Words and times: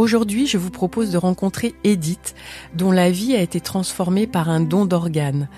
Aujourd'hui, 0.00 0.46
je 0.46 0.56
vous 0.56 0.70
propose 0.70 1.10
de 1.10 1.18
rencontrer 1.18 1.74
Edith, 1.84 2.34
dont 2.74 2.90
la 2.90 3.10
vie 3.10 3.36
a 3.36 3.42
été 3.42 3.60
transformée 3.60 4.26
par 4.26 4.48
un 4.48 4.60
don 4.60 4.86
d'organes. 4.86 5.50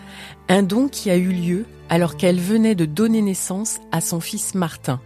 Un 0.48 0.64
don 0.64 0.88
qui 0.88 1.10
a 1.10 1.16
eu 1.16 1.28
lieu 1.28 1.64
alors 1.88 2.16
qu'elle 2.16 2.40
venait 2.40 2.74
de 2.74 2.84
donner 2.84 3.22
naissance 3.22 3.78
à 3.92 4.00
son 4.00 4.18
fils 4.18 4.56
Martin. 4.56 5.00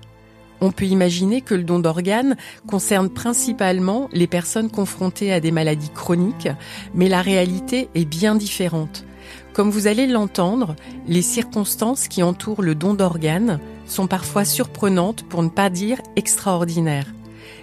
On 0.62 0.73
peut 0.73 0.87
imaginer 0.87 1.43
que 1.43 1.55
le 1.55 1.64
don 1.64 1.80
d'organes 1.80 2.39
concerne 2.67 3.11
principalement 3.11 4.09
les 4.14 4.27
personnes 4.27 4.71
confrontées 4.71 5.35
à 5.35 5.41
des 5.41 5.50
maladies 5.50 5.91
chroniques, 5.91 6.48
mais 6.95 7.11
la 7.11 7.21
réalité 7.21 7.91
est 7.95 8.07
bien 8.07 8.37
différente. 8.37 9.05
Comme 9.53 9.68
vous 9.68 9.87
allez 9.87 10.07
l'entendre, 10.07 10.77
les 11.09 11.21
circonstances 11.21 12.09
qui 12.09 12.23
entourent 12.23 12.62
le 12.62 12.75
don 12.75 12.95
d'organes 12.95 13.61
sont 13.84 14.07
parfois 14.07 14.47
surprenantes 14.47 15.25
pour 15.25 15.43
ne 15.43 15.51
pas 15.51 15.69
dire 15.69 16.01
extraordinaires. 16.16 17.12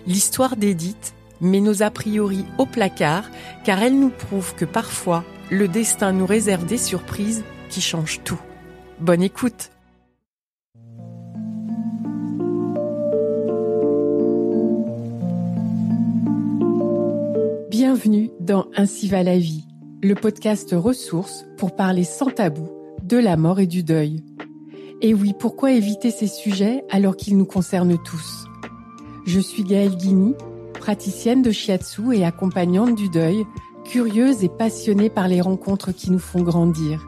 L'histoire 0.05 0.55
d'Edith 0.55 1.16
met 1.41 1.59
nos 1.59 1.83
a 1.83 1.89
priori 1.89 2.45
au 2.57 2.65
placard 2.65 3.29
car 3.63 3.81
elle 3.81 3.99
nous 3.99 4.09
prouve 4.09 4.55
que 4.55 4.65
parfois 4.65 5.23
le 5.51 5.67
destin 5.67 6.11
nous 6.11 6.25
réserve 6.25 6.65
des 6.65 6.77
surprises 6.77 7.43
qui 7.69 7.81
changent 7.81 8.21
tout. 8.23 8.39
Bonne 8.99 9.23
écoute 9.23 9.71
Bienvenue 17.70 18.31
dans 18.39 18.67
Ainsi 18.75 19.07
va 19.07 19.23
la 19.23 19.37
vie, 19.37 19.65
le 20.01 20.15
podcast 20.15 20.73
ressources 20.73 21.45
pour 21.57 21.75
parler 21.75 22.03
sans 22.03 22.29
tabou 22.29 22.70
de 23.03 23.17
la 23.17 23.35
mort 23.35 23.59
et 23.59 23.67
du 23.67 23.84
deuil. 23.84 24.23
Et 25.01 25.13
oui, 25.13 25.34
pourquoi 25.37 25.71
éviter 25.71 26.11
ces 26.11 26.27
sujets 26.27 26.84
alors 26.89 27.17
qu'ils 27.17 27.37
nous 27.37 27.45
concernent 27.45 27.97
tous? 28.01 28.45
Je 29.25 29.40
suis 29.40 29.63
Gaëlle 29.63 29.97
Guigny, 29.97 30.34
praticienne 30.84 31.41
de 31.41 31.51
shiatsu 31.51 32.13
et 32.13 32.26
accompagnante 32.26 32.95
du 32.95 33.07
deuil, 33.07 33.45
curieuse 33.85 34.43
et 34.43 34.49
passionnée 34.49 35.09
par 35.09 35.29
les 35.29 35.40
rencontres 35.40 35.93
qui 35.93 36.12
nous 36.12 36.20
font 36.20 36.41
grandir. 36.41 37.07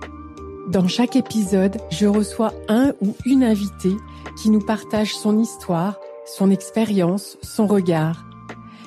Dans 0.69 0.87
chaque 0.87 1.17
épisode, 1.17 1.75
je 1.91 2.07
reçois 2.07 2.53
un 2.69 2.93
ou 3.01 3.13
une 3.25 3.43
invitée 3.43 3.97
qui 4.41 4.49
nous 4.49 4.61
partage 4.61 5.13
son 5.13 5.37
histoire, 5.37 5.99
son 6.25 6.51
expérience, 6.51 7.37
son 7.41 7.67
regard. 7.67 8.25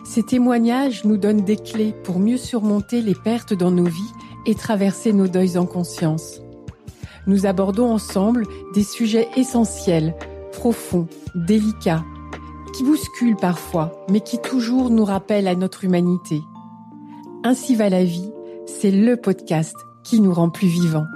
Ces 0.04 0.22
témoignages 0.22 1.04
nous 1.04 1.18
donnent 1.18 1.44
des 1.44 1.56
clés 1.56 1.94
pour 2.04 2.18
mieux 2.18 2.38
surmonter 2.38 3.02
les 3.02 3.14
pertes 3.14 3.52
dans 3.52 3.70
nos 3.70 3.84
vies 3.84 4.14
et 4.46 4.54
traverser 4.54 5.12
nos 5.12 5.28
deuils 5.28 5.58
en 5.58 5.66
conscience. 5.66 6.40
Nous 7.26 7.44
abordons 7.44 7.92
ensemble 7.92 8.46
des 8.72 8.84
sujets 8.84 9.28
essentiels, 9.36 10.14
profonds, 10.52 11.08
délicats, 11.34 12.04
qui 12.72 12.84
bouscule 12.84 13.36
parfois, 13.36 14.04
mais 14.08 14.20
qui 14.20 14.38
toujours 14.40 14.90
nous 14.90 15.04
rappelle 15.04 15.48
à 15.48 15.54
notre 15.54 15.84
humanité. 15.84 16.40
Ainsi 17.44 17.74
va 17.74 17.88
la 17.88 18.04
vie, 18.04 18.30
c'est 18.66 18.90
le 18.90 19.16
podcast 19.16 19.76
qui 20.04 20.20
nous 20.20 20.32
rend 20.32 20.50
plus 20.50 20.68
vivants. 20.68 21.06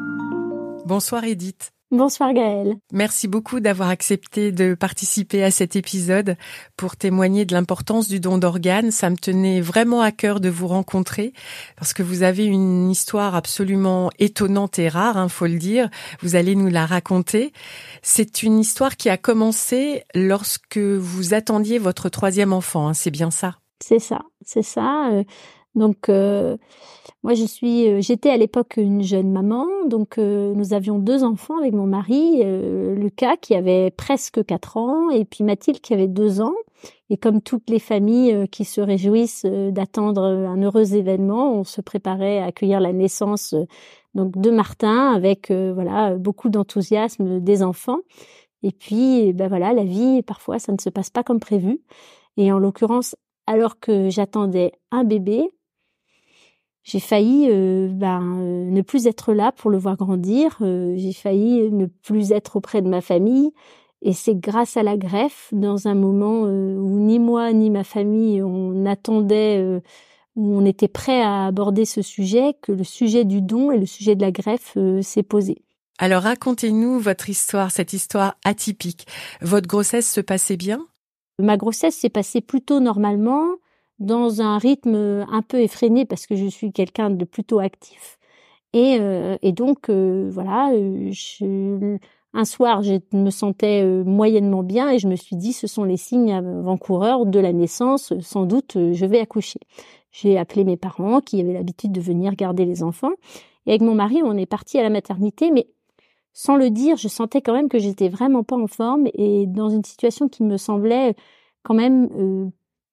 Bonsoir 0.87 1.25
Edith. 1.25 1.73
Bonsoir 1.93 2.33
Gaëlle. 2.33 2.77
Merci 2.91 3.29
beaucoup 3.29 3.61
d'avoir 3.61 3.91
accepté 3.91 4.51
de 4.51 4.75
participer 4.75 5.45
à 5.45 5.51
cet 5.51 5.77
épisode 5.77 6.39
pour 6.75 6.97
témoigner 6.97 7.45
de 7.45 7.53
l'importance 7.53 8.09
du 8.09 8.19
don 8.19 8.39
d'organes. 8.39 8.91
Ça 8.91 9.11
me 9.11 9.17
tenait 9.17 9.61
vraiment 9.61 10.01
à 10.01 10.11
cœur 10.11 10.41
de 10.41 10.49
vous 10.49 10.69
rencontrer 10.69 11.35
parce 11.77 11.93
que 11.93 12.03
vous 12.03 12.23
avez 12.23 12.47
une 12.47 12.91
histoire 12.91 13.35
absolument 13.35 14.11
étonnante 14.19 14.79
et 14.79 14.89
rare, 14.89 15.19
hein, 15.19 15.29
faut 15.29 15.47
le 15.47 15.59
dire. 15.59 15.91
Vous 16.23 16.35
allez 16.35 16.57
nous 16.57 16.69
la 16.69 16.87
raconter. 16.87 17.53
C'est 18.01 18.43
une 18.43 18.59
histoire 18.59 18.97
qui 18.97 19.11
a 19.11 19.19
commencé 19.19 20.05
lorsque 20.15 20.79
vous 20.79 21.35
attendiez 21.35 21.79
votre 21.79 22.09
troisième 22.09 22.55
enfant. 22.55 22.89
Hein, 22.89 22.95
c'est 22.95 23.11
bien 23.11 23.31
ça? 23.31 23.57
C'est 23.81 23.99
ça, 23.99 24.23
c'est 24.47 24.63
ça. 24.63 25.11
Euh, 25.11 25.25
donc 25.75 26.09
euh, 26.09 26.57
moi 27.23 27.35
je 27.35 27.45
suis, 27.45 27.89
euh, 27.89 28.01
j'étais 28.01 28.31
à 28.31 28.37
l'époque 28.37 28.75
une 28.77 29.03
jeune 29.03 29.31
maman, 29.31 29.67
donc 29.87 30.19
euh, 30.19 30.55
nous 30.55 30.73
avions 30.73 30.99
deux 30.99 31.23
enfants 31.25 31.59
avec 31.59 31.73
mon 31.73 31.87
mari, 31.87 32.43
Lucas 32.97 33.37
qui 33.37 33.55
avait 33.55 33.91
presque 33.91 34.45
quatre 34.45 34.77
ans 34.77 35.11
et 35.11 35.25
puis 35.25 35.45
Mathilde 35.45 35.81
qui 35.81 35.95
avait 35.95 36.09
deux 36.09 36.41
ans. 36.41 36.55
Et 37.11 37.17
comme 37.17 37.41
toutes 37.43 37.71
les 37.71 37.79
familles 37.79 38.49
qui 38.49 38.65
se 38.65 38.81
réjouissent 38.81 39.45
d'attendre 39.45 40.23
un 40.23 40.61
heureux 40.63 40.95
événement, 40.95 41.55
on 41.55 41.65
se 41.65 41.81
préparait 41.81 42.39
à 42.39 42.47
accueillir 42.47 42.81
la 42.81 42.93
naissance 42.93 43.55
donc 44.15 44.37
de 44.37 44.51
Martin 44.51 45.13
avec 45.13 45.51
voilà 45.51 46.17
beaucoup 46.17 46.49
d'enthousiasme 46.49 47.41
des 47.41 47.63
enfants. 47.63 48.01
Et 48.63 48.73
puis 48.73 49.33
ben 49.33 49.49
voilà, 49.49 49.73
la 49.73 49.85
vie 49.85 50.23
parfois 50.23 50.59
ça 50.59 50.73
ne 50.73 50.81
se 50.81 50.91
passe 50.91 51.11
pas 51.11 51.23
comme 51.23 51.41
prévu. 51.41 51.81
Et 52.37 52.51
en 52.53 52.59
l'occurrence, 52.59 53.15
alors 53.47 53.79
que 53.79 54.09
j'attendais 54.09 54.73
un 54.91 55.05
bébé, 55.05 55.51
j'ai 56.85 57.01
failli 57.01 57.47
euh, 57.49 57.89
ben, 57.89 58.39
euh, 58.41 58.71
ne 58.71 58.83
plus 58.83 59.07
être 59.07 59.33
là 59.33 59.53
pour 59.53 59.71
le 59.71 59.79
voir 59.79 59.97
grandir, 59.97 60.59
euh, 60.63 60.95
j'ai 60.97 61.13
failli 61.13 61.71
ne 61.71 61.87
plus 61.87 62.33
être 62.33 62.57
auprès 62.57 62.83
de 62.83 62.89
ma 62.89 63.01
famille. 63.01 63.53
Et 64.05 64.13
c'est 64.13 64.35
grâce 64.35 64.77
à 64.77 64.83
la 64.83 64.97
greffe, 64.97 65.49
dans 65.53 65.87
un 65.87 65.95
moment 65.95 66.41
où 66.41 66.99
ni 66.99 67.21
moi 67.21 67.53
ni 67.53 67.71
ma 67.71 67.85
famille 67.85 68.43
on 68.43 68.85
attendait, 68.85 69.65
où 70.35 70.57
on 70.57 70.67
était 70.67 70.89
prêt 70.89 71.23
à 71.23 71.47
aborder 71.47 71.85
ce 71.85 72.03
sujet, 72.03 72.57
que 72.63 72.73
le 72.73 72.83
sujet 72.83 73.25
du 73.25 73.41
don 73.43 73.71
et 73.71 73.79
le 73.79 73.87
sujet 73.87 74.17
de 74.17 74.21
la 74.21 74.33
greffe 74.33 74.77
s'est 75.03 75.23
posé. 75.23 75.63
Alors 75.99 76.25
racontez-nous 76.25 76.99
votre 76.99 77.31
histoire, 77.31 77.71
cette 77.71 77.93
histoire 77.93 78.35
atypique. 78.45 79.07
Votre 79.41 79.69
grossesse 79.69 80.11
se 80.11 80.21
passait 80.21 80.57
bien? 80.57 80.85
Ma 81.39 81.57
grossesse 81.57 81.95
s'est 81.95 82.09
passée 82.09 82.41
plutôt 82.41 82.81
normalement 82.81 83.51
dans 83.99 84.41
un 84.43 84.59
rythme 84.59 85.27
un 85.31 85.43
peu 85.43 85.61
effréné 85.61 86.05
parce 86.05 86.27
que 86.27 86.35
je 86.35 86.47
suis 86.47 86.73
quelqu'un 86.73 87.11
de 87.11 87.25
plutôt 87.25 87.61
actif. 87.61 88.19
Et, 88.73 88.97
euh, 89.01 89.37
et 89.43 89.53
donc, 89.53 89.89
euh, 89.91 90.31
voilà, 90.33 90.73
euh, 90.73 91.99
un 92.35 92.45
soir, 92.45 92.83
je 92.83 92.95
me 93.13 93.31
sentais 93.31 93.85
moyennement 94.05 94.63
bien 94.63 94.91
et 94.91 94.99
je 94.99 95.09
me 95.09 95.17
suis 95.17 95.37
dit, 95.37 95.53
ce 95.53 95.67
sont 95.67 95.85
les 95.85 95.99
signes 95.99 96.33
avant-coureurs 96.33 97.27
de 97.27 97.39
la 97.39 97.53
naissance, 97.53 98.15
sans 98.21 98.47
doute, 98.47 98.79
je 98.93 99.07
vais 99.07 99.21
accoucher. 99.21 99.61
J'ai 100.11 100.39
appelé 100.39 100.65
mes 100.65 100.79
parents 100.79 101.21
qui 101.21 101.41
avaient 101.41 101.53
l'habitude 101.53 101.93
de 101.93 102.01
venir 102.01 102.35
garder 102.35 102.65
les 102.65 102.83
enfants. 102.83 103.13
Et 103.67 103.71
avec 103.71 103.83
mon 103.83 103.95
mari, 103.95 104.23
on 104.25 104.37
est 104.37 104.47
parti 104.47 104.79
à 104.79 104.83
la 104.83 104.91
maternité, 104.91 105.51
mais 105.51 105.67
sans 106.33 106.57
le 106.57 106.71
dire, 106.71 106.97
je 106.97 107.09
sentais 107.09 107.43
quand 107.43 107.53
même 107.53 107.69
que 107.69 107.79
j'étais 107.79 108.09
vraiment 108.09 108.43
pas 108.43 108.57
en 108.57 108.67
forme 108.67 109.09
et 109.13 109.47
dans 109.47 109.69
une 109.69 109.85
situation 109.85 110.29
qui 110.29 110.43
me 110.43 110.57
semblait 110.57 111.15
quand 111.63 111.75
même 111.75 112.51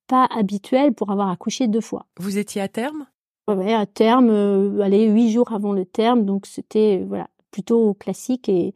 pas 0.10 0.28
habituel 0.36 0.94
pour 0.94 1.12
avoir 1.12 1.30
accouché 1.30 1.68
deux 1.68 1.82
fois. 1.82 2.08
Vous 2.20 2.38
étiez 2.38 2.62
à 2.62 2.68
terme? 2.68 3.06
Oui, 3.48 3.72
à 3.74 3.86
terme, 3.86 4.30
euh, 4.30 4.82
allez, 4.82 5.08
huit 5.08 5.32
jours 5.32 5.54
avant 5.54 5.72
le 5.72 5.86
terme, 5.86 6.26
donc 6.26 6.46
c'était 6.46 7.04
voilà 7.08 7.30
plutôt 7.52 7.94
classique 7.94 8.50
et 8.50 8.74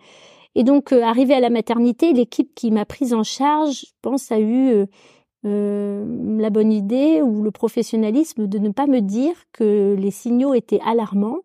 et 0.56 0.64
donc 0.64 0.92
euh, 0.92 1.02
arrivé 1.04 1.34
à 1.34 1.40
la 1.40 1.50
maternité, 1.50 2.14
l'équipe 2.14 2.54
qui 2.56 2.70
m'a 2.72 2.86
prise 2.86 3.14
en 3.14 3.24
charge, 3.24 3.82
je 3.82 3.92
pense, 4.04 4.32
a 4.32 4.40
eu 4.40 4.86
euh, 5.46 6.38
la 6.40 6.50
bonne 6.52 6.72
idée 6.72 7.22
ou 7.24 7.42
le 7.42 7.50
professionnalisme 7.52 8.48
de 8.48 8.60
ne 8.60 8.70
pas 8.70 8.86
me 8.86 9.02
dire 9.02 9.34
que 9.52 9.96
les 9.98 10.12
signaux 10.12 10.54
étaient 10.54 10.82
alarmants. 10.86 11.40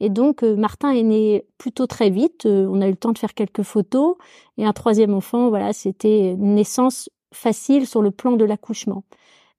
Et 0.00 0.08
donc 0.10 0.42
Martin 0.42 0.90
est 0.90 1.02
né 1.02 1.46
plutôt 1.58 1.86
très 1.86 2.10
vite. 2.10 2.46
on 2.46 2.80
a 2.82 2.86
eu 2.86 2.90
le 2.90 2.96
temps 2.96 3.12
de 3.12 3.18
faire 3.18 3.34
quelques 3.34 3.62
photos 3.62 4.16
et 4.58 4.64
un 4.66 4.72
troisième 4.72 5.14
enfant, 5.14 5.48
voilà, 5.48 5.72
c'était 5.72 6.32
une 6.32 6.54
naissance 6.54 7.08
facile 7.32 7.86
sur 7.86 8.02
le 8.02 8.10
plan 8.10 8.32
de 8.32 8.44
l'accouchement. 8.44 9.04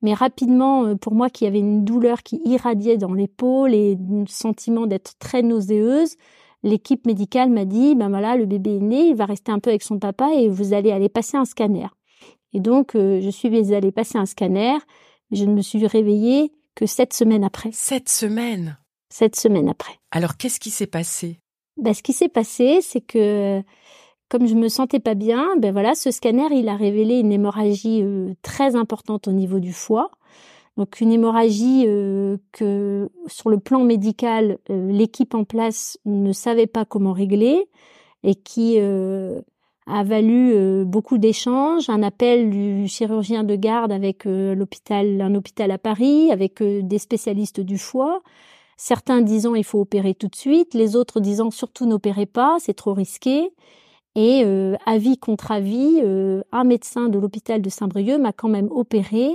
Mais 0.02 0.13
rapidement, 0.13 0.85
euh, 0.85 0.96
pour 0.96 1.13
moi 1.13 1.30
qui 1.30 1.46
avait 1.46 1.59
une 1.59 1.84
douleur 1.84 2.24
qui 2.24 2.40
irradiait 2.46 2.97
dans 2.97 3.13
l'épaule 3.13 3.74
et 3.74 3.97
un 4.12 4.25
sentiment 4.28 4.85
d'être 4.85 5.18
très 5.19 5.41
nauséeuse, 5.41 6.16
l'équipe 6.63 7.06
médicale 7.06 7.50
m'a 7.50 7.66
dit, 7.66 7.96
ben 7.96 8.09
voilà, 8.09 8.35
le 8.35 8.46
bébé 8.46 8.78
est 8.78 8.81
né, 8.81 9.08
il 9.09 9.16
va 9.16 9.25
rester 9.25 9.52
un 9.52 9.59
peu 9.59 9.70
avec 9.70 9.84
son 9.84 9.99
papa 9.99 10.29
et 10.34 10.49
vous 10.49 10.73
allez 10.73 10.91
aller 10.91 11.09
passer 11.09 11.38
un 11.38 11.46
scanner. 11.46 11.88
Et 12.53 12.59
donc, 12.59 12.96
euh, 12.96 13.22
je 13.22 13.29
suis 13.29 13.73
allée 13.73 13.91
passer 13.91 14.17
un 14.17 14.26
scanner, 14.26 14.78
mais 15.29 15.38
je 15.38 15.46
ne 15.46 15.53
me 15.53 15.61
suis 15.61 15.85
réveillée 15.85 16.52
que 16.76 16.85
sept 16.85 17.14
semaines 17.14 17.43
après. 17.43 17.72
Sept 17.73 18.09
semaines 18.09 18.78
Sept 19.09 19.35
semaines 19.35 19.70
après. 19.70 19.93
Alors, 20.11 20.38
qu'est-ce 20.38 20.59
qui 20.59 20.70
s'est 20.70 20.88
passé? 20.88 21.40
Ben, 21.78 21.93
Ce 21.93 22.03
qui 22.03 22.14
s'est 22.14 22.29
passé, 22.29 22.79
c'est 22.82 23.02
que 23.02 23.61
comme 24.29 24.47
je 24.47 24.56
me 24.56 24.68
sentais 24.68 25.00
pas 25.00 25.14
bien, 25.14 25.56
ben 25.58 25.72
voilà, 25.72 25.96
ce 25.96 26.12
scanner, 26.12 26.47
il 26.52 26.68
a 26.70 26.76
révélé 26.76 27.20
une 27.20 27.32
hémorragie 27.32 28.02
euh, 28.03 28.34
très 28.41 28.76
importante 28.76 29.28
au 29.28 29.32
niveau 29.32 29.59
du 29.59 29.74
foie. 29.74 30.12
Donc 30.76 31.00
une 31.02 31.12
hémorragie 31.12 31.85
euh, 31.88 32.38
que 32.52 33.09
sur 33.28 33.50
le 33.50 33.58
plan 33.58 33.84
médical, 33.84 34.59
euh, 34.70 34.91
l'équipe 34.91 35.34
en 35.34 35.44
place 35.44 35.97
ne 36.06 36.34
savait 36.34 36.68
pas 36.68 36.85
comment 36.85 37.14
régler 37.14 37.68
et 38.24 38.35
qui 38.35 38.79
a 38.79 40.03
valu 40.03 40.84
beaucoup 40.85 41.18
d'échanges, 41.18 41.88
un 41.90 42.02
appel 42.03 42.50
du 42.50 42.88
chirurgien 42.88 43.44
de 43.44 43.56
garde 43.56 43.91
avec 43.91 44.26
l'hôpital, 44.26 45.22
un 45.22 45.34
hôpital 45.35 45.72
à 45.72 45.78
Paris, 45.78 46.32
avec 46.32 46.62
des 46.62 46.97
spécialistes 46.97 47.62
du 47.62 47.78
foie. 47.78 48.22
Certains 48.76 49.22
disant 49.22 49.56
il 49.56 49.64
faut 49.64 49.79
opérer 49.79 50.14
tout 50.14 50.28
de 50.28 50.35
suite, 50.35 50.74
les 50.74 50.96
autres 50.96 51.20
disant 51.22 51.52
surtout 51.52 51.85
n'opérez 51.85 52.26
pas, 52.26 52.58
c'est 52.59 52.74
trop 52.74 52.94
risqué. 52.94 53.52
Et 54.17 54.41
euh, 54.43 54.75
avis 54.85 55.17
contre 55.17 55.52
avis, 55.52 56.02
euh, 56.03 56.41
un 56.52 56.64
médecin 56.64 57.08
de 57.08 57.19
l'hôpital 57.19 57.61
de 57.61 57.69
Saint-Brieuc 57.69 58.17
m'a 58.17 58.34
quand 58.34 58.49
même 58.49 58.67
opéré 58.72 59.29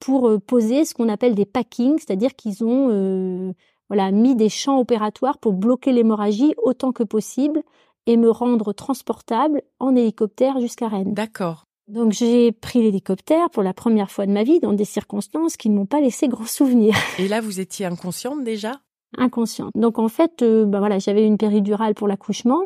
pour 0.00 0.30
poser 0.46 0.84
ce 0.84 0.94
qu'on 0.94 1.08
appelle 1.08 1.34
des 1.34 1.46
packings, 1.46 1.98
c'est-à-dire 1.98 2.34
qu'ils 2.34 2.64
ont 2.64 3.54
voilà 3.88 4.10
mis 4.10 4.34
des 4.34 4.48
champs 4.48 4.78
opératoires 4.78 5.38
pour 5.38 5.52
bloquer 5.52 5.92
l'hémorragie 5.92 6.54
autant 6.62 6.92
que 6.92 7.04
possible 7.04 7.62
et 8.06 8.16
me 8.16 8.30
rendre 8.30 8.72
transportable 8.72 9.62
en 9.78 9.94
hélicoptère 9.94 10.60
jusqu'à 10.60 10.88
Rennes. 10.88 11.14
D'accord. 11.14 11.66
Donc 11.86 12.12
j'ai 12.12 12.52
pris 12.52 12.80
l'hélicoptère 12.80 13.50
pour 13.50 13.62
la 13.62 13.74
première 13.74 14.10
fois 14.10 14.24
de 14.26 14.32
ma 14.32 14.42
vie 14.42 14.58
dans 14.58 14.72
des 14.72 14.86
circonstances 14.86 15.56
qui 15.58 15.68
ne 15.68 15.76
m'ont 15.76 15.86
pas 15.86 16.00
laissé 16.00 16.28
gros 16.28 16.46
souvenirs. 16.46 16.96
Et 17.18 17.28
là, 17.28 17.42
vous 17.42 17.60
étiez 17.60 17.84
inconsciente 17.84 18.42
déjà? 18.42 18.80
Inconsciente. 19.18 19.72
Donc 19.74 19.98
en 19.98 20.08
fait, 20.08 20.42
euh, 20.42 20.64
bah 20.64 20.78
voilà, 20.78 20.98
j'avais 20.98 21.26
une 21.26 21.38
péridurale 21.38 21.94
pour 21.94 22.08
l'accouchement, 22.08 22.62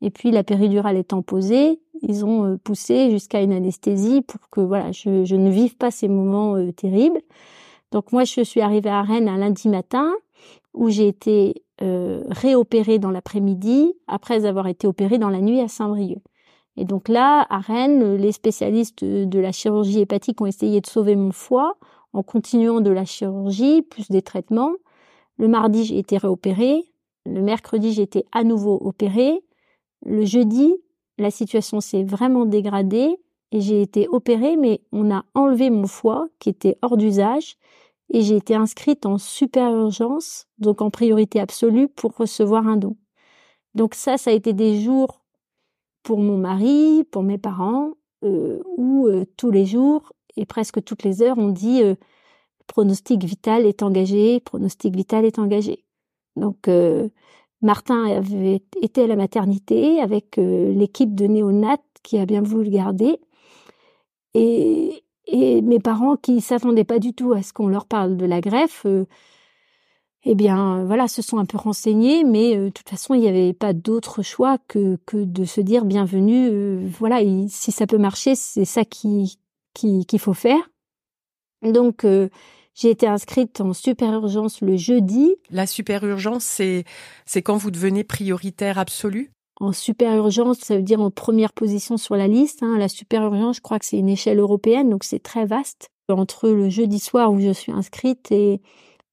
et 0.00 0.10
puis 0.10 0.30
la 0.30 0.42
péridurale 0.42 0.96
étant 0.96 1.22
posée, 1.22 1.80
ils 2.02 2.24
ont 2.24 2.44
euh, 2.44 2.56
poussé 2.56 3.10
jusqu'à 3.10 3.42
une 3.42 3.52
anesthésie 3.52 4.22
pour 4.22 4.40
que 4.50 4.60
voilà, 4.60 4.92
je, 4.92 5.34
ne 5.34 5.50
vive 5.50 5.76
pas 5.76 5.90
ces 5.90 6.08
moments 6.08 6.56
euh, 6.56 6.72
terribles. 6.72 7.20
Donc 7.92 8.12
moi, 8.12 8.24
je 8.24 8.42
suis 8.42 8.60
arrivée 8.60 8.90
à 8.90 9.02
Rennes 9.02 9.28
un 9.28 9.38
lundi 9.38 9.68
matin, 9.68 10.12
où 10.74 10.88
j'ai 10.88 11.08
été 11.08 11.62
réopérée 11.82 12.98
dans 12.98 13.10
l'après-midi, 13.10 13.94
après 14.06 14.44
avoir 14.44 14.66
été 14.66 14.86
opérée 14.86 15.16
dans 15.16 15.30
la 15.30 15.40
nuit 15.40 15.60
à 15.60 15.66
Saint-Brieuc. 15.66 16.20
Et 16.76 16.84
donc 16.84 17.08
là, 17.08 17.46
à 17.48 17.58
Rennes, 17.58 18.16
les 18.16 18.32
spécialistes 18.32 19.02
de 19.02 19.38
la 19.38 19.50
chirurgie 19.50 20.00
hépatique 20.00 20.40
ont 20.42 20.46
essayé 20.46 20.82
de 20.82 20.86
sauver 20.86 21.16
mon 21.16 21.32
foie 21.32 21.76
en 22.12 22.22
continuant 22.22 22.80
de 22.80 22.90
la 22.90 23.04
chirurgie, 23.04 23.82
plus 23.82 24.08
des 24.10 24.22
traitements. 24.22 24.72
Le 25.40 25.48
mardi, 25.48 25.86
j'ai 25.86 25.98
été 25.98 26.18
réopérée. 26.18 26.92
Le 27.24 27.40
mercredi, 27.40 27.94
j'ai 27.94 28.02
été 28.02 28.26
à 28.30 28.44
nouveau 28.44 28.78
opérée. 28.82 29.42
Le 30.04 30.26
jeudi, 30.26 30.76
la 31.16 31.30
situation 31.30 31.80
s'est 31.80 32.04
vraiment 32.04 32.44
dégradée 32.44 33.16
et 33.50 33.62
j'ai 33.62 33.80
été 33.80 34.06
opérée, 34.08 34.58
mais 34.58 34.82
on 34.92 35.10
a 35.10 35.24
enlevé 35.32 35.70
mon 35.70 35.86
foie 35.86 36.28
qui 36.40 36.50
était 36.50 36.76
hors 36.82 36.98
d'usage 36.98 37.56
et 38.12 38.20
j'ai 38.20 38.36
été 38.36 38.54
inscrite 38.54 39.06
en 39.06 39.16
super 39.16 39.74
urgence, 39.74 40.46
donc 40.58 40.82
en 40.82 40.90
priorité 40.90 41.40
absolue 41.40 41.88
pour 41.88 42.14
recevoir 42.14 42.68
un 42.68 42.76
don. 42.76 42.98
Donc 43.74 43.94
ça, 43.94 44.18
ça 44.18 44.32
a 44.32 44.34
été 44.34 44.52
des 44.52 44.82
jours 44.82 45.22
pour 46.02 46.18
mon 46.18 46.36
mari, 46.36 47.02
pour 47.10 47.22
mes 47.22 47.38
parents, 47.38 47.92
euh, 48.24 48.60
où 48.76 49.06
euh, 49.06 49.24
tous 49.38 49.50
les 49.50 49.64
jours 49.64 50.12
et 50.36 50.44
presque 50.44 50.84
toutes 50.84 51.02
les 51.02 51.22
heures, 51.22 51.38
on 51.38 51.48
dit 51.48 51.82
euh, 51.82 51.94
pronostic 52.70 53.24
vital 53.24 53.66
est 53.66 53.82
engagé, 53.82 54.40
pronostic 54.40 54.94
vital 54.94 55.24
est 55.24 55.38
engagé. 55.38 55.84
Donc 56.36 56.70
Martin 57.60 58.04
avait 58.04 58.62
été 58.80 59.02
à 59.02 59.06
la 59.08 59.16
maternité 59.16 60.00
avec 60.00 60.36
l'équipe 60.36 61.14
de 61.14 61.26
néonat 61.26 61.78
qui 62.04 62.18
a 62.18 62.26
bien 62.26 62.40
voulu 62.40 62.64
le 62.64 62.70
garder. 62.70 63.18
Et, 64.34 65.02
mes 65.32 65.80
parents 65.80 66.16
qui 66.16 66.40
s'attendaient 66.40 66.84
pas 66.84 66.98
du 66.98 67.12
tout 67.12 67.32
à 67.32 67.42
ce 67.42 67.52
qu'on 67.52 67.68
leur 67.68 67.86
parle 67.86 68.16
de 68.16 68.24
la 68.26 68.40
greffe, 68.40 68.86
eh 70.24 70.34
bien, 70.34 70.84
voilà, 70.84 71.08
se 71.08 71.22
sont 71.22 71.38
un 71.38 71.46
peu 71.46 71.56
renseignés, 71.56 72.24
mais 72.24 72.56
euh, 72.56 72.66
de 72.66 72.70
toute 72.70 72.88
façon, 72.88 73.14
il 73.14 73.20
n'y 73.20 73.28
avait 73.28 73.54
pas 73.54 73.72
d'autre 73.72 74.22
choix 74.22 74.58
que, 74.68 74.98
que 75.06 75.16
de 75.16 75.44
se 75.44 75.62
dire 75.62 75.84
bienvenue. 75.86 76.48
Euh, 76.50 76.86
voilà, 76.98 77.20
si 77.48 77.72
ça 77.72 77.86
peut 77.86 77.98
marcher, 77.98 78.34
c'est 78.34 78.66
ça 78.66 78.84
qui 78.84 79.38
qu'il 79.72 80.18
faut 80.18 80.34
faire. 80.34 80.68
Donc, 81.62 82.04
euh, 82.04 82.28
j'ai 82.80 82.90
été 82.90 83.06
inscrite 83.06 83.60
en 83.60 83.74
super 83.74 84.14
urgence 84.14 84.62
le 84.62 84.76
jeudi. 84.76 85.36
La 85.50 85.66
super 85.66 86.02
urgence, 86.04 86.44
c'est 86.44 86.84
c'est 87.26 87.42
quand 87.42 87.56
vous 87.58 87.70
devenez 87.70 88.04
prioritaire 88.04 88.78
absolue. 88.78 89.32
En 89.60 89.72
super 89.72 90.16
urgence, 90.16 90.60
ça 90.60 90.76
veut 90.76 90.82
dire 90.82 91.02
en 91.02 91.10
première 91.10 91.52
position 91.52 91.98
sur 91.98 92.16
la 92.16 92.26
liste. 92.26 92.62
Hein. 92.62 92.78
La 92.78 92.88
super 92.88 93.22
urgence, 93.24 93.56
je 93.56 93.60
crois 93.60 93.78
que 93.78 93.84
c'est 93.84 93.98
une 93.98 94.08
échelle 94.08 94.38
européenne, 94.38 94.88
donc 94.88 95.04
c'est 95.04 95.22
très 95.22 95.44
vaste. 95.44 95.90
Entre 96.08 96.48
le 96.48 96.70
jeudi 96.70 96.98
soir 96.98 97.30
où 97.30 97.38
je 97.38 97.52
suis 97.52 97.70
inscrite 97.70 98.32
et 98.32 98.60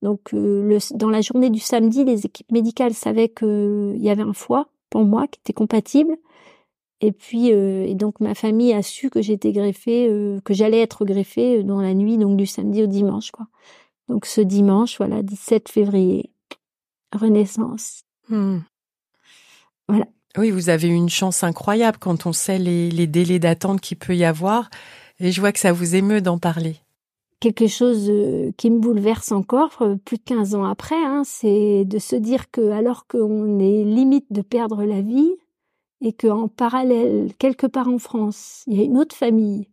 donc 0.02 0.34
euh, 0.34 0.80
dans 0.96 1.10
la 1.10 1.22
journée 1.22 1.50
du 1.50 1.60
samedi, 1.60 2.06
les 2.06 2.26
équipes 2.26 2.52
médicales 2.52 2.94
savaient 2.94 3.30
qu'il 3.30 3.98
y 3.98 4.10
avait 4.10 4.24
un 4.24 4.34
foie 4.34 4.70
pour 4.90 5.04
moi 5.04 5.28
qui 5.28 5.40
était 5.44 5.54
compatible. 5.54 6.16
Et 7.02 7.12
puis 7.12 7.52
euh, 7.52 7.86
et 7.86 7.94
donc 7.94 8.20
ma 8.20 8.34
famille 8.34 8.74
a 8.74 8.82
su 8.82 9.10
que 9.10 9.22
j'étais 9.22 9.52
greffée, 9.52 10.08
euh, 10.10 10.40
que 10.42 10.54
j'allais 10.54 10.82
être 10.82 11.06
greffée 11.06 11.64
dans 11.64 11.82
la 11.82 11.94
nuit 11.94 12.18
donc 12.18 12.38
du 12.38 12.46
samedi 12.46 12.84
au 12.84 12.88
dimanche 12.88 13.32
quoi. 13.32 13.48
Donc 14.08 14.26
ce 14.26 14.42
dimanche, 14.42 14.98
voilà, 14.98 15.22
17 15.22 15.70
février, 15.70 16.32
Renaissance. 17.14 18.04
Hmm. 18.30 18.60
Voilà. 19.88 20.06
Oui, 20.38 20.50
vous 20.52 20.70
avez 20.70 20.88
une 20.88 21.10
chance 21.10 21.44
incroyable 21.44 21.98
quand 22.00 22.26
on 22.26 22.34
sait 22.34 22.60
les, 22.60 22.90
les 22.90 23.08
délais 23.08 23.40
d'attente 23.40 23.82
qu'il 23.82 23.98
peut 23.98 24.16
y 24.16 24.24
avoir. 24.24 24.70
Et 25.20 25.32
je 25.32 25.42
vois 25.42 25.52
que 25.52 25.60
ça 25.60 25.74
vous 25.74 25.96
émeut 25.96 26.22
d'en 26.22 26.38
parler 26.38 26.78
quelque 27.40 27.68
chose 27.68 28.10
euh, 28.10 28.52
qui 28.58 28.70
me 28.70 28.80
bouleverse 28.80 29.32
encore 29.32 29.82
euh, 29.82 29.96
plus 30.06 30.18
de 30.18 30.24
15 30.24 30.56
ans 30.56 30.64
après, 30.64 30.96
hein, 30.96 31.24
c'est 31.26 31.86
de 31.86 32.00
se 32.00 32.16
dire 32.16 32.50
que 32.52 32.72
alors 32.72 33.08
qu'on 33.08 33.60
est 33.60 33.84
limite 33.84 34.26
de 34.32 34.42
perdre 34.42 34.84
la 34.84 35.02
vie 35.02 35.32
et 36.02 36.14
qu'en 36.14 36.48
parallèle, 36.48 37.34
quelque 37.40 37.68
part 37.68 37.88
en 37.88 37.98
France, 37.98 38.64
il 38.68 38.78
y 38.78 38.82
a 38.82 38.84
une 38.84 38.98
autre 38.98 39.16
famille 39.16 39.70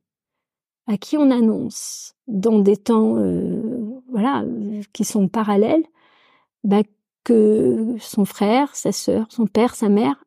à 0.87 0.97
qui 0.97 1.17
on 1.17 1.31
annonce 1.31 2.15
dans 2.26 2.59
des 2.59 2.76
temps 2.76 3.17
euh, 3.17 4.00
voilà 4.11 4.44
qui 4.93 5.05
sont 5.05 5.29
parallèles 5.29 5.85
bah, 6.62 6.82
que 7.25 7.97
son 8.00 8.25
frère, 8.25 8.75
sa 8.76 8.93
sœur, 8.93 9.26
son 9.31 9.47
père, 9.47 9.75
sa 9.75 9.88
mère 9.88 10.25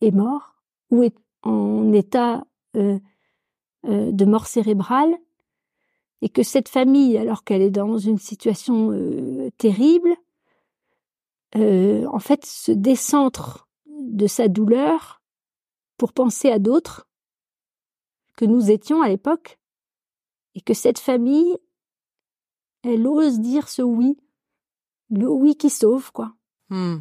est 0.00 0.10
mort 0.10 0.54
ou 0.90 1.02
est 1.02 1.16
en 1.42 1.92
état 1.92 2.44
de 2.74 4.24
mort 4.24 4.46
cérébrale 4.46 5.14
et 6.22 6.28
que 6.28 6.44
cette 6.44 6.68
famille, 6.68 7.18
alors 7.18 7.44
qu'elle 7.44 7.62
est 7.62 7.70
dans 7.70 7.98
une 7.98 8.18
situation 8.18 8.92
euh, 8.92 9.50
terrible, 9.58 10.14
euh, 11.56 12.06
en 12.06 12.20
fait 12.20 12.46
se 12.46 12.72
décentre 12.72 13.68
de 13.86 14.26
sa 14.28 14.48
douleur 14.48 15.20
pour 16.02 16.12
penser 16.12 16.50
à 16.50 16.58
d'autres 16.58 17.06
que 18.36 18.44
nous 18.44 18.72
étions 18.72 19.02
à 19.02 19.08
l'époque, 19.08 19.60
et 20.56 20.60
que 20.60 20.74
cette 20.74 20.98
famille, 20.98 21.56
elle 22.82 23.06
ose 23.06 23.38
dire 23.38 23.68
ce 23.68 23.82
oui, 23.82 24.16
le 25.10 25.28
oui 25.28 25.54
qui 25.54 25.70
sauve, 25.70 26.10
quoi. 26.10 26.34
Hmm. 26.70 26.96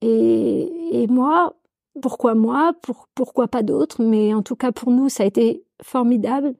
Et, 0.00 1.02
et, 1.02 1.06
moi, 1.06 1.54
pourquoi 2.02 2.34
moi, 2.34 2.72
pour, 2.82 3.06
pourquoi 3.14 3.46
pas 3.46 3.62
d'autres, 3.62 4.02
mais 4.02 4.34
en 4.34 4.42
tout 4.42 4.56
cas 4.56 4.72
pour 4.72 4.90
nous, 4.90 5.08
ça 5.08 5.22
a 5.22 5.26
été 5.26 5.64
formidable 5.80 6.56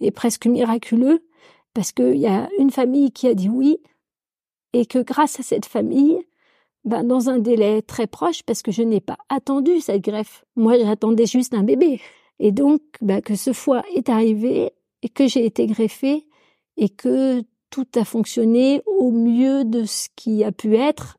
et 0.00 0.10
presque 0.10 0.46
miraculeux 0.46 1.24
parce 1.72 1.92
qu'il 1.92 2.16
y 2.16 2.26
a 2.26 2.48
une 2.58 2.72
famille 2.72 3.12
qui 3.12 3.28
a 3.28 3.34
dit 3.34 3.48
oui, 3.48 3.78
et 4.72 4.86
que 4.86 4.98
grâce 4.98 5.38
à 5.38 5.44
cette 5.44 5.66
famille, 5.66 6.26
ben, 6.84 7.04
dans 7.04 7.30
un 7.30 7.38
délai 7.38 7.82
très 7.82 8.06
proche, 8.06 8.42
parce 8.42 8.62
que 8.62 8.72
je 8.72 8.82
n'ai 8.82 9.00
pas 9.00 9.18
attendu 9.28 9.80
cette 9.80 10.02
greffe, 10.02 10.44
moi 10.56 10.76
j'attendais 10.78 11.26
juste 11.26 11.54
un 11.54 11.62
bébé, 11.62 12.00
et 12.38 12.52
donc 12.52 12.80
ben, 13.00 13.20
que 13.20 13.36
ce 13.36 13.52
foie 13.52 13.84
est 13.94 14.08
arrivé, 14.08 14.72
et 15.02 15.08
que 15.08 15.26
j'ai 15.28 15.44
été 15.44 15.66
greffée, 15.66 16.26
et 16.76 16.88
que 16.88 17.42
tout 17.70 17.86
a 17.94 18.04
fonctionné 18.04 18.82
au 18.86 19.10
mieux 19.10 19.64
de 19.64 19.84
ce 19.84 20.08
qui 20.16 20.44
a 20.44 20.52
pu 20.52 20.76
être, 20.76 21.18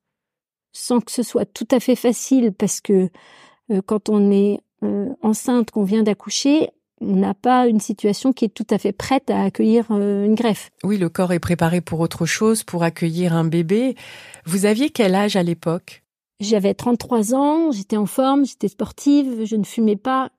sans 0.74 1.00
que 1.00 1.12
ce 1.12 1.24
soit 1.24 1.46
tout 1.46 1.68
à 1.72 1.80
fait 1.80 1.96
facile, 1.96 2.54
parce 2.54 2.82
que 2.82 3.10
euh, 3.72 3.82
quand 3.86 4.10
on 4.10 4.32
est 4.32 4.60
euh, 4.84 5.10
enceinte, 5.22 5.72
qu'on 5.72 5.84
vient 5.84 6.04
d'accoucher, 6.04 6.70
on 7.04 7.16
n'a 7.16 7.34
pas 7.34 7.68
une 7.68 7.80
situation 7.80 8.34
qui 8.34 8.46
est 8.46 8.54
tout 8.54 8.68
à 8.70 8.78
fait 8.78 8.92
prête 8.92 9.30
à 9.30 9.44
accueillir 9.44 9.88
euh, 9.92 10.26
une 10.26 10.36
greffe. 10.36 10.72
Oui, 10.84 10.98
le 10.98 11.10
corps 11.10 11.34
est 11.34 11.40
préparé 11.40 11.82
pour 11.82 12.00
autre 12.00 12.26
chose, 12.26 12.64
pour 12.64 12.84
accueillir 12.84 13.34
un 13.34 13.44
bébé. 13.44 13.96
Vous 14.46 14.66
aviez 14.66 14.90
quel 14.90 15.16
âge 15.16 15.36
à 15.36 15.44
l'époque? 15.44 16.04
J'avais 16.40 16.74
33 16.74 17.36
ans, 17.36 17.72
j'étais 17.72 17.98
en 17.98 18.06
forme, 18.06 18.46
j'étais 18.46 18.68
sportive, 18.68 19.46
je 19.46 19.56
ne 19.56 19.64
fumais 19.64 19.96
pas, 19.96 20.32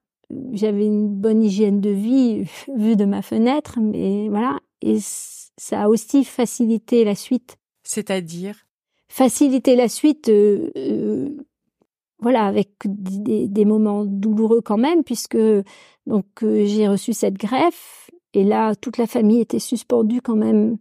j'avais 0.52 0.86
une 0.86 1.08
bonne 1.08 1.42
hygiène 1.42 1.80
de 1.80 1.90
vie 1.90 2.44
vue 2.76 2.96
de 2.96 3.04
ma 3.04 3.22
fenêtre, 3.22 3.78
mais 3.80 4.28
voilà, 4.28 4.58
et 4.82 4.98
ça 5.00 5.82
a 5.82 5.88
aussi 5.88 6.24
facilité 6.24 7.04
la 7.04 7.14
suite. 7.14 7.56
C'est-à-dire? 7.84 8.66
Faciliter 9.08 9.76
la 9.76 9.88
suite, 9.88 10.28
euh, 10.28 10.70
euh, 10.76 11.30
voilà, 12.20 12.46
avec 12.46 12.70
des, 12.84 13.64
moments 13.64 14.04
douloureux 14.04 14.60
quand 14.60 14.78
même, 14.78 15.04
puisque 15.04 15.36
donc 16.06 16.26
euh, 16.42 16.64
j'ai 16.66 16.88
reçu 16.88 17.12
cette 17.12 17.34
greffe 17.34 18.10
et 18.32 18.44
là 18.44 18.74
toute 18.74 18.98
la 18.98 19.06
famille 19.06 19.40
était 19.40 19.58
suspendue 19.58 20.20
quand 20.20 20.36
même. 20.36 20.78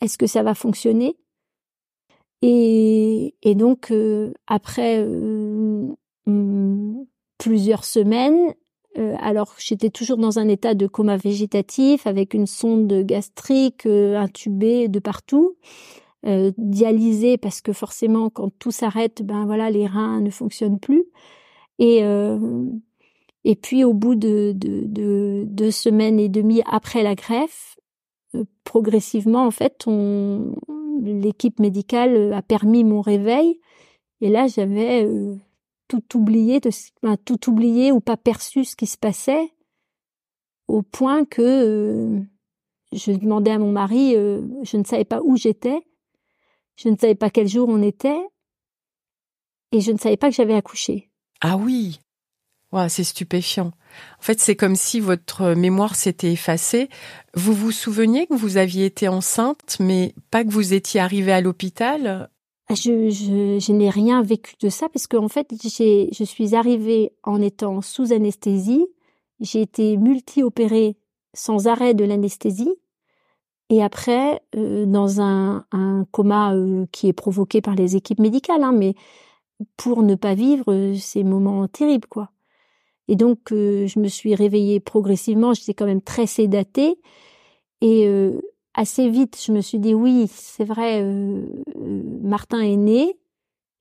Est-ce 0.00 0.18
que 0.18 0.26
ça 0.26 0.42
va 0.42 0.54
fonctionner? 0.54 1.16
Et, 2.42 3.34
et, 3.42 3.54
donc 3.54 3.90
euh, 3.90 4.32
après 4.46 4.98
euh, 4.98 5.94
mm, 6.26 7.04
plusieurs 7.38 7.84
semaines, 7.84 8.54
alors 9.18 9.56
j'étais 9.58 9.90
toujours 9.90 10.18
dans 10.18 10.38
un 10.38 10.46
état 10.46 10.74
de 10.74 10.86
coma 10.86 11.16
végétatif 11.16 12.06
avec 12.06 12.32
une 12.32 12.46
sonde 12.46 13.02
gastrique 13.02 13.86
intubée 13.86 14.86
de 14.86 15.00
partout. 15.00 15.56
Euh, 16.26 16.52
dialysée 16.56 17.36
parce 17.36 17.60
que 17.60 17.74
forcément 17.74 18.30
quand 18.30 18.48
tout 18.58 18.70
s'arrête 18.70 19.22
ben 19.22 19.44
voilà 19.44 19.70
les 19.70 19.86
reins 19.86 20.22
ne 20.22 20.30
fonctionnent 20.30 20.80
plus 20.80 21.04
et 21.78 22.02
et 23.44 23.56
puis 23.56 23.84
au 23.84 23.92
bout 23.92 24.14
de, 24.14 24.52
deux 24.54 25.70
semaines 25.70 26.18
et 26.18 26.30
demie 26.30 26.62
après 26.66 27.02
la 27.02 27.14
greffe, 27.14 27.76
progressivement, 28.64 29.46
en 29.46 29.50
fait, 29.50 29.86
l'équipe 31.02 31.60
médicale 31.60 32.32
a 32.32 32.42
permis 32.42 32.84
mon 32.84 33.02
réveil. 33.02 33.60
Et 34.22 34.30
là, 34.30 34.46
j'avais 34.46 35.06
tout 35.88 36.02
oublié, 36.16 36.60
de, 36.60 36.70
tout 37.24 37.50
oublié 37.50 37.92
ou 37.92 38.00
pas 38.00 38.16
perçu 38.16 38.64
ce 38.64 38.76
qui 38.76 38.86
se 38.86 38.96
passait, 38.96 39.52
au 40.66 40.80
point 40.80 41.26
que 41.26 42.18
je 42.92 43.12
demandais 43.12 43.50
à 43.50 43.58
mon 43.58 43.72
mari, 43.72 44.14
je 44.14 44.76
ne 44.78 44.84
savais 44.84 45.04
pas 45.04 45.20
où 45.22 45.36
j'étais, 45.36 45.82
je 46.76 46.88
ne 46.88 46.96
savais 46.96 47.14
pas 47.14 47.30
quel 47.30 47.48
jour 47.48 47.68
on 47.68 47.82
était, 47.82 48.22
et 49.72 49.80
je 49.80 49.92
ne 49.92 49.98
savais 49.98 50.16
pas 50.16 50.30
que 50.30 50.36
j'avais 50.36 50.54
accouché. 50.54 51.10
Ah 51.40 51.56
oui, 51.56 51.98
c'est 52.88 53.04
stupéfiant. 53.04 53.72
En 54.18 54.22
fait, 54.22 54.40
c'est 54.40 54.56
comme 54.56 54.76
si 54.76 55.00
votre 55.00 55.54
mémoire 55.54 55.94
s'était 55.94 56.32
effacée. 56.32 56.88
Vous 57.34 57.52
vous 57.52 57.70
souveniez 57.70 58.26
que 58.26 58.34
vous 58.34 58.56
aviez 58.56 58.86
été 58.86 59.08
enceinte, 59.08 59.76
mais 59.78 60.14
pas 60.30 60.44
que 60.44 60.50
vous 60.50 60.74
étiez 60.74 61.00
arrivée 61.00 61.32
à 61.32 61.40
l'hôpital? 61.40 62.28
Ah, 62.68 62.74
Je, 62.74 63.10
je, 63.10 63.72
n'ai 63.72 63.90
rien 63.90 64.22
vécu 64.22 64.54
de 64.60 64.68
ça 64.68 64.88
parce 64.88 65.06
qu'en 65.06 65.28
fait, 65.28 65.48
je 65.52 66.24
suis 66.24 66.54
arrivée 66.54 67.12
en 67.22 67.40
étant 67.40 67.80
sous 67.80 68.12
anesthésie. 68.12 68.86
J'ai 69.40 69.62
été 69.62 69.96
multi-opérée 69.96 70.96
sans 71.34 71.66
arrêt 71.66 71.94
de 71.94 72.04
l'anesthésie. 72.04 72.74
Et 73.74 73.82
après, 73.82 74.40
euh, 74.54 74.86
dans 74.86 75.20
un, 75.20 75.66
coma 76.12 76.54
euh, 76.54 76.86
qui 76.92 77.08
est 77.08 77.12
provoqué 77.12 77.60
par 77.60 77.74
les 77.74 77.96
équipes 77.96 78.20
médicales, 78.20 78.62
hein, 78.62 78.70
mais 78.70 78.94
pour 79.76 80.04
ne 80.04 80.14
pas 80.14 80.34
vivre 80.34 80.72
euh, 80.72 80.94
ces 80.94 81.24
moments 81.24 81.66
terribles, 81.66 82.06
quoi. 82.06 82.30
Et 83.08 83.16
donc, 83.16 83.40
je 83.50 83.98
me 83.98 84.08
suis 84.08 84.34
réveillée 84.34 84.78
progressivement. 84.80 85.52
J'étais 85.52 85.74
quand 85.74 85.84
même 85.84 86.00
très 86.00 86.26
sédatée. 86.26 86.96
Et 87.82 88.08
assez 88.72 89.10
vite, 89.10 89.38
je 89.44 89.52
me 89.52 89.60
suis 89.60 89.78
dit, 89.78 89.92
oui, 89.92 90.26
c'est 90.32 90.64
vrai, 90.64 91.04
Martin 92.22 92.60
est 92.60 92.78
né. 92.78 93.18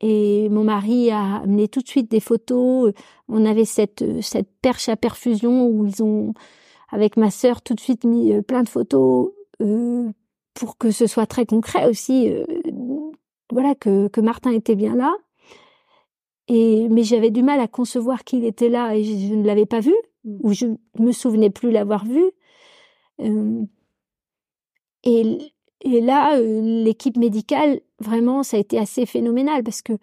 Et 0.01 0.49
mon 0.49 0.65
mari 0.65 1.09
a 1.09 1.37
amené 1.37 1.69
tout 1.69 1.81
de 1.81 1.87
suite 1.87 2.11
des 2.11 2.19
photos. 2.19 2.91
On 3.29 3.45
avait 3.45 3.63
cette, 3.63 4.03
cette 4.21 4.49
perche 4.61 4.89
à 4.89 4.97
perfusion 4.97 5.67
où 5.67 5.85
ils 5.85 6.03
ont, 6.03 6.33
avec 6.89 7.15
ma 7.15 7.31
sœur, 7.31 7.61
tout 7.61 7.75
de 7.75 7.79
suite 7.79 8.03
mis 8.03 8.41
plein 8.41 8.63
de 8.63 8.69
photos 8.69 9.31
pour 10.53 10.77
que 10.77 10.91
ce 10.91 11.07
soit 11.07 11.25
très 11.25 11.45
concret 11.45 11.89
aussi. 11.89 12.31
voilà, 13.51 13.75
que, 13.75 14.07
que 14.07 14.21
Martin 14.21 14.51
était 14.51 14.75
bien 14.75 14.95
là. 14.95 15.13
Et 16.47 16.89
mais 16.89 17.03
j'avais 17.03 17.31
du 17.31 17.41
mal 17.41 17.59
à 17.59 17.67
concevoir 17.67 18.23
qu'il 18.23 18.43
était 18.45 18.69
là 18.69 18.95
et 18.95 19.03
je, 19.03 19.33
ne 19.33 19.45
l'avais 19.45 19.65
pas 19.65 19.79
vu 19.79 19.93
mmh. 20.25 20.37
ou 20.43 20.53
je 20.53 20.65
me 20.99 21.11
souvenais 21.11 21.49
plus 21.49 21.71
l'avoir 21.71 22.05
vu. 22.05 22.23
Euh, 23.21 23.63
et, 25.03 25.37
et 25.81 26.01
là, 26.01 26.37
euh, 26.37 26.83
l'équipe 26.83 27.17
médicale, 27.17 27.81
vraiment, 27.99 28.43
ça 28.43 28.57
a 28.57 28.59
été 28.59 28.77
assez 28.77 29.05
phénoménal 29.05 29.63
parce 29.63 29.81
que 29.81 29.93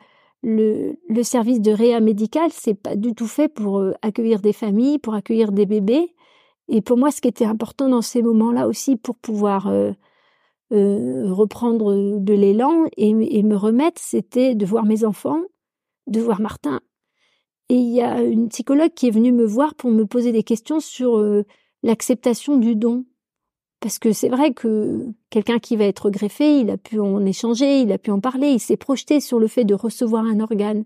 le, 0.43 0.99
le 1.09 1.23
service 1.23 1.61
de 1.61 1.73
réa 1.73 2.00
médical, 2.00 2.50
c'est 2.52 2.75
pas 2.75 2.97
du 2.97 3.14
tout 3.14 3.26
fait 3.26 3.49
pour 3.49 3.79
euh, 3.79 3.93
accueillir 4.02 4.40
des 4.40 4.52
familles, 4.52 4.99
pour 4.99 5.14
accueillir 5.14 5.52
des 5.52 5.67
bébés. 5.67 6.14
Et 6.71 6.83
pour 6.83 6.97
moi, 6.97 7.11
ce 7.11 7.21
qui 7.21 7.29
était 7.29 7.45
important 7.45 7.89
dans 7.89 8.00
ces 8.00 8.23
moments-là 8.23 8.69
aussi, 8.69 8.97
pour 8.97 9.17
pouvoir 9.17 9.67
euh, 9.67 9.93
reprendre 10.71 12.19
de 12.19 12.33
l'élan 12.33 12.85
et, 12.97 13.11
et, 13.11 13.43
me 13.43 13.57
remettre, 13.57 14.00
c'était 14.00 14.55
de 14.55 14.65
voir 14.65 14.85
mes 14.85 15.05
enfants, 15.05 15.43
de 16.07 16.21
voir 16.21 16.41
Martin. 16.41 16.81
Et 17.71 17.75
il 17.75 17.93
y 17.93 18.00
a 18.00 18.23
une 18.23 18.49
psychologue 18.49 18.95
qui 18.95 19.09
est 19.09 19.11
venue 19.11 19.33
me 19.33 19.45
voir 19.45 19.75
pour 19.75 19.91
me 19.91 20.07
poser 20.07 20.31
des 20.31 20.45
questions 20.45 20.79
sur 20.79 21.19
euh, 21.19 21.45
l'acceptation 21.83 22.57
du 22.57 22.77
don. 22.77 23.05
Parce 23.81 23.99
que 23.99 24.12
c'est 24.12 24.29
vrai 24.29 24.53
que 24.53 25.09
quelqu'un 25.31 25.59
qui 25.59 25.77
va 25.77 25.87
être 25.87 26.09
greffé, 26.11 26.61
il 26.61 26.71
a 26.71 26.77
pu 26.77 27.00
en 27.00 27.25
échanger, 27.27 27.81
il 27.81 27.91
a 27.91 27.99
pu 27.99 28.12
en 28.12 28.21
parler, 28.21 28.50
il 28.50 28.61
s'est 28.61 28.77
projeté 28.77 29.21
sur 29.21 29.41
le 29.41 29.49
fait 29.49 29.65
de 29.65 29.75
recevoir 29.75 30.25
un 30.25 30.39
organe. 30.39 30.85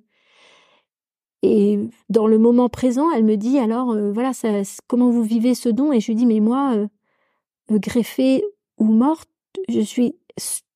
Et 1.46 1.78
dans 2.08 2.26
le 2.26 2.38
moment 2.38 2.70
présent, 2.70 3.10
elle 3.10 3.24
me 3.24 3.36
dit 3.36 3.58
alors 3.58 3.90
euh, 3.90 4.10
voilà 4.12 4.32
ça, 4.32 4.48
comment 4.86 5.10
vous 5.10 5.22
vivez 5.22 5.54
ce 5.54 5.68
don? 5.68 5.92
Et 5.92 6.00
je 6.00 6.06
lui 6.06 6.14
dis 6.14 6.24
mais 6.24 6.40
moi 6.40 6.74
euh, 6.74 7.78
greffée 7.78 8.42
ou 8.78 8.86
morte, 8.86 9.28
je 9.68 9.80
suis 9.80 10.16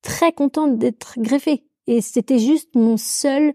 très 0.03 0.33
contente 0.33 0.77
d'être 0.77 1.15
greffée. 1.17 1.65
Et 1.87 2.03
c'était 2.03 2.39
juste 2.39 2.75
mon 2.75 2.99
seul 2.99 3.55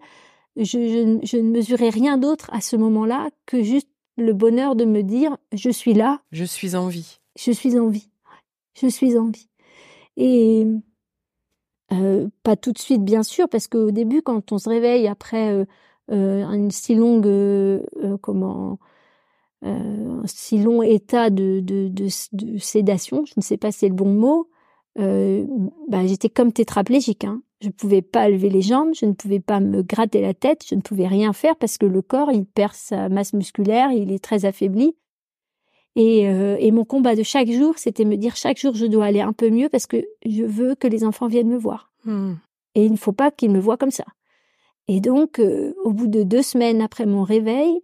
je, 0.55 1.38
ne 1.38 1.50
mesurais 1.50 1.89
rien 1.89 2.17
d'autre 2.17 2.50
à 2.51 2.62
ce 2.62 2.75
moment-là 2.75 3.29
que 3.46 3.62
juste 3.62 3.89
le 4.17 4.34
bonheur 4.34 4.75
de 4.75 4.86
me 4.86 5.03
dire 5.03 5.38
je 5.51 5.70
suis 5.70 5.93
là. 5.93 6.22
Je 6.32 6.43
suis 6.46 6.75
en 6.75 6.88
vie. 6.88 7.20
Je 7.38 7.51
suis 7.51 7.77
en 7.77 7.89
vie. 7.89 8.10
Je 8.79 8.88
suis 8.88 9.17
en 9.17 9.29
vie. 9.29 9.50
Et 10.17 10.65
euh, 11.91 12.27
pas 12.43 12.55
tout 12.55 12.72
de 12.72 12.77
suite, 12.79 13.03
bien 13.03 13.24
sûr, 13.24 13.50
parce 13.50 13.67
qu'au 13.67 13.91
début, 13.91 14.22
quand 14.22 14.51
on 14.51 14.58
se 14.58 14.70
réveille 14.70 15.08
après 15.08 15.51
euh, 15.51 15.62
euh 15.62 15.65
une 16.10 16.72
si 16.72 16.95
longue, 16.95 17.27
euh, 17.27 17.81
comment, 18.22 18.79
un 19.62 20.22
si 20.25 20.57
long 20.57 20.81
état 20.81 21.29
de, 21.29 21.60
de, 21.62 21.89
de, 21.89 22.57
sédation, 22.57 23.25
je 23.25 23.33
ne 23.38 23.41
sais 23.41 23.57
pas 23.57 23.72
si 23.72 23.79
c'est 23.79 23.89
le 23.89 23.95
bon 23.95 24.13
mot, 24.13 24.50
bah, 24.98 26.05
j'étais 26.05 26.29
comme 26.29 26.51
tétraplégique. 26.51 27.24
Hein. 27.24 27.41
Je 27.63 27.69
ne 27.69 27.72
pouvais 27.72 28.01
pas 28.01 28.27
lever 28.27 28.50
les 28.50 28.62
jambes, 28.62 28.89
je 28.93 29.05
ne 29.05 29.13
pouvais 29.13 29.39
pas 29.39 29.62
me 29.62 29.83
gratter 29.83 30.22
la 30.22 30.33
tête, 30.33 30.65
je 30.67 30.75
ne 30.75 30.81
pouvais 30.81 31.07
rien 31.07 31.31
faire 31.31 31.55
parce 31.55 31.77
que 31.77 31.86
le 31.86 32.01
corps, 32.01 32.29
il 32.29 32.45
perd 32.45 32.74
sa 32.74 33.07
masse 33.07 33.31
musculaire, 33.31 33.89
il 33.91 34.12
est 34.12 34.22
très 34.22 34.43
affaibli. 34.43 34.98
Et, 35.95 36.27
euh, 36.27 36.57
et 36.60 36.72
mon 36.72 36.83
combat 36.83 37.15
de 37.15 37.24
chaque 37.24 37.50
jour, 37.50 37.77
c'était 37.77 38.03
me 38.03 38.17
dire 38.17 38.36
chaque 38.36 38.57
jour, 38.57 38.75
je 38.75 38.86
dois 38.86 39.05
aller 39.05 39.22
un 39.22 39.31
peu 39.31 39.50
mieux 39.50 39.69
parce 39.69 39.86
que 39.86 40.03
je 40.25 40.43
veux 40.43 40.75
que 40.75 40.88
les 40.88 41.05
enfants 41.05 41.27
viennent 41.27 41.48
me 41.48 41.57
voir. 41.57 41.91
Hmm. 42.03 42.33
Et 42.75 42.83
il 42.86 42.91
ne 42.91 42.98
faut 42.98 43.13
pas 43.13 43.31
qu'ils 43.31 43.51
me 43.51 43.60
voient 43.60 43.77
comme 43.77 43.91
ça. 43.91 44.05
Et 44.87 44.99
donc, 44.99 45.39
euh, 45.39 45.73
au 45.83 45.91
bout 45.91 46.07
de 46.07 46.23
deux 46.23 46.41
semaines 46.41 46.81
après 46.81 47.05
mon 47.05 47.23
réveil, 47.23 47.81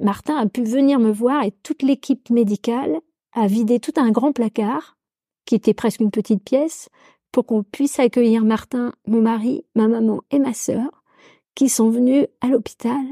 Martin 0.00 0.36
a 0.36 0.46
pu 0.46 0.64
venir 0.64 0.98
me 0.98 1.10
voir 1.10 1.44
et 1.44 1.52
toute 1.62 1.82
l'équipe 1.82 2.30
médicale 2.30 3.00
a 3.32 3.46
vidé 3.46 3.80
tout 3.80 3.92
un 3.96 4.10
grand 4.10 4.32
placard, 4.32 4.96
qui 5.44 5.54
était 5.54 5.74
presque 5.74 6.00
une 6.00 6.10
petite 6.10 6.42
pièce, 6.42 6.88
pour 7.32 7.46
qu'on 7.46 7.62
puisse 7.62 7.98
accueillir 7.98 8.44
Martin, 8.44 8.92
mon 9.06 9.20
mari, 9.20 9.64
ma 9.74 9.88
maman 9.88 10.22
et 10.30 10.38
ma 10.38 10.54
sœur, 10.54 11.04
qui 11.54 11.68
sont 11.68 11.90
venus 11.90 12.26
à 12.40 12.48
l'hôpital 12.48 13.04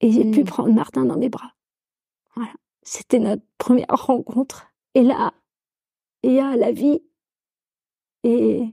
et 0.00 0.10
j'ai 0.10 0.30
pu 0.30 0.42
hmm. 0.42 0.46
prendre 0.46 0.74
Martin 0.74 1.04
dans 1.04 1.16
mes 1.16 1.28
bras. 1.28 1.52
Voilà. 2.34 2.52
C'était 2.82 3.18
notre 3.18 3.42
première 3.58 3.86
rencontre. 3.88 4.66
Et 4.94 5.02
là, 5.02 5.32
il 6.22 6.32
y 6.32 6.40
a 6.40 6.56
la 6.56 6.72
vie 6.72 7.02
et, 8.24 8.64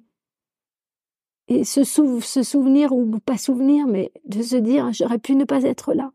et 1.50 1.63
ce, 1.63 1.84
ce 1.84 2.44
souvenir, 2.44 2.94
ou 2.94 3.20
pas 3.20 3.38
souvenir, 3.38 3.88
mais 3.88 4.12
de 4.25 4.41
se 4.41 4.56
dire, 4.56 4.91
j'aurais 4.94 5.20
pu 5.20 5.36
ne 5.36 5.44
pas 5.44 5.63
être 5.63 5.94
là. 5.94 6.12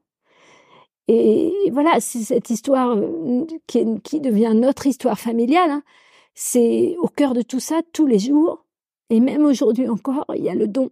Et 1.06 1.52
voilà, 1.72 2.00
c'est 2.00 2.22
cette 2.22 2.48
histoire 2.48 2.96
euh, 2.96 3.44
qui, 3.66 3.84
qui, 4.02 4.20
devient 4.20 4.52
notre 4.54 4.86
histoire 4.86 5.18
familiale. 5.18 5.70
Hein. 5.70 5.82
C'est 6.34 6.96
au 6.98 7.08
cœur 7.08 7.34
de 7.34 7.42
tout 7.42 7.60
ça, 7.60 7.82
tous 7.92 8.06
les 8.06 8.18
jours, 8.18 8.64
et 9.10 9.20
même 9.20 9.44
aujourd'hui 9.44 9.88
encore, 9.88 10.24
il 10.34 10.44
y 10.44 10.48
a 10.48 10.54
le 10.54 10.66
don. 10.66 10.90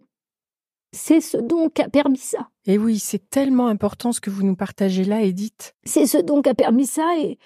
C'est 0.91 1.21
ce 1.21 1.37
don 1.37 1.69
qui 1.69 1.81
a 1.81 1.89
permis 1.89 2.17
ça. 2.17 2.49
Et 2.67 2.77
oui, 2.77 2.99
c'est 2.99 3.29
tellement 3.29 3.67
important 3.67 4.11
ce 4.11 4.21
que 4.21 4.29
vous 4.29 4.43
nous 4.43 4.55
partagez 4.55 5.03
là, 5.03 5.23
Edith. 5.23 5.73
C'est 5.83 6.05
ce 6.05 6.19
don 6.19 6.43
qui 6.43 6.49
a 6.49 6.53
permis 6.53 6.85
ça 6.85 7.17
et 7.17 7.39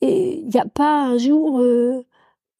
il 0.00 0.48
n'y 0.48 0.60
a 0.60 0.66
pas 0.66 1.04
un 1.04 1.18
jour 1.18 1.60
euh, 1.60 2.04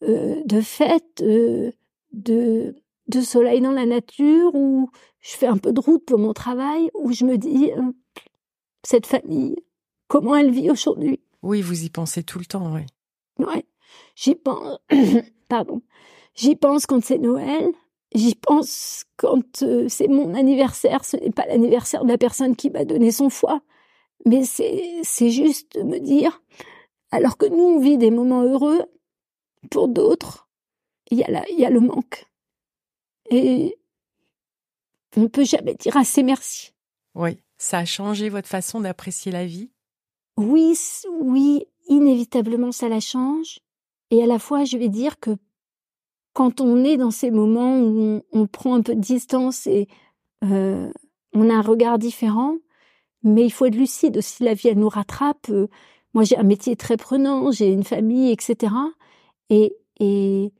euh, 0.03 0.43
de 0.45 0.61
fête, 0.61 1.23
euh, 1.23 1.73
de, 2.13 2.75
de 3.09 3.21
soleil 3.21 3.61
dans 3.61 3.73
la 3.73 3.87
nature 3.87 4.55
où 4.55 4.91
je 5.21 5.33
fais 5.33 5.47
un 5.47 5.59
peu 5.59 5.73
de 5.73 5.81
route 5.81 6.05
pour 6.05 6.19
mon 6.19 6.33
travail, 6.33 6.91
où 6.95 7.13
je 7.13 7.25
me 7.25 7.37
dis, 7.37 7.71
cette 8.83 9.07
famille, 9.07 9.57
comment 10.09 10.37
elle 10.37 10.51
vit 10.51 10.71
aujourd'hui? 10.71 11.21
Oui, 11.43 11.61
vous 11.61 11.85
y 11.85 11.91
pensez 11.91 12.23
tout 12.23 12.39
le 12.39 12.47
temps, 12.47 12.75
oui. 12.75 12.83
Ouais, 13.39 13.65
j'y 14.15 14.35
pense. 14.35 14.79
Pardon. 15.49 15.83
J'y 16.35 16.57
pense 16.57 16.87
quand 16.87 17.05
c'est 17.05 17.19
Noël. 17.19 17.71
J'y 18.15 18.35
pense 18.35 19.05
quand 19.17 19.63
euh, 19.63 19.89
c'est 19.89 20.09
mon 20.09 20.35
anniversaire. 20.35 21.05
Ce 21.05 21.17
n'est 21.17 21.31
pas 21.31 21.47
l'anniversaire 21.47 22.05
de 22.05 22.11
la 22.11 22.19
personne 22.19 22.57
qui 22.57 22.71
m'a 22.71 22.85
donné 22.85 23.11
son 23.11 23.29
foie. 23.29 23.61
Mais 24.25 24.45
c'est, 24.45 25.01
c'est 25.03 25.31
juste 25.31 25.77
me 25.77 25.99
dire, 25.99 26.43
alors 27.11 27.37
que 27.37 27.47
nous, 27.47 27.63
on 27.63 27.81
vit 27.81 27.99
des 27.99 28.11
moments 28.11 28.43
heureux, 28.43 28.83
pour 29.71 29.89
d'autres, 29.89 30.49
il 31.11 31.19
y 31.19 31.25
a 31.25 31.31
la, 31.31 31.49
il 31.51 31.59
y 31.59 31.67
a 31.67 31.71
le 31.71 31.81
manque. 31.81 32.27
Et 33.31 33.77
on 35.17 35.23
ne 35.23 35.27
peut 35.29 35.45
jamais 35.45 35.75
dire 35.75 35.97
assez 35.97 36.23
merci. 36.23 36.73
Oui, 37.15 37.39
ça 37.59 37.79
a 37.79 37.85
changé 37.85 38.29
votre 38.29 38.49
façon 38.49 38.81
d'apprécier 38.81 39.33
la 39.33 39.47
vie? 39.47 39.71
Oui, 40.37 40.77
oui, 41.21 41.65
inévitablement 41.89 42.73
ça 42.73 42.89
la 42.89 43.01
change. 43.01 43.61
Et 44.11 44.23
à 44.23 44.27
la 44.27 44.39
fois, 44.39 44.65
je 44.65 44.77
vais 44.77 44.89
dire 44.89 45.19
que 45.21 45.37
quand 46.33 46.61
on 46.61 46.85
est 46.85 46.97
dans 46.97 47.13
ces 47.13 47.31
moments 47.31 47.79
où 47.79 48.23
on, 48.33 48.47
prend 48.47 48.75
un 48.75 48.83
peu 48.83 48.95
de 48.95 49.01
distance 49.01 49.67
et 49.67 49.89
euh, 50.43 50.91
on 51.33 51.49
a 51.49 51.55
un 51.55 51.63
regard 51.63 51.99
différent, 51.99 52.57
mais 53.23 53.45
il 53.45 53.51
faut 53.51 53.67
être 53.67 53.77
lucide 53.77 54.19
aussi. 54.19 54.43
La 54.43 54.55
vie, 54.55 54.69
elle 54.69 54.79
nous 54.79 54.89
rattrape. 54.89 55.51
moi, 56.13 56.25
j'ai 56.25 56.37
un 56.37 56.43
métier 56.43 56.77
très 56.77 56.97
prenant, 56.97 57.51
j'ai 57.53 57.73
une 57.73 57.85
famille, 57.85 58.33
etc. 58.33 58.75
Et, 59.49 59.77
et, 60.01 60.53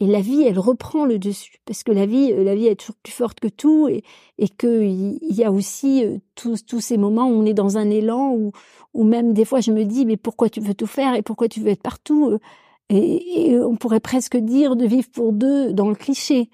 et 0.00 0.06
la 0.06 0.20
vie, 0.20 0.42
elle 0.42 0.58
reprend 0.58 1.04
le 1.04 1.18
dessus 1.18 1.58
parce 1.66 1.84
que 1.84 1.92
la 1.92 2.06
vie, 2.06 2.32
la 2.32 2.54
vie 2.54 2.66
est 2.66 2.76
toujours 2.76 2.96
plus 3.02 3.12
forte 3.12 3.38
que 3.38 3.48
tout 3.48 3.86
et, 3.88 4.02
et 4.38 4.48
que 4.48 4.82
il 4.82 5.34
y 5.34 5.44
a 5.44 5.52
aussi 5.52 6.04
tous, 6.34 6.64
tous 6.64 6.80
ces 6.80 6.96
moments 6.96 7.28
où 7.28 7.34
on 7.34 7.44
est 7.44 7.54
dans 7.54 7.76
un 7.76 7.90
élan 7.90 8.32
où, 8.32 8.52
où 8.94 9.04
même 9.04 9.34
des 9.34 9.44
fois 9.44 9.60
je 9.60 9.72
me 9.72 9.84
dis 9.84 10.06
mais 10.06 10.16
pourquoi 10.16 10.48
tu 10.48 10.60
veux 10.60 10.74
tout 10.74 10.86
faire 10.86 11.14
et 11.14 11.22
pourquoi 11.22 11.48
tu 11.48 11.60
veux 11.60 11.68
être 11.68 11.82
partout 11.82 12.38
et, 12.90 13.56
on 13.60 13.76
pourrait 13.76 14.00
presque 14.00 14.36
dire 14.36 14.76
de 14.76 14.86
vivre 14.86 15.08
pour 15.12 15.32
deux 15.32 15.72
dans 15.72 15.88
le 15.88 15.94
cliché. 15.94 16.50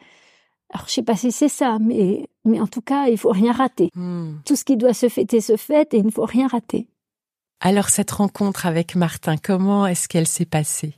Alors 0.73 0.87
je 0.89 0.95
sais 0.95 1.03
pas 1.03 1.17
si 1.17 1.33
c'est 1.33 1.49
ça, 1.49 1.79
mais 1.81 2.29
mais 2.45 2.61
en 2.61 2.67
tout 2.67 2.83
cas 2.83 3.07
il 3.07 3.17
faut 3.19 3.31
rien 3.31 3.53
rater. 3.53 3.91
Hmm. 3.95 4.35
Tout 4.45 4.57
ce 4.57 4.65
qui 4.65 4.77
doit 4.77 4.93
se 4.93 5.09
fêter 5.09 5.41
se 5.41 5.57
fête 5.57 5.95
et 5.95 5.99
il 5.99 6.07
ne 6.07 6.11
faut 6.11 6.25
rien 6.25 6.47
rater. 6.49 6.89
Alors 7.61 7.89
cette 7.89 8.11
rencontre 8.11 8.67
avec 8.67 8.97
Martin, 8.97 9.37
comment 9.37 9.87
est-ce 9.87 10.09
qu'elle 10.09 10.27
s'est 10.27 10.45
passée? 10.45 10.95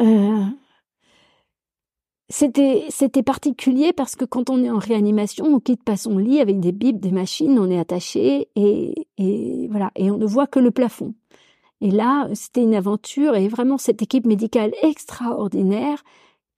Euh, 0.00 0.44
C'était 2.30 3.22
particulier 3.24 3.92
parce 3.92 4.14
que 4.14 4.24
quand 4.24 4.50
on 4.50 4.62
est 4.62 4.70
en 4.70 4.78
réanimation, 4.78 5.46
on 5.46 5.58
quitte 5.58 5.82
pas 5.82 5.96
son 5.96 6.16
lit 6.16 6.40
avec 6.40 6.60
des 6.60 6.70
bibles, 6.70 7.00
des 7.00 7.10
machines, 7.10 7.58
on 7.58 7.68
est 7.68 7.78
attaché 7.78 8.48
et, 8.54 9.08
et 9.18 9.68
voilà 9.68 9.90
et 9.96 10.10
on 10.12 10.16
ne 10.16 10.26
voit 10.26 10.46
que 10.46 10.60
le 10.60 10.70
plafond. 10.70 11.14
Et 11.80 11.90
là, 11.90 12.28
c'était 12.34 12.62
une 12.62 12.74
aventure 12.74 13.34
et 13.36 13.48
vraiment 13.48 13.78
cette 13.78 14.02
équipe 14.02 14.26
médicale 14.26 14.72
extraordinaire 14.82 16.04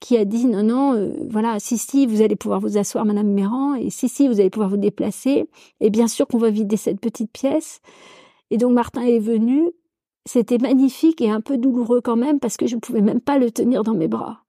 qui 0.00 0.16
a 0.18 0.24
dit 0.24 0.46
non, 0.46 0.64
non, 0.64 0.94
euh, 0.94 1.14
voilà, 1.30 1.60
si, 1.60 1.78
si, 1.78 2.06
vous 2.06 2.22
allez 2.22 2.36
pouvoir 2.36 2.60
vous 2.60 2.76
asseoir, 2.76 3.04
Madame 3.04 3.28
Méran, 3.28 3.76
et 3.76 3.88
si, 3.90 4.08
si, 4.08 4.26
vous 4.28 4.40
allez 4.40 4.50
pouvoir 4.50 4.68
vous 4.68 4.76
déplacer. 4.76 5.48
Et 5.80 5.90
bien 5.90 6.08
sûr 6.08 6.26
qu'on 6.26 6.38
va 6.38 6.50
vider 6.50 6.76
cette 6.76 7.00
petite 7.00 7.30
pièce. 7.32 7.80
Et 8.50 8.58
donc 8.58 8.72
Martin 8.72 9.02
est 9.02 9.20
venu. 9.20 9.70
C'était 10.26 10.58
magnifique 10.58 11.20
et 11.20 11.30
un 11.30 11.40
peu 11.40 11.56
douloureux 11.56 12.00
quand 12.00 12.16
même 12.16 12.40
parce 12.40 12.56
que 12.56 12.66
je 12.66 12.76
ne 12.76 12.80
pouvais 12.80 13.00
même 13.00 13.20
pas 13.20 13.38
le 13.38 13.50
tenir 13.50 13.84
dans 13.84 13.94
mes 13.94 14.08
bras. 14.08 14.42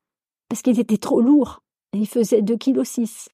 Parce 0.50 0.62
qu'il 0.62 0.80
était 0.80 0.98
trop 0.98 1.22
lourd. 1.22 1.64
Il 1.94 2.08
faisait 2.08 2.42
2,6 2.42 2.58
kg. 2.58 3.34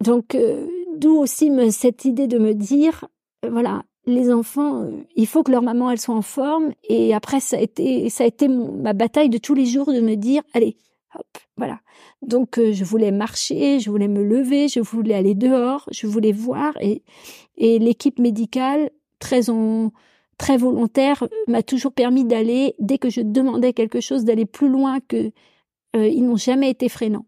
Donc, 0.00 0.34
euh, 0.34 0.66
d'où 0.96 1.18
aussi 1.18 1.50
cette 1.70 2.04
idée 2.04 2.26
de 2.26 2.38
me 2.38 2.54
dire, 2.54 3.06
euh, 3.44 3.50
voilà, 3.50 3.82
les 4.06 4.32
enfants, 4.32 4.82
euh, 4.82 4.90
il 5.14 5.26
faut 5.26 5.42
que 5.42 5.52
leur 5.52 5.62
maman 5.62 5.90
elle 5.90 6.00
soit 6.00 6.14
en 6.14 6.22
forme. 6.22 6.72
Et 6.88 7.14
après, 7.14 7.40
ça 7.40 7.58
a 7.58 7.60
été, 7.60 8.08
ça 8.08 8.24
a 8.24 8.26
été 8.26 8.48
ma 8.48 8.94
bataille 8.94 9.28
de 9.28 9.38
tous 9.38 9.54
les 9.54 9.66
jours 9.66 9.92
de 9.92 10.00
me 10.00 10.14
dire, 10.14 10.42
allez, 10.54 10.76
hop, 11.14 11.26
voilà. 11.58 11.80
Donc 12.22 12.58
je 12.58 12.84
voulais 12.84 13.10
marcher, 13.10 13.78
je 13.80 13.90
voulais 13.90 14.08
me 14.08 14.22
lever, 14.22 14.68
je 14.68 14.80
voulais 14.80 15.14
aller 15.14 15.34
dehors, 15.34 15.86
je 15.90 16.06
voulais 16.06 16.32
voir. 16.32 16.74
Et, 16.80 17.02
et 17.56 17.78
l'équipe 17.78 18.18
médicale, 18.18 18.90
très 19.18 19.50
en, 19.50 19.92
très 20.40 20.56
volontaire, 20.56 21.28
m'a 21.48 21.62
toujours 21.62 21.92
permis 21.92 22.24
d'aller, 22.24 22.74
dès 22.78 22.96
que 22.96 23.10
je 23.10 23.20
demandais 23.20 23.74
quelque 23.74 24.00
chose, 24.00 24.24
d'aller 24.24 24.46
plus 24.46 24.70
loin 24.70 24.98
que 25.06 25.32
euh, 25.96 26.06
ils 26.06 26.24
n'ont 26.24 26.36
jamais 26.36 26.70
été 26.70 26.88
freinants. 26.88 27.26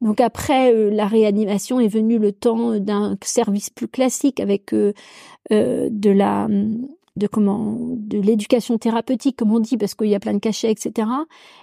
Donc 0.00 0.20
après 0.20 0.74
euh, 0.74 0.90
la 0.90 1.06
réanimation 1.06 1.80
est 1.80 1.88
venu 1.88 2.18
le 2.18 2.32
temps 2.32 2.78
d'un 2.78 3.16
service 3.22 3.70
plus 3.70 3.88
classique 3.88 4.40
avec 4.40 4.74
euh, 4.74 4.92
euh, 5.52 5.88
de 5.90 6.10
la 6.10 6.48
de 7.16 7.26
comment 7.26 7.76
de 7.78 8.18
l'éducation 8.18 8.76
thérapeutique 8.76 9.36
comme 9.36 9.52
on 9.52 9.58
dit 9.58 9.78
parce 9.78 9.94
qu'il 9.94 10.08
y 10.08 10.14
a 10.14 10.20
plein 10.20 10.34
de 10.34 10.38
cachets 10.38 10.70
etc. 10.70 11.08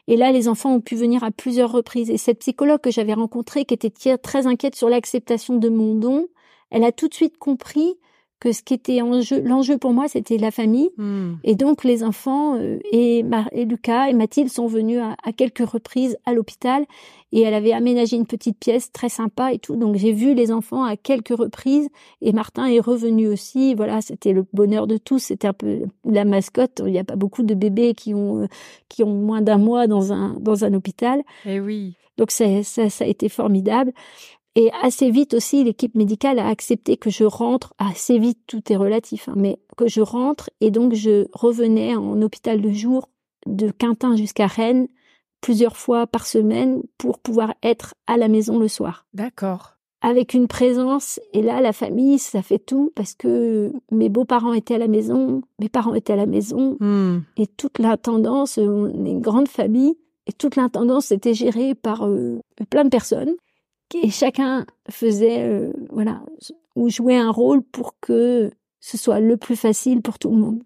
Et 0.07 0.17
là 0.17 0.31
les 0.31 0.47
enfants 0.47 0.73
ont 0.73 0.81
pu 0.81 0.95
venir 0.95 1.23
à 1.23 1.29
plusieurs 1.29 1.71
reprises 1.71 2.09
et 2.09 2.17
cette 2.17 2.39
psychologue 2.39 2.81
que 2.81 2.89
j'avais 2.89 3.13
rencontrée 3.13 3.65
qui 3.65 3.75
était 3.75 4.17
très 4.17 4.47
inquiète 4.47 4.75
sur 4.75 4.89
l'acceptation 4.89 5.57
de 5.57 5.69
mon 5.69 5.93
don, 5.93 6.27
elle 6.71 6.83
a 6.83 6.91
tout 6.91 7.07
de 7.07 7.13
suite 7.13 7.37
compris 7.37 7.99
que 8.43 8.51
ce 8.51 8.61
qui 8.61 8.73
était 8.73 9.01
en 9.01 9.21
jeu, 9.21 9.39
l'enjeu 9.39 9.77
pour 9.77 9.93
moi, 9.93 10.09
c'était 10.09 10.37
la 10.37 10.51
famille. 10.51 10.89
Hmm. 10.97 11.35
Et 11.45 11.55
donc 11.55 11.85
les 11.85 12.03
enfants 12.03 12.57
euh, 12.57 12.77
et, 12.91 13.23
et, 13.53 13.63
Lucas 13.63 14.09
et 14.09 14.13
Mathilde 14.13 14.49
sont 14.49 14.67
venus 14.67 14.99
à, 14.99 15.31
quelques 15.31 15.65
reprises 15.65 16.17
à 16.25 16.33
l'hôpital 16.33 16.85
et 17.31 17.39
elle 17.39 17.53
avait 17.53 17.71
aménagé 17.71 18.17
une 18.17 18.25
petite 18.25 18.59
pièce 18.59 18.91
très 18.91 19.07
sympa 19.07 19.53
et 19.53 19.59
tout. 19.59 19.77
Donc 19.77 19.95
j'ai 19.95 20.11
vu 20.11 20.33
les 20.33 20.51
enfants 20.51 20.83
à 20.83 20.97
quelques 20.97 21.29
reprises 21.29 21.87
et 22.19 22.33
Martin 22.33 22.65
est 22.65 22.81
revenu 22.81 23.29
aussi. 23.29 23.75
Voilà, 23.75 24.01
c'était 24.01 24.33
le 24.33 24.45
bonheur 24.51 24.87
de 24.87 24.97
tous. 24.97 25.19
C'était 25.19 25.47
un 25.47 25.53
peu 25.53 25.83
la 26.03 26.25
mascotte. 26.25 26.81
Il 26.85 26.91
n'y 26.91 26.99
a 26.99 27.05
pas 27.05 27.15
beaucoup 27.15 27.43
de 27.43 27.53
bébés 27.53 27.93
qui 27.93 28.13
ont 28.13 28.41
euh, 28.41 28.47
qui 28.89 29.03
ont 29.03 29.13
moins 29.13 29.41
d'un 29.41 29.57
mois 29.57 29.87
dans 29.87 30.11
un 30.11 30.35
dans 30.41 30.65
un 30.65 30.73
hôpital. 30.73 31.19
Et 31.45 31.55
eh 31.55 31.59
oui. 31.61 31.95
Donc 32.17 32.29
ça, 32.29 32.61
ça, 32.63 32.89
ça 32.89 33.05
a 33.05 33.07
été 33.07 33.29
formidable. 33.29 33.93
Et 34.55 34.71
assez 34.81 35.09
vite 35.09 35.33
aussi, 35.33 35.63
l'équipe 35.63 35.95
médicale 35.95 36.37
a 36.37 36.47
accepté 36.47 36.95
que 36.95 37.09
je 37.09 37.23
rentre, 37.23 37.73
assez 37.79 38.19
vite, 38.19 38.39
tout 38.45 38.61
est 38.71 38.75
relatif, 38.75 39.27
hein, 39.27 39.33
mais 39.35 39.57
que 39.77 39.87
je 39.87 40.01
rentre 40.01 40.49
et 40.61 40.69
donc 40.69 40.93
je 40.93 41.25
revenais 41.33 41.95
en 41.95 42.21
hôpital 42.21 42.61
de 42.61 42.71
jour 42.71 43.09
de 43.47 43.71
Quintin 43.71 44.15
jusqu'à 44.15 44.47
Rennes 44.47 44.87
plusieurs 45.41 45.75
fois 45.75 46.07
par 46.07 46.25
semaine 46.25 46.81
pour 46.97 47.19
pouvoir 47.19 47.53
être 47.63 47.95
à 48.07 48.15
la 48.17 48.27
maison 48.27 48.59
le 48.59 48.67
soir. 48.67 49.05
D'accord. 49.13 49.73
Avec 50.01 50.33
une 50.33 50.47
présence, 50.47 51.19
et 51.31 51.41
là, 51.41 51.61
la 51.61 51.73
famille, 51.73 52.19
ça 52.19 52.41
fait 52.41 52.59
tout 52.59 52.91
parce 52.95 53.13
que 53.13 53.71
mes 53.91 54.09
beaux-parents 54.09 54.53
étaient 54.53 54.75
à 54.75 54.79
la 54.79 54.87
maison, 54.87 55.41
mes 55.59 55.69
parents 55.69 55.93
étaient 55.93 56.13
à 56.13 56.17
la 56.17 56.25
maison, 56.25 56.77
hmm. 56.79 57.21
et 57.37 57.47
toute 57.47 57.79
l'intendance, 57.79 58.57
on 58.57 59.05
est 59.05 59.11
une 59.11 59.21
grande 59.21 59.47
famille, 59.47 59.97
et 60.27 60.33
toute 60.33 60.57
l'intendance 60.57 61.11
était 61.11 61.33
gérée 61.33 61.73
par 61.73 62.05
euh, 62.05 62.39
plein 62.69 62.83
de 62.83 62.89
personnes 62.89 63.33
et 64.01 64.09
chacun 64.09 64.65
faisait 64.89 65.47
euh, 65.47 65.71
voilà 65.89 66.23
ou 66.75 66.89
jouait 66.89 67.17
un 67.17 67.31
rôle 67.31 67.61
pour 67.61 67.99
que 67.99 68.51
ce 68.79 68.97
soit 68.97 69.19
le 69.19 69.37
plus 69.37 69.55
facile 69.55 70.01
pour 70.01 70.19
tout 70.19 70.31
le 70.31 70.37
monde. 70.37 70.63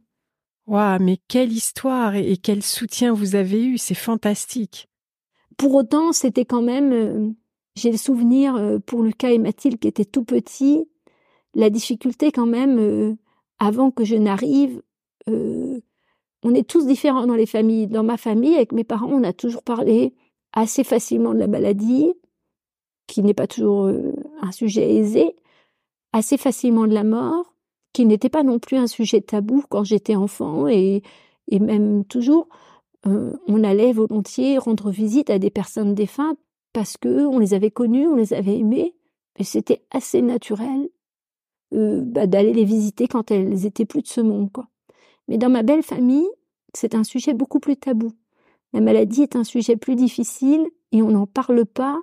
Waouh, 0.66 1.02
mais 1.02 1.18
quelle 1.28 1.52
histoire 1.52 2.16
et, 2.16 2.38
quel 2.38 2.64
soutien 2.64 3.14
vous 3.14 3.36
avez 3.36 3.64
eu, 3.64 3.78
c'est 3.78 3.94
fantastique. 3.94 4.90
Pour 5.58 5.76
autant, 5.76 6.12
c'était 6.12 6.46
quand 6.46 6.62
même 6.62 6.92
euh, 6.92 7.30
j'ai 7.76 7.92
le 7.92 7.98
souvenir 7.98 8.56
euh, 8.56 8.80
pour 8.80 9.04
Lucas 9.04 9.32
et 9.32 9.38
Mathilde 9.38 9.80
qui 9.80 9.88
étaient 9.88 10.06
tout 10.06 10.24
petits, 10.24 10.86
la 11.54 11.70
difficulté 11.70 12.32
quand 12.32 12.46
même 12.46 13.18
avant 13.60 13.90
que 13.90 14.04
je 14.04 14.16
n'arrive 14.16 14.82
on 16.44 16.54
est 16.54 16.68
tous 16.68 16.86
différents 16.86 17.28
dans 17.28 17.36
les 17.36 17.46
familles. 17.46 17.88
Dans 17.88 18.04
ma 18.04 18.18
famille, 18.18 18.56
avec 18.56 18.72
mes 18.72 18.84
parents, 18.84 19.10
on 19.12 19.24
a 19.24 19.34
toujours 19.34 19.64
parlé 19.64 20.14
assez 20.54 20.84
facilement 20.84 21.34
de 21.34 21.40
la 21.40 21.48
maladie 21.48 22.14
qui 23.08 23.24
n'est 23.24 23.34
pas 23.34 23.48
toujours 23.48 23.86
euh, 23.86 24.14
un 24.42 24.52
sujet 24.52 24.96
aisé, 24.96 25.36
assez 26.14 26.38
facilement 26.38 26.88
de 26.88 26.94
la 26.94 27.04
mort, 27.04 27.54
qui 27.94 28.06
n'était 28.06 28.30
pas 28.30 28.44
non 28.44 28.60
plus 28.60 28.78
un 28.78 28.88
sujet 28.88 29.22
tabou 29.22 29.64
quand 29.70 29.84
j'étais 29.84 30.16
enfant 30.16 30.68
et, 30.68 31.02
et 31.48 31.60
même 31.60 32.06
toujours. 32.06 32.48
Euh, 33.06 33.34
on 33.48 33.64
allait 33.64 33.94
volontiers 33.94 34.58
rendre 34.58 34.92
visite 34.92 35.30
à 35.30 35.40
des 35.40 35.50
personnes 35.50 35.96
défuntes 35.96 36.40
parce 36.74 36.98
que 36.98 37.26
on 37.26 37.40
les 37.40 37.54
avait 37.54 37.72
connues, 37.72 38.08
on 38.08 38.16
les 38.16 38.34
avait 38.34 38.60
aimées, 38.60 38.94
et 39.40 39.44
c'était 39.44 39.84
assez 39.92 40.22
naturel 40.22 40.90
euh, 41.74 42.02
bah, 42.04 42.28
d'aller 42.28 42.54
les 42.54 42.66
visiter 42.66 43.08
quand 43.08 43.32
elles 43.32 43.66
étaient 43.66 43.86
plus 43.86 44.02
de 44.02 44.08
ce 44.08 44.22
monde. 44.22 44.50
Mais 45.28 45.38
dans 45.38 45.50
ma 45.50 45.64
belle 45.64 45.84
famille, 45.84 46.28
c'est 46.74 46.96
un 46.96 47.04
sujet 47.04 47.34
beaucoup 47.34 47.60
plus 47.60 47.78
tabou. 47.78 48.12
La 48.74 48.82
maladie 48.82 49.24
est 49.24 49.36
un 49.36 49.44
sujet 49.44 49.78
plus 49.78 49.96
difficile 49.96 50.68
et 50.92 51.02
on 51.02 51.10
n'en 51.10 51.26
parle 51.26 51.66
pas 51.66 52.00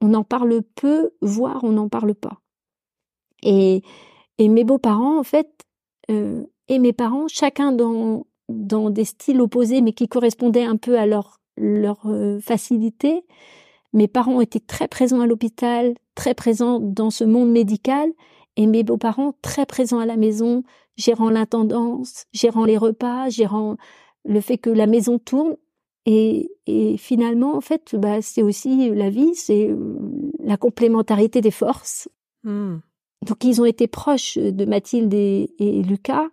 on 0.00 0.14
en 0.14 0.24
parle 0.24 0.62
peu, 0.74 1.10
voire 1.20 1.64
on 1.64 1.72
n'en 1.72 1.88
parle 1.88 2.14
pas. 2.14 2.40
Et, 3.42 3.82
et 4.38 4.48
mes 4.48 4.64
beaux-parents, 4.64 5.18
en 5.18 5.24
fait, 5.24 5.48
euh, 6.10 6.44
et 6.68 6.78
mes 6.78 6.92
parents, 6.92 7.28
chacun 7.28 7.72
dans, 7.72 8.26
dans 8.48 8.90
des 8.90 9.04
styles 9.04 9.40
opposés, 9.40 9.80
mais 9.80 9.92
qui 9.92 10.08
correspondaient 10.08 10.64
un 10.64 10.76
peu 10.76 10.98
à 10.98 11.06
leur, 11.06 11.40
leur 11.56 12.00
euh, 12.06 12.40
facilité. 12.40 13.24
Mes 13.92 14.08
parents 14.08 14.40
étaient 14.40 14.60
très 14.60 14.88
présents 14.88 15.20
à 15.20 15.26
l'hôpital, 15.26 15.94
très 16.14 16.34
présents 16.34 16.78
dans 16.78 17.10
ce 17.10 17.24
monde 17.24 17.50
médical, 17.50 18.10
et 18.56 18.66
mes 18.66 18.82
beaux-parents 18.82 19.34
très 19.40 19.66
présents 19.66 20.00
à 20.00 20.06
la 20.06 20.16
maison, 20.16 20.62
gérant 20.96 21.30
l'intendance, 21.30 22.26
gérant 22.32 22.64
les 22.64 22.76
repas, 22.76 23.28
gérant 23.30 23.76
le 24.24 24.40
fait 24.40 24.58
que 24.58 24.70
la 24.70 24.86
maison 24.86 25.18
tourne. 25.18 25.56
Et, 26.10 26.50
et 26.66 26.96
finalement, 26.96 27.54
en 27.54 27.60
fait, 27.60 27.94
bah, 27.94 28.22
c'est 28.22 28.40
aussi 28.40 28.88
la 28.94 29.10
vie, 29.10 29.34
c'est 29.34 29.68
la 30.42 30.56
complémentarité 30.56 31.42
des 31.42 31.50
forces. 31.50 32.08
Hmm. 32.44 32.78
Donc, 33.26 33.44
ils 33.44 33.60
ont 33.60 33.66
été 33.66 33.88
proches 33.88 34.38
de 34.38 34.64
Mathilde 34.64 35.12
et, 35.12 35.82
Lucas, 35.86 36.28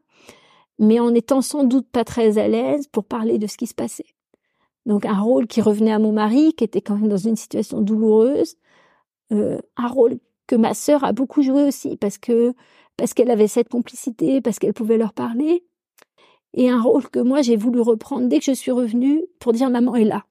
mais 0.79 1.01
en 1.01 1.13
étant 1.13 1.41
sans 1.41 1.65
doute 1.65 1.89
pas 1.91 2.05
très 2.05 2.37
à 2.37 2.47
l'aise 2.47 2.87
pour 2.87 3.03
parler 3.03 3.37
de 3.37 3.47
ce 3.47 3.57
qui 3.57 3.67
se 3.67 3.73
passait. 3.73 4.15
Donc, 4.85 5.05
un 5.05 5.19
rôle 5.19 5.45
qui 5.45 5.59
revenait 5.59 5.91
à 5.91 5.99
mon 5.99 6.13
mari, 6.13 6.53
qui 6.53 6.63
était 6.63 6.79
quand 6.79 6.95
même 6.95 7.09
dans 7.09 7.17
une 7.17 7.35
situation 7.35 7.81
douloureuse, 7.81 8.55
euh, 9.33 9.59
un 9.75 9.87
rôle 9.89 10.19
que 10.47 10.55
ma 10.55 10.73
sœur 10.73 11.03
a 11.03 11.11
beaucoup 11.11 11.41
joué 11.41 11.63
aussi 11.63 11.97
parce 11.97 12.17
que 12.17 12.53
parce 12.95 13.13
qu'elle 13.13 13.31
avait 13.31 13.49
cette 13.49 13.67
complicité, 13.67 14.39
parce 14.39 14.57
qu'elle 14.57 14.73
pouvait 14.73 14.97
leur 14.97 15.11
parler 15.11 15.65
et 16.55 16.69
un 16.69 16.81
rôle 16.81 17.07
que 17.09 17.19
moi 17.19 17.41
j'ai 17.41 17.57
voulu 17.57 17.81
reprendre 17.81 18.27
dès 18.27 18.39
que 18.39 18.45
je 18.45 18.53
suis 18.53 18.71
revenue 18.71 19.23
pour 19.39 19.53
dire 19.53 19.69
maman 19.69 19.95
est 19.95 20.05
là. 20.05 20.25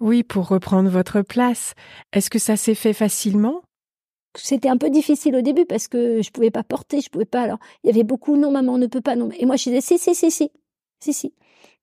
Oui, 0.00 0.22
pour 0.22 0.48
reprendre 0.48 0.88
votre 0.88 1.22
place. 1.22 1.74
Est-ce 2.12 2.30
que 2.30 2.38
ça 2.38 2.56
s'est 2.56 2.74
fait 2.74 2.92
facilement? 2.92 3.62
C'était 4.36 4.68
un 4.68 4.76
peu 4.76 4.90
difficile 4.90 5.36
au 5.36 5.42
début 5.42 5.64
parce 5.66 5.86
que 5.86 6.20
je 6.22 6.30
pouvais 6.30 6.50
pas 6.50 6.64
porter, 6.64 7.00
je 7.00 7.10
pouvais 7.10 7.24
pas. 7.24 7.42
Alors 7.42 7.58
il 7.82 7.88
y 7.88 7.90
avait 7.90 8.04
beaucoup 8.04 8.36
non 8.36 8.50
maman 8.50 8.78
ne 8.78 8.86
peut 8.86 9.00
pas 9.00 9.16
non. 9.16 9.30
Et 9.38 9.46
moi 9.46 9.56
je 9.56 9.64
disais 9.64 9.80
si 9.80 9.98
si 9.98 10.14
si 10.14 10.30
si 10.30 10.50
si 11.00 11.12
si. 11.12 11.34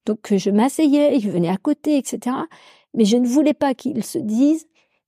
Donc 0.06 0.34
je 0.36 0.50
m'asseyais, 0.50 1.16
il 1.16 1.30
venait 1.30 1.50
à 1.50 1.58
côté, 1.58 1.98
etc. 1.98 2.36
Mais 2.94 3.06
je 3.06 3.18
ne 3.18 3.28
voulais 3.28 3.54
pas 3.54 3.74
qu'ils 3.74 4.04
se 4.04 4.18
disent 4.18 4.68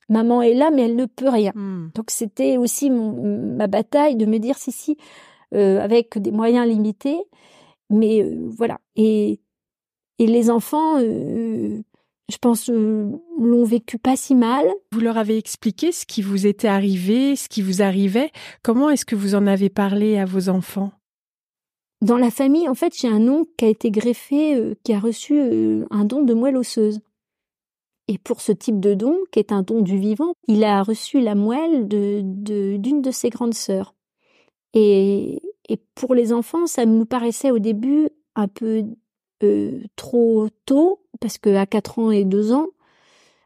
maman 0.09 0.41
est 0.41 0.53
là, 0.53 0.71
mais 0.71 0.83
elle 0.83 0.95
ne 0.95 1.05
peut 1.05 1.29
rien. 1.29 1.51
Hmm. 1.55 1.89
Donc 1.95 2.11
c'était 2.11 2.57
aussi 2.57 2.89
mon, 2.89 3.55
ma 3.55 3.67
bataille 3.67 4.15
de 4.15 4.25
me 4.25 4.37
dire 4.37 4.57
si 4.57 4.71
si 4.71 4.97
euh, 5.53 5.81
avec 5.81 6.17
des 6.17 6.31
moyens 6.31 6.67
limités, 6.67 7.19
mais 7.93 8.23
euh, 8.23 8.49
voilà. 8.57 8.79
Et 8.95 9.39
et 10.19 10.27
les 10.27 10.49
enfants, 10.49 10.99
euh, 10.99 11.81
je 12.29 12.37
pense, 12.37 12.69
euh, 12.69 13.09
l'ont 13.39 13.63
vécu 13.63 13.97
pas 13.97 14.15
si 14.15 14.35
mal. 14.35 14.65
Vous 14.91 14.99
leur 14.99 15.17
avez 15.17 15.37
expliqué 15.37 15.91
ce 15.91 16.05
qui 16.05 16.21
vous 16.21 16.45
était 16.45 16.67
arrivé, 16.67 17.35
ce 17.35 17.49
qui 17.49 17.61
vous 17.61 17.81
arrivait. 17.81 18.31
Comment 18.63 18.89
est-ce 18.89 19.05
que 19.05 19.15
vous 19.15 19.35
en 19.35 19.47
avez 19.47 19.69
parlé 19.69 20.17
à 20.17 20.25
vos 20.25 20.49
enfants? 20.49 20.91
Dans 22.01 22.17
la 22.17 22.31
famille, 22.31 22.67
en 22.69 22.75
fait, 22.75 22.93
j'ai 22.95 23.07
un 23.07 23.27
oncle 23.27 23.49
qui 23.57 23.65
a 23.65 23.69
été 23.69 23.89
greffé, 23.89 24.75
qui 24.83 24.93
a 24.93 24.99
reçu 24.99 25.39
un 25.89 26.05
don 26.05 26.21
de 26.21 26.33
moelle 26.33 26.57
osseuse. 26.57 26.99
Et 28.09 28.17
pour 28.17 28.41
ce 28.41 28.51
type 28.51 28.79
de 28.79 28.93
don, 28.93 29.17
qui 29.31 29.39
est 29.39 29.51
un 29.53 29.63
don 29.63 29.81
du 29.81 29.97
vivant, 29.97 30.33
il 30.47 30.63
a 30.63 30.83
reçu 30.83 31.21
la 31.21 31.35
moelle 31.35 31.87
de 31.87 32.21
de- 32.23 32.75
d'une 32.77 33.01
de, 33.01 33.11
ses 33.11 33.29
grandes 33.29 33.53
sœurs. 33.53 33.95
Et, 34.73 35.41
et 35.69 35.77
pour 35.95 36.13
les 36.15 36.33
enfants, 36.33 36.67
ça 36.67 36.85
nous 36.85 37.05
paraissait 37.05 37.51
au 37.51 37.59
début 37.59 38.09
un 38.35 38.47
peu 38.47 38.83
euh, 39.43 39.81
trop 39.95 40.49
tôt, 40.65 41.01
parce 41.19 41.37
que 41.37 41.55
à 41.55 41.65
4 41.65 41.99
ans 41.99 42.11
et 42.11 42.25
2 42.25 42.51
ans, 42.51 42.67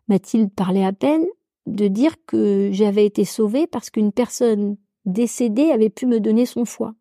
Mathilde 0.08 0.52
parlait 0.54 0.86
à 0.86 0.94
peine, 0.94 1.26
de 1.66 1.88
dire 1.88 2.16
que 2.26 2.70
j'avais 2.72 3.06
été 3.06 3.26
sauvée 3.26 3.68
parce 3.68 3.90
qu'une 3.90 4.14
personne 4.14 4.78
décédée 5.06 5.72
avait 5.72 5.90
pu 5.90 6.06
me 6.06 6.20
donner 6.20 6.46
son 6.46 6.66
foie. 6.66 6.94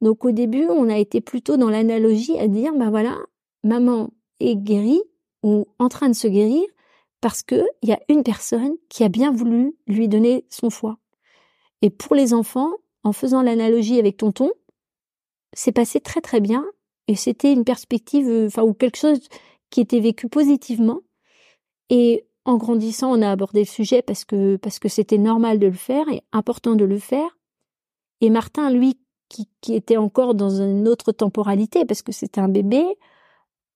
Donc 0.00 0.24
au 0.24 0.32
début, 0.32 0.66
on 0.68 0.88
a 0.88 0.98
été 0.98 1.20
plutôt 1.20 1.56
dans 1.56 1.70
l'analogie 1.70 2.38
à 2.38 2.48
dire, 2.48 2.72
bah 2.74 2.90
voilà, 2.90 3.18
maman 3.62 4.10
est 4.40 4.56
guérie 4.56 5.02
ou 5.42 5.66
en 5.78 5.88
train 5.88 6.08
de 6.08 6.14
se 6.14 6.26
guérir 6.26 6.64
parce 7.20 7.42
que 7.42 7.62
il 7.82 7.90
y 7.90 7.92
a 7.92 8.00
une 8.08 8.22
personne 8.22 8.72
qui 8.88 9.04
a 9.04 9.08
bien 9.08 9.30
voulu 9.30 9.76
lui 9.86 10.08
donner 10.08 10.44
son 10.48 10.70
foie. 10.70 10.98
Et 11.82 11.90
pour 11.90 12.16
les 12.16 12.32
enfants, 12.32 12.70
en 13.04 13.12
faisant 13.12 13.42
l'analogie 13.42 13.98
avec 13.98 14.16
tonton, 14.16 14.50
c'est 15.52 15.72
passé 15.72 16.00
très 16.00 16.20
très 16.20 16.40
bien 16.40 16.64
et 17.08 17.16
c'était 17.16 17.52
une 17.52 17.64
perspective, 17.64 18.28
euh, 18.28 18.46
enfin 18.46 18.62
ou 18.62 18.74
quelque 18.74 18.98
chose 18.98 19.20
qui 19.70 19.80
était 19.80 20.00
vécu 20.00 20.28
positivement. 20.28 21.00
Et 21.90 22.26
en 22.44 22.56
grandissant, 22.56 23.12
on 23.12 23.22
a 23.22 23.30
abordé 23.30 23.60
le 23.60 23.66
sujet 23.66 24.02
parce 24.02 24.24
que 24.24 24.56
parce 24.56 24.78
que 24.78 24.88
c'était 24.88 25.18
normal 25.18 25.58
de 25.58 25.66
le 25.66 25.72
faire 25.72 26.08
et 26.08 26.22
important 26.32 26.74
de 26.74 26.84
le 26.84 26.98
faire. 26.98 27.38
Et 28.20 28.30
Martin, 28.30 28.70
lui, 28.70 28.98
qui, 29.28 29.48
qui 29.60 29.74
était 29.74 29.96
encore 29.96 30.34
dans 30.34 30.50
une 30.50 30.86
autre 30.88 31.12
temporalité 31.12 31.84
parce 31.84 32.02
que 32.02 32.12
c'était 32.12 32.40
un 32.40 32.48
bébé, 32.48 32.84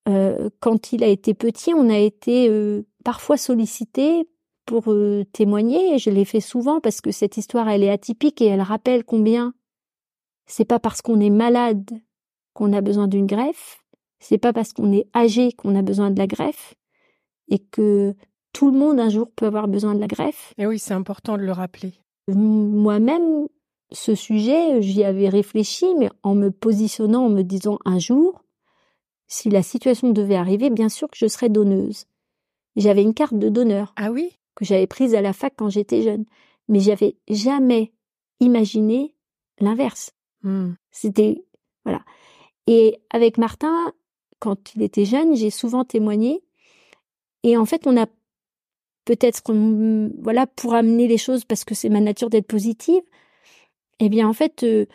euh, 0.08 0.50
quand 0.60 0.92
il 0.92 1.02
a 1.02 1.08
été 1.08 1.34
petit, 1.34 1.74
on 1.74 1.88
a 1.90 1.98
été 1.98 2.48
euh, 2.48 2.82
parfois 3.04 3.36
sollicité 3.36 4.28
pour 4.66 4.92
euh, 4.92 5.24
témoigner. 5.32 5.94
Et 5.94 5.98
je 5.98 6.10
l'ai 6.10 6.24
fait 6.24 6.40
souvent 6.40 6.80
parce 6.80 7.00
que 7.00 7.10
cette 7.10 7.36
histoire, 7.36 7.68
elle 7.68 7.82
est 7.82 7.90
atypique 7.90 8.42
et 8.42 8.46
elle 8.46 8.60
rappelle 8.60 9.04
combien 9.04 9.54
c'est 10.46 10.64
pas 10.64 10.78
parce 10.78 11.02
qu'on 11.02 11.20
est 11.20 11.30
malade 11.30 11.90
qu'on 12.54 12.72
a 12.72 12.80
besoin 12.80 13.08
d'une 13.08 13.26
greffe, 13.26 13.82
c'est 14.18 14.38
pas 14.38 14.52
parce 14.52 14.72
qu'on 14.72 14.92
est 14.92 15.08
âgé 15.14 15.52
qu'on 15.52 15.74
a 15.74 15.82
besoin 15.82 16.10
de 16.10 16.18
la 16.18 16.26
greffe, 16.26 16.74
et 17.48 17.58
que 17.58 18.14
tout 18.52 18.70
le 18.70 18.78
monde 18.78 18.98
un 18.98 19.10
jour 19.10 19.30
peut 19.30 19.46
avoir 19.46 19.68
besoin 19.68 19.94
de 19.94 20.00
la 20.00 20.06
greffe. 20.06 20.54
Et 20.56 20.66
oui, 20.66 20.78
c'est 20.78 20.94
important 20.94 21.36
de 21.36 21.42
le 21.42 21.52
rappeler. 21.52 21.92
Moi-même, 22.28 23.46
ce 23.92 24.14
sujet, 24.14 24.80
j'y 24.82 25.04
avais 25.04 25.28
réfléchi, 25.28 25.86
mais 25.98 26.08
en 26.22 26.34
me 26.34 26.50
positionnant, 26.50 27.26
en 27.26 27.28
me 27.28 27.42
disant 27.42 27.78
un 27.84 27.98
jour, 27.98 28.42
si 29.28 29.50
la 29.50 29.62
situation 29.62 30.10
devait 30.10 30.36
arriver, 30.36 30.70
bien 30.70 30.88
sûr 30.88 31.10
que 31.10 31.18
je 31.18 31.26
serais 31.26 31.48
donneuse. 31.48 32.06
J'avais 32.76 33.02
une 33.02 33.14
carte 33.14 33.38
de 33.38 33.48
donneur 33.48 33.92
Ah 33.96 34.10
oui? 34.10 34.38
Que 34.56 34.64
j'avais 34.64 34.86
prise 34.88 35.14
à 35.14 35.20
la 35.20 35.32
fac 35.32 35.54
quand 35.56 35.68
j'étais 35.68 36.02
jeune, 36.02 36.24
mais 36.68 36.80
j'avais 36.80 37.16
jamais 37.28 37.92
imaginé 38.40 39.14
l'inverse. 39.60 40.12
Hmm. 40.42 40.72
C'était 40.90 41.44
voilà. 41.84 42.02
Et 42.66 42.98
avec 43.10 43.38
Martin, 43.38 43.92
quand 44.40 44.74
il 44.74 44.82
était 44.82 45.04
jeune, 45.04 45.36
j'ai 45.36 45.50
souvent 45.50 45.84
témoigné. 45.84 46.42
Et 47.44 47.56
en 47.56 47.64
fait, 47.64 47.86
on 47.86 47.96
a 47.96 48.06
peut-être 49.04 49.40
voilà 50.20 50.46
pour 50.48 50.74
amener 50.74 51.06
les 51.06 51.18
choses 51.18 51.44
parce 51.44 51.64
que 51.64 51.74
c'est 51.74 51.88
ma 51.88 52.00
nature 52.00 52.28
d'être 52.28 52.48
positive. 52.48 53.02
Eh 54.00 54.08
bien, 54.08 54.28
en 54.28 54.32
fait, 54.32 54.62
euh, 54.64 54.86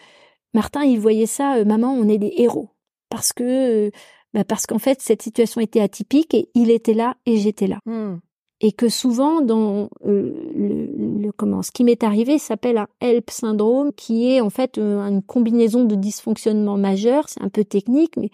Martin, 0.53 0.83
il 0.83 0.99
voyait 0.99 1.25
ça. 1.25 1.55
euh, 1.55 1.65
Maman, 1.65 1.93
on 1.93 2.09
est 2.09 2.17
des 2.17 2.33
héros 2.37 2.69
parce 3.09 3.31
que 3.33 3.87
euh, 3.87 3.91
bah, 4.33 4.43
parce 4.43 4.65
qu'en 4.65 4.79
fait, 4.79 5.01
cette 5.01 5.21
situation 5.21 5.61
était 5.61 5.79
atypique 5.81 6.33
et 6.33 6.49
il 6.53 6.69
était 6.71 6.93
là 6.93 7.15
et 7.25 7.37
j'étais 7.37 7.67
là 7.67 7.79
Hmm. 7.85 8.17
Et 8.63 8.71
que 8.71 8.87
souvent 8.89 9.41
dans 9.41 9.89
euh, 10.05 10.33
le, 10.55 11.21
le- 11.23 11.31
comment 11.31 11.61
ce 11.63 11.71
qui 11.71 11.83
m'est 11.83 12.03
arrivé 12.03 12.37
s'appelle 12.37 12.77
un 12.77 12.87
HELP 13.01 13.29
syndrome 13.31 13.91
qui 13.91 14.29
est 14.31 14.39
en 14.39 14.49
fait 14.51 14.77
euh, 14.77 14.99
une 15.07 15.21
combinaison 15.23 15.83
de 15.83 15.95
dysfonctionnements 15.95 16.77
majeurs. 16.77 17.27
C'est 17.27 17.41
un 17.41 17.49
peu 17.49 17.63
technique 17.65 18.15
mais 18.17 18.29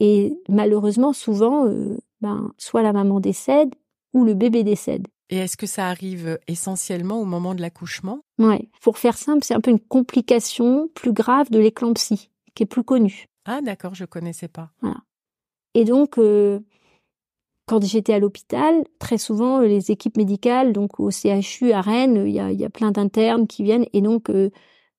et 0.00 0.38
malheureusement 0.48 1.12
souvent 1.12 1.66
euh, 1.66 1.96
ben 2.20 2.52
soit 2.58 2.82
la 2.82 2.92
maman 2.92 3.18
décède 3.20 3.74
ou 4.14 4.24
le 4.24 4.34
bébé 4.34 4.62
décède. 4.62 5.06
Et 5.30 5.38
est-ce 5.38 5.56
que 5.56 5.66
ça 5.66 5.88
arrive 5.88 6.38
essentiellement 6.46 7.20
au 7.20 7.24
moment 7.24 7.54
de 7.56 7.60
l'accouchement? 7.60 8.20
Ouais. 8.38 8.68
Pour 8.80 8.96
faire 8.98 9.18
simple 9.18 9.42
c'est 9.44 9.54
un 9.54 9.60
peu 9.60 9.72
une 9.72 9.80
complication 9.80 10.88
plus 10.94 11.12
grave 11.12 11.50
de 11.50 11.58
l'éclampsie 11.58 12.30
qui 12.54 12.62
est 12.62 12.66
plus 12.66 12.84
connue. 12.84 13.26
Ah 13.44 13.60
d'accord, 13.62 13.94
je 13.94 14.04
connaissais 14.04 14.48
pas. 14.48 14.70
Et 15.74 15.84
donc, 15.84 16.18
euh, 16.18 16.60
quand 17.66 17.84
j'étais 17.84 18.14
à 18.14 18.18
l'hôpital, 18.18 18.84
très 18.98 19.18
souvent, 19.18 19.60
euh, 19.60 19.66
les 19.66 19.90
équipes 19.90 20.16
médicales, 20.16 20.72
donc 20.72 21.00
au 21.00 21.10
CHU 21.10 21.72
à 21.72 21.80
Rennes, 21.80 22.24
il 22.26 22.32
y 22.32 22.40
a, 22.40 22.50
il 22.52 22.60
y 22.60 22.64
a 22.64 22.70
plein 22.70 22.92
d'internes 22.92 23.46
qui 23.46 23.62
viennent 23.64 23.86
et 23.92 24.00
donc, 24.00 24.30
euh, 24.30 24.50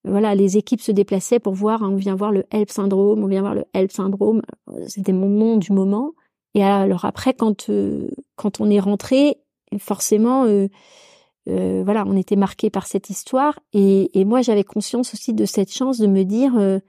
voilà, 0.03 0.35
les 0.35 0.57
équipes 0.57 0.81
se 0.81 0.91
déplaçaient 0.91 1.39
pour 1.39 1.53
voir, 1.53 1.83
hein, 1.83 1.89
on 1.91 1.95
vient 1.95 2.15
voir 2.15 2.31
le 2.31 2.45
HELP 2.51 2.69
syndrome, 2.71 3.23
on 3.23 3.27
vient 3.27 3.41
voir 3.41 3.55
le 3.55 3.65
HELP 3.73 3.91
syndrome. 3.91 4.41
Euh, 4.69 4.85
C'était 4.87 5.13
mon 5.13 5.27
nom 5.29 5.57
du 5.57 5.73
moment. 5.73 6.13
Et 6.53 6.63
alors 6.63 7.05
après, 7.05 7.33
quand 7.33 7.69
euh, 7.69 8.09
quand 8.35 8.61
on 8.61 8.69
est 8.69 8.79
rentré, 8.79 9.37
forcément, 9.79 10.45
euh, 10.45 10.67
euh, 11.49 11.81
voilà, 11.83 12.05
on 12.07 12.15
était 12.17 12.35
marqué 12.35 12.69
par 12.69 12.87
cette 12.87 13.09
histoire. 13.09 13.59
Et, 13.73 14.19
et 14.19 14.25
moi, 14.25 14.41
j'avais 14.41 14.63
conscience 14.63 15.13
aussi 15.13 15.33
de 15.33 15.45
cette 15.45 15.71
chance 15.71 15.99
de 15.99 16.07
me 16.07 16.23
dire, 16.23 16.53
euh, 16.57 16.79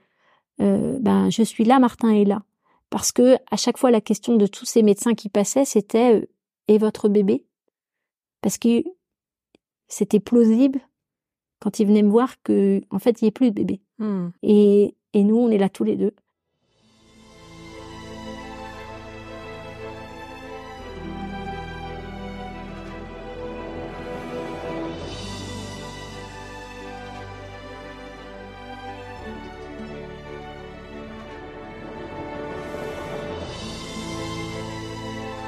ben, 0.99 1.29
je 1.29 1.43
suis 1.43 1.65
là, 1.65 1.79
Martin 1.79 2.09
est 2.11 2.25
là 2.25 2.41
parce 2.89 3.11
que 3.11 3.37
à 3.51 3.57
chaque 3.57 3.77
fois 3.77 3.91
la 3.91 4.01
question 4.01 4.35
de 4.35 4.47
tous 4.47 4.65
ces 4.65 4.83
médecins 4.83 5.13
qui 5.13 5.29
passaient 5.29 5.65
c'était 5.65 6.15
euh, 6.15 6.25
et 6.67 6.77
votre 6.77 7.09
bébé? 7.09 7.45
Parce 8.41 8.57
que 8.57 8.83
c'était 9.87 10.19
plausible 10.19 10.79
quand 11.59 11.79
ils 11.79 11.87
venaient 11.87 12.03
me 12.03 12.11
voir 12.11 12.41
que 12.43 12.81
en 12.89 12.99
fait 12.99 13.21
il 13.21 13.25
n'y 13.25 13.29
ait 13.29 13.31
plus 13.31 13.51
de 13.51 13.55
bébé. 13.55 13.81
Hmm. 13.97 14.29
et 14.43 14.95
et 15.13 15.23
nous 15.23 15.35
on 15.35 15.49
est 15.49 15.57
là 15.57 15.69
tous 15.69 15.83
les 15.83 15.97
deux 15.97 16.13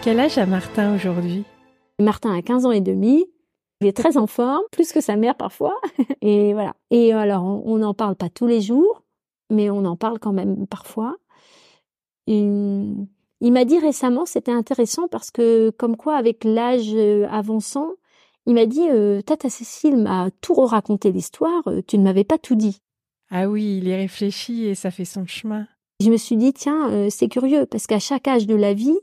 Quel 0.03 0.19
âge 0.19 0.37
a 0.37 0.45
Martin 0.45 0.95
aujourd'hui? 0.95 1.43
Martin 1.99 2.33
a 2.35 2.41
15 2.41 2.65
ans 2.65 2.71
et 2.71 2.81
demi. 2.81 3.25
Il 3.81 3.87
est 3.87 3.95
très 3.95 4.17
en 4.17 4.27
forme 4.27 4.63
plus 4.71 4.91
que 4.91 5.01
sa 5.01 5.15
mère 5.15 5.35
parfois. 5.35 5.79
Et 6.21 6.53
voilà. 6.53 6.75
Et 6.89 7.13
alors 7.13 7.43
on 7.43 7.77
n'en 7.77 7.93
parle 7.93 8.15
pas 8.15 8.29
tous 8.29 8.47
les 8.47 8.61
jours 8.61 9.01
mais 9.51 9.69
on 9.69 9.85
en 9.85 9.95
parle 9.95 10.17
quand 10.17 10.33
même 10.33 10.65
parfois. 10.65 11.17
Et, 12.25 12.39
il 13.43 13.51
m'a 13.51 13.65
dit 13.65 13.79
récemment, 13.79 14.27
c'était 14.27 14.51
intéressant 14.51 15.07
parce 15.07 15.31
que 15.31 15.71
comme 15.71 15.97
quoi 15.97 16.15
avec 16.15 16.43
l'âge 16.43 16.93
euh, 16.93 17.27
avançant, 17.29 17.89
il 18.45 18.53
m'a 18.53 18.67
dit 18.67 18.87
euh, 18.87 19.21
Tata 19.21 19.49
Cécile 19.49 19.97
m'a 19.97 20.29
tout 20.41 20.53
raconté 20.53 21.11
l'histoire, 21.11 21.67
euh, 21.67 21.81
tu 21.85 21.97
ne 21.97 22.03
m'avais 22.03 22.23
pas 22.23 22.37
tout 22.37 22.53
dit. 22.53 22.81
Ah 23.31 23.49
oui, 23.49 23.77
il 23.77 23.87
y 23.87 23.95
réfléchit 23.95 24.65
et 24.65 24.75
ça 24.75 24.91
fait 24.91 25.05
son 25.05 25.25
chemin. 25.25 25.65
Je 26.01 26.11
me 26.11 26.17
suis 26.17 26.37
dit 26.37 26.53
tiens, 26.53 26.91
euh, 26.91 27.07
c'est 27.09 27.29
curieux 27.29 27.65
parce 27.65 27.87
qu'à 27.87 27.99
chaque 27.99 28.27
âge 28.27 28.45
de 28.45 28.55
la 28.55 28.75
vie, 28.75 28.99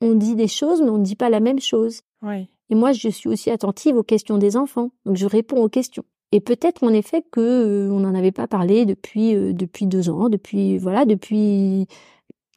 on 0.00 0.14
dit 0.14 0.34
des 0.34 0.48
choses 0.48 0.80
mais 0.82 0.90
on 0.90 0.98
ne 0.98 1.04
dit 1.04 1.16
pas 1.16 1.30
la 1.30 1.40
même 1.40 1.60
chose. 1.60 2.00
Oui. 2.22 2.48
Et 2.70 2.74
moi, 2.76 2.92
je 2.92 3.08
suis 3.08 3.28
aussi 3.28 3.50
attentive 3.50 3.96
aux 3.96 4.04
questions 4.04 4.38
des 4.38 4.56
enfants, 4.56 4.92
donc 5.04 5.16
je 5.16 5.26
réponds 5.26 5.62
aux 5.62 5.68
questions. 5.68 6.04
Et 6.32 6.40
peut-être 6.40 6.84
en 6.84 6.92
effet 6.92 7.24
que 7.32 7.40
euh, 7.40 7.92
on 7.92 8.00
n'en 8.00 8.14
avait 8.14 8.30
pas 8.30 8.46
parlé 8.46 8.86
depuis 8.86 9.34
euh, 9.34 9.52
depuis 9.52 9.86
deux 9.86 10.08
ans, 10.10 10.28
depuis 10.28 10.78
voilà, 10.78 11.04
depuis 11.04 11.88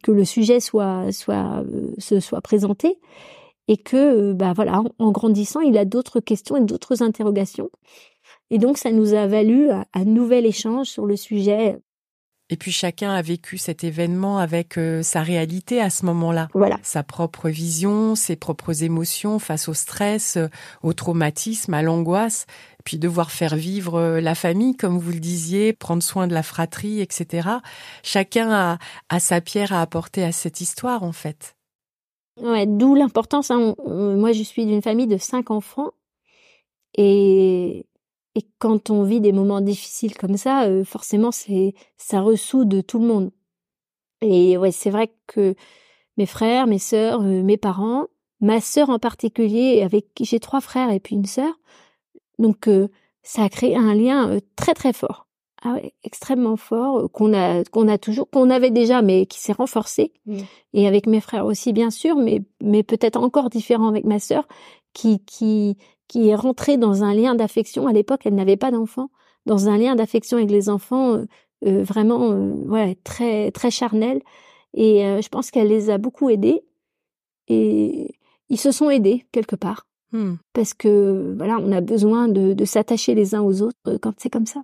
que 0.04 0.12
le 0.12 0.26
sujet 0.26 0.60
soit 0.60 1.12
soit 1.12 1.64
euh, 1.66 1.96
se 1.98 2.20
soit 2.20 2.42
présenté 2.42 3.00
et 3.68 3.78
que 3.78 4.34
bah 4.34 4.54
voilà, 4.54 4.82
en, 4.82 4.86
en 5.00 5.12
grandissant, 5.12 5.62
il 5.62 5.78
a 5.78 5.86
d'autres 5.86 6.20
questions 6.20 6.58
et 6.58 6.62
d'autres 6.62 7.02
interrogations. 7.02 7.72
Et 8.52 8.60
donc 8.60 8.78
ça 8.78 8.92
nous 8.92 9.16
a 9.16 9.26
valu 9.26 9.72
un, 9.72 9.86
un 9.94 10.06
nouvel 10.06 10.46
échange 10.46 10.88
sur 10.88 11.08
le 11.08 11.16
sujet. 11.16 11.80
Et 12.54 12.56
puis 12.56 12.72
chacun 12.72 13.12
a 13.12 13.24
vécu 13.24 13.58
cet 13.58 13.84
événement 13.84 14.38
avec 14.38 14.78
euh, 14.78 15.02
sa 15.02 15.24
réalité 15.24 15.82
à 15.82 15.90
ce 15.90 16.06
moment-là. 16.06 16.50
Voilà. 16.54 16.78
Sa 16.84 17.02
propre 17.02 17.50
vision, 17.50 18.14
ses 18.14 18.36
propres 18.36 18.84
émotions 18.84 19.40
face 19.40 19.68
au 19.68 19.74
stress, 19.74 20.38
euh, 20.38 20.50
au 20.84 20.94
traumatisme, 20.94 21.74
à 21.74 21.82
l'angoisse. 21.82 22.46
Puis 22.86 23.00
devoir 23.00 23.32
faire 23.32 23.56
vivre 23.56 23.96
euh, 23.96 24.22
la 24.22 24.36
famille, 24.36 24.78
comme 24.78 25.00
vous 25.00 25.14
le 25.14 25.20
disiez, 25.20 25.74
prendre 25.74 26.04
soin 26.04 26.28
de 26.28 26.34
la 26.36 26.44
fratrie, 26.44 27.02
etc. 27.02 27.50
Chacun 28.04 28.52
a, 28.52 28.78
a 29.10 29.20
sa 29.20 29.42
pierre 29.42 29.74
à 29.74 29.82
apporter 29.82 30.24
à 30.24 30.32
cette 30.32 30.62
histoire, 30.62 31.02
en 31.02 31.12
fait. 31.12 31.56
Ouais, 32.40 32.68
d'où 32.68 32.94
l'importance. 32.94 33.50
Hein. 33.50 33.74
Moi, 33.88 34.32
je 34.32 34.44
suis 34.44 34.68
d'une 34.68 34.84
famille 34.84 35.08
de 35.08 35.18
cinq 35.18 35.50
enfants. 35.50 35.90
Et 36.96 37.88
et 38.36 38.46
quand 38.60 38.90
on 38.90 39.04
vit 39.04 39.22
des 39.22 39.32
moments 39.32 39.62
difficiles 39.62 40.18
comme 40.18 40.38
ça, 40.38 40.64
euh, 40.64 40.84
forcément, 40.84 41.32
c'est 41.32 41.74
ça 41.98 42.22
ressoude 42.22 42.86
tout 42.86 43.00
le 43.00 43.06
monde. 43.06 43.32
Et 44.22 44.58
ouais, 44.58 44.72
c'est 44.72 44.90
vrai 44.90 45.14
que 45.28 45.56
mes 46.18 46.26
frères, 46.26 46.66
mes 46.66 46.80
sœurs, 46.80 47.22
euh, 47.22 47.44
mes 47.44 47.58
parents, 47.58 48.08
ma 48.40 48.60
sœur 48.60 48.90
en 48.90 49.00
particulier, 49.00 49.82
avec 49.84 50.14
qui 50.16 50.26
j'ai 50.26 50.40
trois 50.40 50.62
frères 50.62 50.90
et 50.90 51.00
puis 51.00 51.16
une 51.16 51.26
sœur, 51.26 51.54
donc 52.40 52.68
euh, 52.68 52.88
ça 53.22 53.44
a 53.44 53.50
créé 53.50 53.76
un 53.76 53.94
lien 53.94 54.40
très 54.56 54.74
très 54.74 54.94
fort. 54.94 55.28
Ah 55.66 55.76
ouais, 55.76 55.94
extrêmement 56.04 56.58
fort 56.58 57.10
qu'on 57.14 57.34
a 57.34 57.64
qu'on 57.64 57.88
a 57.88 57.98
toujours 57.98 58.30
qu'on 58.30 58.50
avait 58.50 58.70
déjà 58.70 59.02
mais 59.02 59.26
qui 59.26 59.40
s'est 59.40 59.54
renforcé 59.54 60.12
mmh. 60.26 60.40
et 60.74 60.88
avec 60.90 61.08
mes 61.08 61.22
frères 61.22 61.46
aussi 61.46 61.72
bien 61.72 61.90
sûr 61.90 62.18
mais 62.18 62.42
mais 62.62 62.84
peut-être 62.84 63.16
encore 63.16 63.50
différent 63.50 63.88
avec 63.88 64.04
ma 64.04 64.20
sœur 64.20 64.46
qui 64.92 65.24
qui 65.24 65.78
qui 66.14 66.30
est 66.30 66.36
rentrée 66.36 66.78
dans 66.78 67.04
un 67.04 67.16
lien 67.16 67.34
d'affection. 67.34 67.88
À 67.88 67.92
l'époque, 67.92 68.22
elle 68.26 68.36
n'avait 68.36 68.56
pas 68.56 68.70
d'enfants, 68.70 69.10
dans 69.48 69.68
un 69.68 69.80
lien 69.80 69.96
d'affection 69.96 70.38
avec 70.38 70.52
les 70.52 70.70
enfants 70.70 71.16
euh, 71.16 71.26
euh 71.66 71.82
vraiment 71.82 72.32
euh, 72.32 72.54
ouais, 72.68 73.00
très 73.04 73.50
très 73.50 73.72
charnel. 73.72 74.22
Et 74.76 75.02
je 75.22 75.28
pense 75.30 75.50
qu'elle 75.50 75.70
les 75.70 75.90
a 75.90 75.98
beaucoup 75.98 76.30
aidés. 76.30 76.64
Et 77.48 78.16
ils 78.50 78.60
se 78.60 78.72
sont 78.72 78.92
aidés 78.92 79.26
quelque 79.32 79.56
part. 79.56 79.88
Hmm. 80.12 80.36
Parce 80.54 80.76
que 80.76 81.34
voilà, 81.36 81.58
on 81.60 81.72
a 81.72 81.82
besoin 81.82 82.28
de, 82.28 82.54
de 82.54 82.66
s'attacher 82.66 83.16
les 83.16 83.34
uns 83.34 83.42
aux 83.42 83.64
autres 83.64 83.98
quand 84.02 84.14
c'est 84.18 84.32
comme 84.32 84.46
ça. 84.46 84.62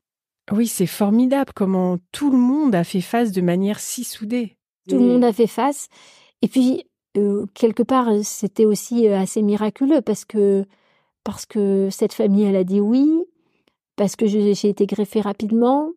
Oui, 0.52 0.68
c'est 0.68 0.88
formidable 0.88 1.52
comment 1.56 1.98
tout 2.12 2.32
le 2.32 2.38
monde 2.38 2.76
a 2.76 2.84
fait 2.84 3.02
face 3.02 3.32
de 3.32 3.42
manière 3.42 3.80
si 3.80 4.04
soudée. 4.04 4.58
Tout 4.88 4.98
le 4.98 5.06
monde 5.06 5.24
a 5.24 5.34
fait 5.34 5.48
face. 5.48 5.90
Et 6.42 6.48
puis, 6.48 6.86
quelque 7.54 7.84
part, 7.84 8.10
c'était 8.24 8.66
aussi 8.66 9.08
assez 9.08 9.44
miraculeux 9.44 10.02
parce 10.02 10.26
que 10.26 10.66
parce 11.23 11.45
que 11.45 11.89
cette 11.91 12.13
famille, 12.13 12.43
elle 12.43 12.55
a 12.55 12.63
dit 12.63 12.79
oui, 12.79 13.23
parce 13.95 14.15
que 14.15 14.27
j'ai 14.27 14.69
été 14.69 14.86
greffée 14.86 15.21
rapidement, 15.21 15.91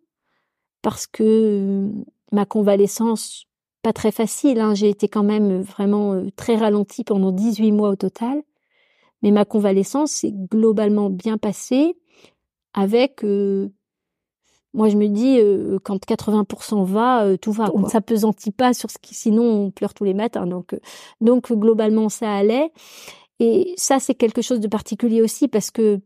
parce 0.83 1.07
que 1.07 1.23
euh, 1.23 1.89
ma 2.33 2.45
convalescence, 2.45 3.45
pas 3.83 3.93
très 3.93 4.11
facile, 4.11 4.61
hein, 4.61 4.75
j'ai 4.75 4.89
été 4.89 5.09
quand 5.09 5.23
même 5.23 5.63
vraiment 5.63 6.13
euh, 6.15 6.27
très 6.37 6.57
ralentie 6.57 7.05
pendant 7.05 7.31
18 7.31 7.71
mois 7.71 7.91
au 7.91 7.97
total, 7.97 8.43
mais 9.23 9.31
ma 9.31 9.45
convalescence 9.45 10.11
s'est 10.11 10.33
globalement 10.33 11.11
bien 11.11 11.39
passée 11.39 11.97
avec... 12.75 13.25
Euh, 13.25 13.69
moi, 14.75 14.89
je 14.89 14.97
me 14.97 15.07
dis, 15.07 15.39
quand 15.85 16.03
80% 16.03 16.83
va, 16.87 17.37
tout 17.37 17.53
va. 17.53 17.71
On 17.75 17.81
ne 17.81 17.89
s'apesantit 17.89 18.53
pas 18.53 18.73
sur 18.73 18.91
ce 18.91 18.97
qui, 18.97 19.15
sinon 19.15 19.67
on 19.67 19.71
pleure 19.71 19.93
tous 19.93 20.05
les 20.05 20.15
matins. 20.15 20.47
Donc, 20.47 20.75
donc 21.21 21.53
globalement, 21.53 22.09
ça 22.09 22.33
allait. 22.35 22.73
Et 23.41 23.75
ça, 23.77 23.99
c'est 23.99 24.15
quelque 24.15 24.43
chose 24.43 24.61
de 24.61 24.69
particulier 24.69 25.23
aussi 25.23 25.49
parce 25.49 25.71
que 25.71 26.01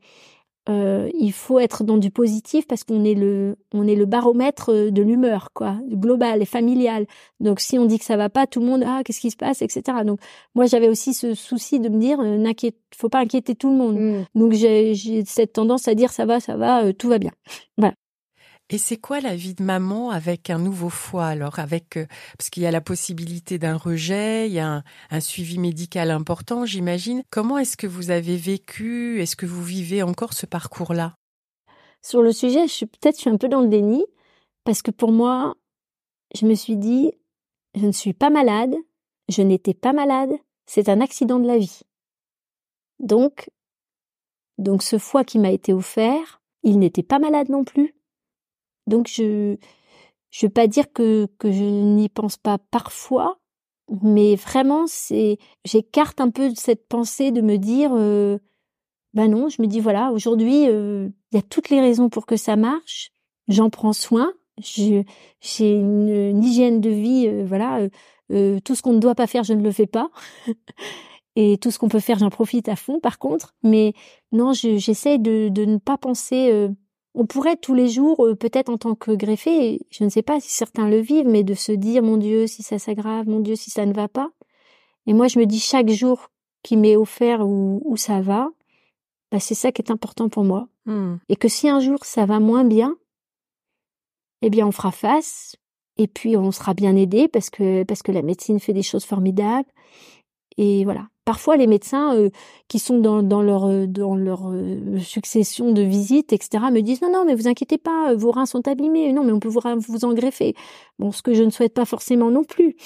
euh, 0.69 1.09
il 1.15 1.33
faut 1.33 1.61
être 1.61 1.85
dans 1.85 1.97
du 1.97 2.11
positif 2.11 2.67
parce 2.67 2.83
qu'on 2.83 3.05
est 3.05 3.15
le 3.15 3.57
on 3.73 3.87
est 3.87 3.95
le 3.95 4.05
baromètre 4.05 4.73
euh, 4.73 4.91
de 4.91 5.01
l'humeur 5.01 5.51
quoi 5.55 5.79
global 5.89 6.43
et 6.43 6.45
familial 6.45 7.07
donc 7.39 7.61
si 7.61 7.79
on 7.79 7.85
dit 7.85 8.01
que 8.01 8.05
ça 8.05 8.17
va 8.17 8.29
pas 8.31 8.49
tout 8.49 8.59
le 8.59 8.67
monde 8.67 8.83
ah 8.85 9.03
qu'est-ce 9.05 9.21
qui 9.21 9.31
se 9.31 9.37
passe 9.37 9.63
etc 9.63 9.99
donc 10.05 10.19
moi 10.57 10.67
j'avais 10.67 10.89
aussi 10.89 11.15
ce 11.15 11.35
souci 11.35 11.79
de 11.79 11.89
me 11.89 12.01
dire 12.01 12.19
euh, 12.19 12.37
n'inquiète 12.37 12.77
faut 12.97 13.09
pas 13.09 13.21
inquiéter 13.21 13.55
tout 13.55 13.71
le 13.71 13.77
monde. 13.77 13.97
Mmh. 13.97 14.25
donc 14.35 14.53
j'ai 14.55 15.25
cette 15.25 15.53
tendance 15.53 15.87
à 15.87 15.95
dire 15.95 16.11
ça 16.11 16.27
va 16.27 16.41
ça 16.41 16.57
va 16.57 16.85
euh, 16.85 16.93
tout 16.93 17.09
va 17.09 17.19
bien. 17.19 17.33
Voilà 17.79 17.95
et 18.69 18.79
c'est 18.79 18.97
quoi 18.97 19.21
la 19.21 19.37
vie 19.37 19.55
de 19.55 19.63
maman 19.63 20.11
avec 20.11 20.51
un 20.51 20.59
nouveau 20.59 20.89
foie 20.89 21.27
alors 21.27 21.61
avec 21.61 21.97
euh, 21.97 22.07
parce 22.37 22.51
qu'il 22.51 22.65
y 22.65 22.67
a 22.67 22.73
la 22.73 22.81
possibilité 22.81 23.59
d'un 23.59 23.77
rejet, 23.77 24.49
il 24.49 24.55
y 24.55 24.59
a 24.59 24.83
un, 25.11 25.21
suivi 25.21 25.59
médical 25.59 26.11
important, 26.11 26.67
j'imagine. 26.67 27.23
Comment 27.31 27.59
est-ce 27.59 27.77
que 27.77 27.87
vous 27.87 28.11
avez 28.11 28.37
vécu 28.37 29.21
Est-ce 29.21 29.37
que 29.37 29.47
vous 29.47 29.63
vivez 29.63 30.03
encore 30.03 30.33
ce 30.33 30.47
parcours-là? 30.47 31.15
Sur 32.03 32.23
le 32.23 32.33
sujet, 32.33 32.67
je 32.67 32.73
suis 32.73 32.87
peut-être 32.87 33.25
un 33.29 33.37
peu 33.37 33.49
dans 33.49 33.61
le 33.61 33.69
déni 33.69 34.05
parce 34.65 34.83
que 34.83 34.91
pour 34.91 35.13
moi, 35.13 35.55
je 36.35 36.45
me 36.45 36.55
suis 36.55 36.77
dit 36.77 37.13
je 37.77 37.87
ne 37.87 37.93
suis 37.93 38.15
pas 38.15 38.31
malade, 38.31 38.75
je 39.29 39.43
n'étais 39.43 39.75
pas 39.75 39.93
malade, 39.93 40.33
c'est 40.67 40.89
un 40.89 41.01
accident 41.01 41.39
de 41.39 41.47
la 41.47 41.59
vie. 41.59 41.83
Donc 42.99 43.49
donc 44.59 44.83
ce 44.83 44.99
foie 44.99 45.23
qui 45.23 45.39
m'a 45.39 45.53
été 45.53 45.73
offert, 45.73 46.41
il 46.65 46.81
n'était 46.81 47.05
pas 47.05 47.21
malade 47.21 47.49
non 47.49 47.63
plus 47.63 47.95
donc 48.87 49.09
je 49.09 49.57
je 50.31 50.47
veux 50.47 50.53
pas 50.53 50.67
dire 50.67 50.93
que 50.93 51.29
que 51.39 51.51
je 51.53 51.65
n'y 51.65 52.09
pense 52.09 52.37
pas 52.37 52.59
parfois, 52.59 53.39
mais 54.03 54.37
vraiment 54.37 54.87
c'est 54.87 55.39
j'écarte 55.65 56.21
un 56.21 56.31
peu 56.31 56.53
cette 56.55 56.89
pensée 56.89 57.31
de 57.31 57.41
me 57.41 57.57
dire 57.59 57.91
euh, 57.95 58.39
ben 59.15 59.31
non, 59.31 59.49
je 59.49 59.63
me 59.63 59.67
dis 59.67 59.81
voilà, 59.81 60.13
aujourd'hui 60.13 60.69
euh, 60.69 61.09
il 61.33 61.37
y 61.37 61.39
a 61.39 61.43
toutes 61.43 61.71
les 61.71 61.81
raisons 61.81 62.09
pour 62.11 62.27
que 62.27 62.37
ça 62.37 62.57
marche, 62.57 63.11
j'en 63.49 63.71
prends 63.71 63.95
soin, 63.95 64.33
j'ai 64.59 65.05
une, 65.61 66.43
hygiène 66.43 66.81
de 66.81 66.91
vie 66.91 67.27
euh, 67.27 67.45
voilà, 67.47 67.89
euh, 68.33 68.61
tout 68.65 68.75
ce 68.75 68.83
qu'on 68.83 68.93
ne 68.93 68.99
doit 68.99 69.15
pas 69.15 69.27
faire, 69.27 69.45
je 69.45 69.55
ne 69.55 69.63
le 69.63 69.73
fais 69.73 69.87
pas. 69.87 70.11
Et 71.39 71.59
tout 71.59 71.71
ce 71.71 71.79
qu'on 71.79 71.89
peut 71.89 72.01
faire, 72.01 72.19
j'en 72.19 72.31
profite 72.31 72.67
à 72.67 72.77
fond, 72.77 72.99
par 72.99 73.19
contre. 73.19 73.55
Mais 73.63 73.93
non, 74.33 74.55
j'essaie 74.55 75.19
de, 75.19 75.51
de 75.51 75.67
ne 75.67 75.77
pas 75.77 75.99
penser 75.99 76.71
on 77.17 77.27
pourrait 77.27 77.57
tous 77.57 77.75
les 77.75 77.89
jours, 77.89 78.25
euh, 78.25 78.35
peut-être 78.35 78.69
en 78.69 78.77
tant 78.77 78.95
que 78.95 79.11
greffé, 79.11 79.81
je 79.91 80.05
ne 80.05 80.11
sais 80.11 80.23
pas 80.23 80.39
si 80.39 80.51
certains 80.51 80.89
le 80.89 81.01
vivent, 81.01 81.27
mais 81.27 81.43
de 81.43 81.55
se 81.55 81.73
dire, 81.73 82.03
mon 82.03 82.19
Dieu, 82.19 82.47
si 82.47 82.63
ça 82.63 82.79
s'aggrave, 82.79 83.27
mon 83.27 83.41
Dieu, 83.41 83.57
si 83.57 83.71
ça 83.71 83.87
ne 83.87 83.95
va 83.95 84.07
pas. 84.07 84.31
Et 85.07 85.15
moi, 85.15 85.27
je 85.27 85.39
me 85.39 85.47
dis 85.47 85.59
chaque 85.59 85.89
jour 85.89 86.31
qui 86.63 86.77
m'est 86.77 86.97
offert 86.97 87.41
où, 87.41 87.97
ça 87.97 88.21
va, 88.21 88.51
bah, 89.33 89.41
c'est 89.41 89.55
ça 89.55 89.73
qui 89.73 89.81
est 89.81 89.91
important 89.91 90.29
pour 90.29 90.45
moi. 90.45 90.69
Hmm. 90.85 91.17
Et 91.29 91.37
que 91.37 91.49
si 91.49 91.69
un 91.69 91.81
jour 91.81 92.05
ça 92.05 92.27
va 92.27 92.39
moins 92.39 92.65
bien, 92.65 92.97
eh 94.43 94.51
bien, 94.51 94.67
on 94.67 94.73
fera 94.73 94.93
face, 94.93 95.57
et 95.97 96.09
puis 96.09 96.37
on 96.37 96.53
sera 96.53 96.75
bien 96.75 96.95
aidé 96.97 97.29
parce 97.29 97.49
que, 97.49 97.83
parce 97.85 98.03
que 98.03 98.13
la 98.13 98.23
médecine 98.23 98.61
fait 98.61 98.75
des 98.75 98.83
choses 98.83 99.05
formidables. 99.05 99.69
Et 100.59 100.85
voilà. 100.85 101.09
Parfois, 101.27 101.57
les 101.57 101.67
médecins 101.67 102.15
euh, 102.15 102.31
qui 102.69 102.79
sont 102.79 103.01
dans, 103.01 103.21
dans 103.21 103.43
leur 103.43 103.65
euh, 103.67 103.87
dans 103.89 104.15
leur 104.15 104.49
euh, 104.53 105.01
succession 105.01 105.73
de 105.73 105.83
visites, 105.83 106.33
etc., 106.33 106.67
me 106.71 106.83
disent 106.83 107.03
non, 107.03 107.11
non, 107.13 107.25
mais 107.25 107.35
vous 107.35 107.49
inquiétez 107.49 107.79
pas, 107.79 108.15
vos 108.15 108.31
reins 108.31 108.47
sont 108.47 108.67
abîmés. 108.69 109.13
Non, 109.13 109.25
mais 109.25 109.33
on 109.33 109.41
peut 109.41 109.49
vous, 109.49 109.61
vous 109.89 110.05
en 110.05 110.15
greffer. 110.15 110.55
Bon, 111.01 111.11
ce 111.11 111.23
que 111.23 111.35
je 111.35 111.43
ne 111.43 111.51
souhaite 111.51 111.75
pas 111.75 111.85
forcément 111.85 112.31
non 112.31 112.45
plus. 112.45 112.77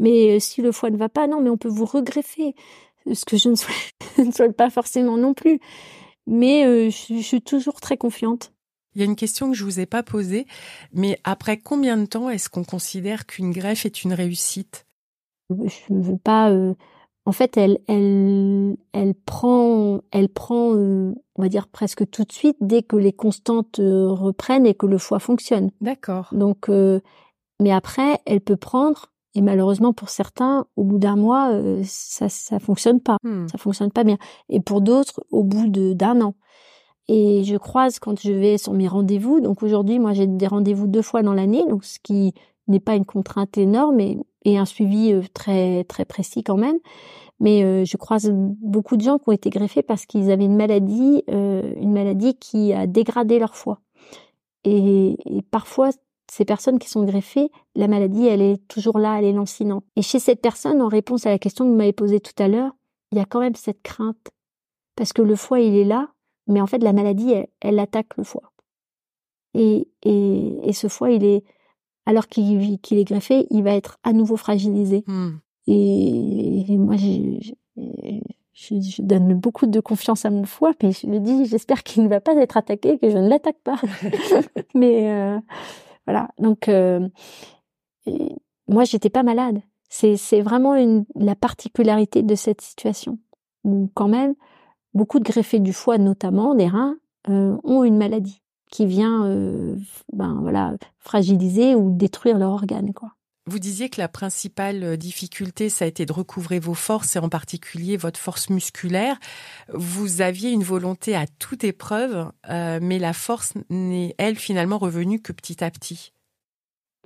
Mais 0.00 0.40
si 0.40 0.60
le 0.60 0.72
foie 0.72 0.90
ne 0.90 0.96
va 0.96 1.08
pas, 1.08 1.28
non, 1.28 1.40
mais 1.40 1.50
on 1.50 1.56
peut 1.56 1.68
vous 1.68 1.84
regreffer. 1.84 2.56
Ce 3.12 3.24
que 3.24 3.36
je 3.36 3.48
ne 3.48 3.54
souhaite, 3.54 3.94
ne 4.18 4.32
souhaite 4.32 4.56
pas 4.56 4.70
forcément 4.70 5.16
non 5.16 5.32
plus. 5.32 5.60
Mais 6.26 6.90
je, 6.90 7.14
je 7.14 7.22
suis 7.22 7.42
toujours 7.42 7.80
très 7.80 7.96
confiante. 7.96 8.52
Il 8.96 9.02
y 9.02 9.02
a 9.02 9.06
une 9.06 9.16
question 9.16 9.50
que 9.50 9.56
je 9.56 9.62
vous 9.64 9.78
ai 9.78 9.86
pas 9.86 10.02
posée, 10.02 10.46
mais 10.92 11.20
après 11.22 11.58
combien 11.58 11.96
de 11.96 12.06
temps 12.06 12.28
est-ce 12.28 12.48
qu'on 12.48 12.64
considère 12.64 13.26
qu'une 13.26 13.52
greffe 13.52 13.86
est 13.86 14.02
une 14.02 14.14
réussite? 14.14 14.86
Je 15.50 15.92
ne 15.92 16.02
veux 16.02 16.16
pas 16.16 16.50
en 17.26 17.32
fait, 17.32 17.56
elle, 17.56 17.78
elle, 17.88 18.76
elle 18.92 19.14
prend, 19.14 20.00
elle 20.10 20.28
prend, 20.28 20.74
euh, 20.74 21.14
on 21.36 21.42
va 21.42 21.48
dire 21.48 21.68
presque 21.68 22.08
tout 22.10 22.24
de 22.24 22.32
suite 22.32 22.56
dès 22.60 22.82
que 22.82 22.96
les 22.96 23.12
constantes 23.12 23.78
euh, 23.78 24.08
reprennent 24.08 24.66
et 24.66 24.74
que 24.74 24.86
le 24.86 24.98
foie 24.98 25.18
fonctionne. 25.18 25.70
D'accord. 25.80 26.28
Donc, 26.32 26.68
euh, 26.68 27.00
mais 27.60 27.72
après, 27.72 28.20
elle 28.26 28.40
peut 28.40 28.56
prendre. 28.56 29.06
Et 29.36 29.40
malheureusement 29.40 29.92
pour 29.92 30.10
certains, 30.10 30.66
au 30.76 30.84
bout 30.84 30.98
d'un 30.98 31.16
mois, 31.16 31.50
ça, 31.82 32.28
ça 32.28 32.60
fonctionne 32.60 33.00
pas. 33.00 33.16
Hmm. 33.24 33.48
Ça 33.48 33.58
fonctionne 33.58 33.90
pas 33.90 34.04
bien. 34.04 34.16
Et 34.48 34.60
pour 34.60 34.80
d'autres, 34.80 35.24
au 35.32 35.42
bout 35.42 35.66
de 35.66 35.92
d'un 35.92 36.20
an. 36.20 36.34
Et 37.08 37.42
je 37.42 37.56
croise 37.56 37.98
quand 37.98 38.20
je 38.20 38.32
vais 38.32 38.58
sur 38.58 38.72
mes 38.74 38.86
rendez-vous. 38.86 39.40
Donc 39.40 39.62
aujourd'hui, 39.62 39.98
moi, 39.98 40.12
j'ai 40.12 40.26
des 40.26 40.46
rendez-vous 40.46 40.86
deux 40.86 41.02
fois 41.02 41.22
dans 41.22 41.34
l'année, 41.34 41.64
donc 41.68 41.84
ce 41.84 41.98
qui 42.00 42.32
n'est 42.68 42.80
pas 42.80 42.94
une 42.94 43.04
contrainte 43.04 43.58
énorme 43.58 44.00
et, 44.00 44.18
et 44.44 44.58
un 44.58 44.64
suivi 44.64 45.12
euh, 45.12 45.22
très 45.32 45.84
très 45.84 46.04
précis 46.04 46.42
quand 46.42 46.56
même. 46.56 46.78
Mais 47.40 47.64
euh, 47.64 47.84
je 47.84 47.96
croise 47.96 48.30
beaucoup 48.32 48.96
de 48.96 49.02
gens 49.02 49.18
qui 49.18 49.28
ont 49.28 49.32
été 49.32 49.50
greffés 49.50 49.82
parce 49.82 50.06
qu'ils 50.06 50.30
avaient 50.30 50.44
une 50.44 50.56
maladie, 50.56 51.24
euh, 51.30 51.74
une 51.76 51.92
maladie 51.92 52.34
qui 52.36 52.72
a 52.72 52.86
dégradé 52.86 53.38
leur 53.38 53.56
foie. 53.56 53.80
Et, 54.64 55.16
parfois, 55.50 55.90
ces 56.30 56.44
personnes 56.44 56.78
qui 56.78 56.88
sont 56.88 57.04
greffées, 57.04 57.50
la 57.74 57.86
maladie, 57.86 58.26
elle 58.26 58.40
est 58.40 58.66
toujours 58.68 58.98
là, 58.98 59.18
elle 59.18 59.26
est 59.26 59.32
lancinante. 59.32 59.84
Et 59.96 60.02
chez 60.02 60.18
cette 60.18 60.40
personne, 60.40 60.80
en 60.80 60.88
réponse 60.88 61.26
à 61.26 61.30
la 61.30 61.38
question 61.38 61.66
que 61.66 61.70
vous 61.70 61.76
m'avez 61.76 61.92
posée 61.92 62.20
tout 62.20 62.42
à 62.42 62.48
l'heure, 62.48 62.72
il 63.12 63.18
y 63.18 63.20
a 63.20 63.26
quand 63.26 63.40
même 63.40 63.56
cette 63.56 63.82
crainte. 63.82 64.30
Parce 64.96 65.12
que 65.12 65.20
le 65.20 65.36
foie, 65.36 65.60
il 65.60 65.76
est 65.76 65.84
là, 65.84 66.08
mais 66.46 66.60
en 66.60 66.66
fait, 66.66 66.78
la 66.78 66.94
maladie, 66.94 67.32
elle, 67.32 67.48
elle 67.60 67.78
attaque 67.78 68.16
le 68.16 68.24
foie. 68.24 68.52
Et, 69.52 69.88
et, 70.02 70.68
et 70.68 70.72
ce 70.72 70.88
foie, 70.88 71.10
il 71.10 71.24
est 71.24 71.44
alors 72.06 72.28
qu'il 72.28 72.78
est 72.90 73.04
greffé, 73.04 73.46
il 73.50 73.62
va 73.62 73.74
être 73.74 73.98
à 74.02 74.12
nouveau 74.12 74.36
fragilisé. 74.36 75.04
Hmm. 75.06 75.38
Et, 75.66 76.76
moi, 76.76 76.96
je, 76.96 77.52
je, 78.52 79.02
donne 79.02 79.34
beaucoup 79.34 79.66
de 79.66 79.80
confiance 79.80 80.24
à 80.24 80.30
mon 80.30 80.44
foie, 80.44 80.72
mais 80.82 80.92
je 80.92 81.06
me 81.06 81.18
dis, 81.18 81.46
j'espère 81.46 81.82
qu'il 81.82 82.02
ne 82.04 82.08
va 82.08 82.20
pas 82.20 82.34
être 82.34 82.56
attaqué, 82.56 82.98
que 82.98 83.08
je 83.08 83.16
ne 83.16 83.28
l'attaque 83.28 83.60
pas. 83.64 83.80
mais 84.74 85.10
euh, 85.10 85.38
voilà, 86.06 86.28
donc 86.38 86.68
euh, 86.68 87.08
moi, 88.68 88.84
j'étais 88.84 89.10
pas 89.10 89.22
malade. 89.22 89.60
C'est 89.88 90.40
vraiment 90.40 90.74
une, 90.74 91.04
la 91.14 91.36
particularité 91.36 92.22
de 92.22 92.34
cette 92.34 92.60
situation. 92.60 93.18
Où 93.62 93.88
quand 93.94 94.08
même, 94.08 94.34
beaucoup 94.92 95.20
de 95.20 95.24
greffés 95.24 95.60
du 95.60 95.72
foie, 95.72 95.98
notamment 95.98 96.54
des 96.56 96.66
reins, 96.66 96.96
euh, 97.28 97.56
ont 97.62 97.84
une 97.84 97.96
maladie 97.96 98.42
qui 98.74 98.86
vient, 98.86 99.24
euh, 99.26 99.76
ben 100.12 100.38
voilà, 100.42 100.74
fragiliser 100.98 101.76
ou 101.76 101.96
détruire 101.96 102.38
leur 102.38 102.50
organe, 102.50 102.92
quoi. 102.92 103.12
Vous 103.46 103.60
disiez 103.60 103.88
que 103.88 104.00
la 104.00 104.08
principale 104.08 104.82
euh, 104.82 104.96
difficulté, 104.96 105.68
ça 105.68 105.84
a 105.84 105.88
été 105.88 106.06
de 106.06 106.12
recouvrer 106.12 106.58
vos 106.58 106.74
forces 106.74 107.14
et 107.14 107.20
en 107.20 107.28
particulier 107.28 107.96
votre 107.96 108.18
force 108.18 108.50
musculaire. 108.50 109.16
Vous 109.72 110.22
aviez 110.22 110.50
une 110.50 110.64
volonté 110.64 111.14
à 111.14 111.26
toute 111.26 111.62
épreuve, 111.62 112.32
euh, 112.50 112.80
mais 112.82 112.98
la 112.98 113.12
force 113.12 113.52
n'est, 113.70 114.14
elle, 114.18 114.36
finalement 114.36 114.78
revenue 114.78 115.20
que 115.20 115.32
petit 115.32 115.62
à 115.62 115.70
petit. 115.70 116.12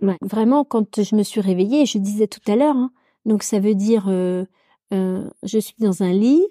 Ouais, 0.00 0.16
vraiment, 0.22 0.64
quand 0.64 1.02
je 1.02 1.16
me 1.16 1.22
suis 1.22 1.42
réveillée, 1.42 1.84
je 1.84 1.98
disais 1.98 2.28
tout 2.28 2.50
à 2.50 2.56
l'heure, 2.56 2.76
hein, 2.76 2.92
donc 3.26 3.42
ça 3.42 3.58
veut 3.58 3.74
dire, 3.74 4.06
euh, 4.08 4.46
je 4.90 5.58
suis 5.58 5.74
dans 5.80 6.02
un 6.02 6.12
lit, 6.12 6.46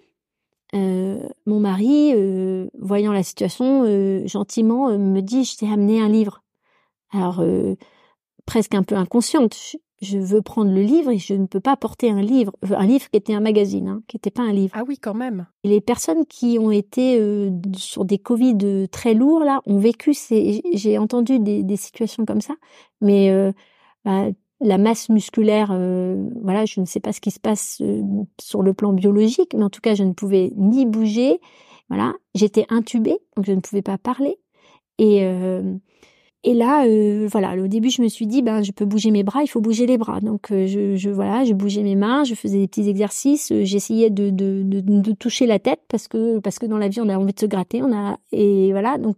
mon 0.73 1.60
mari, 1.60 2.13
voyant 2.77 3.13
la 3.13 3.23
situation, 3.23 4.25
gentiment 4.25 4.97
me 4.97 5.21
dit, 5.21 5.43
je 5.43 5.58
t'ai 5.58 5.71
amené 5.71 6.01
un 6.01 6.10
livre. 6.10 6.43
Alors, 7.12 7.41
presque 8.47 8.73
un 8.73 8.82
peu 8.82 8.95
inconsciente. 8.95 9.56
Je 10.01 10.17
veux 10.19 10.43
prendre 10.43 10.71
le 10.71 10.82
livre 10.82 11.12
et 11.12 11.17
je 11.17 11.34
ne 11.34 11.47
peux 11.47 11.60
pas 11.60 11.75
porter 11.75 12.10
un 12.12 12.21
livre, 12.21 12.53
un 12.69 12.86
livre 12.86 13.10
qui 13.10 13.17
était 13.17 13.34
un 13.34 13.39
magazine, 13.39 13.88
hein, 13.88 14.03
qui 14.08 14.15
n'était 14.15 14.32
pas 14.32 14.43
un 14.43 14.53
livre. 14.53 14.73
Ah 14.75 14.84
oui, 14.88 14.97
quand 14.99 15.15
même. 15.15 15.47
Et 15.63 15.69
les 15.69 15.82
personnes 15.82 16.25
qui 16.27 16.60
ont 16.60 16.69
été 16.69 17.19
euh, 17.19 17.49
sur 17.75 18.06
des 18.06 18.19
Covid 18.19 18.58
euh, 18.63 18.88
très 18.88 19.15
lourds 19.15 19.43
là 19.43 19.62
ont 19.65 19.80
vécu. 19.80 20.13
J'ai 20.73 20.97
entendu 20.99 21.39
des, 21.39 21.77
situations 21.77 22.25
comme 22.25 22.41
ça, 22.41 22.53
mais 23.01 23.32
euh, 23.32 23.51
bah, 24.06 24.27
la 24.60 24.78
masse 24.78 25.10
musculaire, 25.10 25.67
voilà, 26.41 26.65
je 26.65 26.80
ne 26.80 26.86
sais 26.86 27.00
pas 27.00 27.13
ce 27.13 27.22
qui 27.22 27.32
se 27.32 27.39
passe 27.39 27.82
sur 28.41 28.63
le 28.63 28.74
plan 28.74 28.93
biologique, 28.93 29.54
mais 29.56 29.63
en 29.63 29.70
tout 29.70 29.82
cas, 29.82 29.93
je 29.93 30.04
ne 30.04 30.13
pouvais 30.13 30.52
ni 30.56 30.86
bouger. 30.86 31.39
Voilà, 31.89 32.13
j'étais 32.36 32.65
intubée, 32.70 33.17
donc 33.36 33.46
je 33.46 33.52
ne 33.54 33.62
pouvais 33.62 33.82
pas 33.82 33.98
parler. 33.98 34.38
Et 34.98 35.26
et 36.43 36.54
là, 36.54 36.86
euh, 36.86 37.28
voilà, 37.30 37.62
au 37.62 37.67
début, 37.67 37.89
je 37.89 38.02
me 38.02 38.08
suis 38.08 38.28
dit, 38.28 38.41
ben, 38.41 38.63
je 38.63 38.72
peux 38.72 38.86
bouger 38.86 39.12
mes 39.12 39.24
bras, 39.24 39.41
il 39.43 39.48
faut 39.48 39.60
bouger 39.60 39.86
les 39.86 39.98
bras. 39.98 40.22
Donc, 40.22 40.52
euh, 40.52 40.67
je, 40.67 40.96
je, 40.96 41.10
voilà, 41.10 41.43
je 41.43 41.54
bougeais 41.54 41.84
mes 41.84 41.96
mains, 41.96 42.24
je 42.24 42.36
faisais 42.36 42.60
des 42.60 42.67
petits 42.67 42.88
exercices, 42.88 43.52
euh, 43.52 43.65
j'essayais 43.65 44.10
de, 44.10 44.30
de, 44.30 44.62
de, 44.63 44.80
de, 44.80 45.12
toucher 45.12 45.46
la 45.46 45.60
tête 45.60 45.82
parce 45.89 46.08
que 46.08 46.39
parce 46.39 46.60
que 46.60 46.65
dans 46.65 46.78
la 46.78 46.88
vie, 46.88 47.02
on 47.02 47.10
a 47.10 47.17
envie 47.17 47.34
de 47.34 47.39
se 47.39 47.48
gratter, 47.48 47.82
on 47.82 47.91
a 47.91 48.17
et 48.32 48.72
voilà. 48.72 48.98
Donc, 48.98 49.17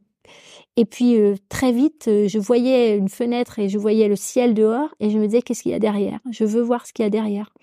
et 0.77 0.85
puis 0.85 1.17
très 1.49 1.71
vite, 1.71 2.05
je 2.07 2.39
voyais 2.39 2.95
une 2.95 3.09
fenêtre 3.09 3.59
et 3.59 3.69
je 3.69 3.77
voyais 3.77 4.07
le 4.07 4.15
ciel 4.15 4.53
dehors 4.53 4.89
et 4.99 5.09
je 5.09 5.17
me 5.19 5.25
disais, 5.25 5.41
qu'est-ce 5.41 5.63
qu'il 5.63 5.71
y 5.71 5.75
a 5.75 5.79
derrière? 5.79 6.19
Je 6.31 6.45
veux 6.45 6.61
voir 6.61 6.85
ce 6.85 6.93
qu'il 6.93 7.03
y 7.03 7.05
a 7.07 7.09
derrière. 7.09 7.53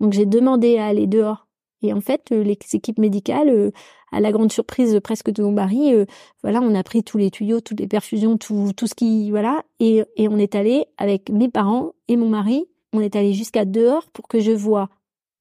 Donc, 0.00 0.12
j'ai 0.12 0.26
demandé 0.26 0.78
à 0.78 0.86
aller 0.86 1.06
dehors. 1.06 1.46
Et 1.82 1.92
en 1.92 2.00
fait, 2.00 2.30
les 2.30 2.56
équipes 2.72 2.98
médicales 2.98 3.72
à 4.12 4.20
la 4.20 4.30
grande 4.30 4.52
surprise 4.52 5.00
presque 5.02 5.30
de 5.30 5.42
mon 5.42 5.52
mari, 5.52 5.94
euh, 5.94 6.04
voilà, 6.42 6.60
on 6.60 6.74
a 6.74 6.82
pris 6.82 7.02
tous 7.02 7.18
les 7.18 7.30
tuyaux, 7.30 7.60
toutes 7.60 7.80
les 7.80 7.88
perfusions, 7.88 8.36
tout, 8.36 8.72
tout 8.76 8.86
ce 8.86 8.94
qui, 8.94 9.30
voilà, 9.30 9.64
et, 9.80 10.04
et 10.16 10.28
on 10.28 10.36
est 10.36 10.54
allé 10.54 10.84
avec 10.98 11.30
mes 11.30 11.48
parents 11.48 11.92
et 12.08 12.16
mon 12.16 12.28
mari, 12.28 12.66
on 12.92 13.00
est 13.00 13.16
allé 13.16 13.32
jusqu'à 13.32 13.64
dehors 13.64 14.08
pour 14.12 14.28
que 14.28 14.38
je 14.38 14.52
vois 14.52 14.90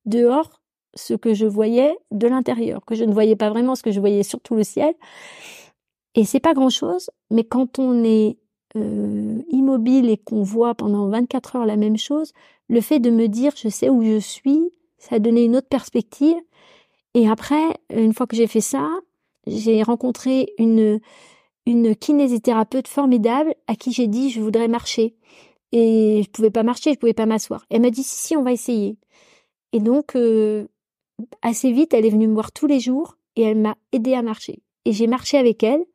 dehors 0.06 0.62
ce 0.96 1.14
que 1.14 1.34
je 1.34 1.46
voyais 1.46 1.96
de 2.12 2.28
l'intérieur, 2.28 2.84
que 2.86 2.96
je 2.96 3.04
ne 3.04 3.14
voyais 3.14 3.36
pas 3.36 3.50
vraiment 3.50 3.76
ce 3.76 3.84
que 3.84 3.92
je 3.92 4.00
voyais 4.00 4.24
surtout 4.24 4.56
le 4.56 4.64
ciel. 4.64 4.94
Et 6.16 6.26
c'est 6.26 6.40
pas 6.40 6.54
grand 6.54 6.70
chose, 6.70 7.10
mais 7.30 7.44
quand 7.44 7.80
on 7.80 8.04
est 8.04 8.38
euh, 8.76 9.42
immobile 9.50 10.10
et 10.10 10.18
qu'on 10.18 10.44
voit 10.44 10.76
pendant 10.76 11.08
24 11.10 11.56
heures 11.56 11.66
la 11.66 11.78
même 11.78 11.98
chose, 11.98 12.34
le 12.68 12.82
fait 12.82 13.00
de 13.00 13.10
me 13.10 13.28
dire 13.28 13.54
je 13.56 13.70
sais 13.70 13.90
où 13.90 14.04
je 14.04 14.20
suis, 14.20 14.72
ça 14.98 15.16
a 15.16 15.20
donné 15.20 15.44
une 15.44 15.56
autre 15.56 15.70
perspective 15.70 16.36
et 17.14 17.28
après, 17.28 17.78
une 17.94 18.14
fois 18.14 18.28
que 18.28 18.36
j'ai 18.36 18.48
fait 18.48 18.62
ça, 18.62 18.90
j'ai 19.48 19.84
rencontré 19.84 20.54
une, 20.58 21.00
une 21.66 21.96
kinésithérapeute 21.96 22.88
formidable 22.88 23.56
à 23.68 23.76
qui 23.76 23.92
j'ai 23.92 24.08
dit 24.08 24.30
je 24.30 24.42
voudrais 24.42 24.68
marcher. 24.68 25.16
Et 25.74 26.22
je 26.26 26.30
pouvais 26.30 26.52
pas 26.52 26.64
marcher, 26.64 26.94
je 26.94 27.00
pouvais 27.00 27.14
pas 27.14 27.26
m'asseoir. 27.26 27.66
Elle 27.70 27.82
m'a 27.82 27.92
dit 27.92 28.04
si, 28.04 28.28
si, 28.28 28.38
on 28.38 28.44
va 28.44 28.52
essayer. 28.52 28.98
Et 29.72 29.80
donc, 29.80 30.16
euh, 30.16 30.68
assez 31.42 31.72
vite, 31.72 31.94
elle 31.94 32.06
est 32.06 32.10
venue 32.10 32.28
me 32.28 32.34
voir 32.34 32.52
tous 32.52 32.68
les 32.68 32.82
jours 32.82 33.18
et 33.38 33.44
elle 33.44 33.58
m'a 33.58 33.78
aidé 33.94 34.14
à 34.14 34.22
marcher. 34.22 34.60
Et 34.84 34.92
j'ai 34.92 35.08
marché 35.08 35.38
avec 35.38 35.64
elle, 35.64 35.86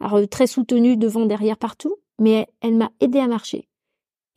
alors 0.00 0.16
euh, 0.16 0.26
très 0.26 0.46
soutenue 0.46 0.96
devant, 0.96 1.26
derrière, 1.26 1.56
partout, 1.56 1.96
mais 2.18 2.48
elle, 2.60 2.76
m'a 2.76 2.90
aidé 3.00 3.18
à 3.18 3.26
marcher. 3.26 3.68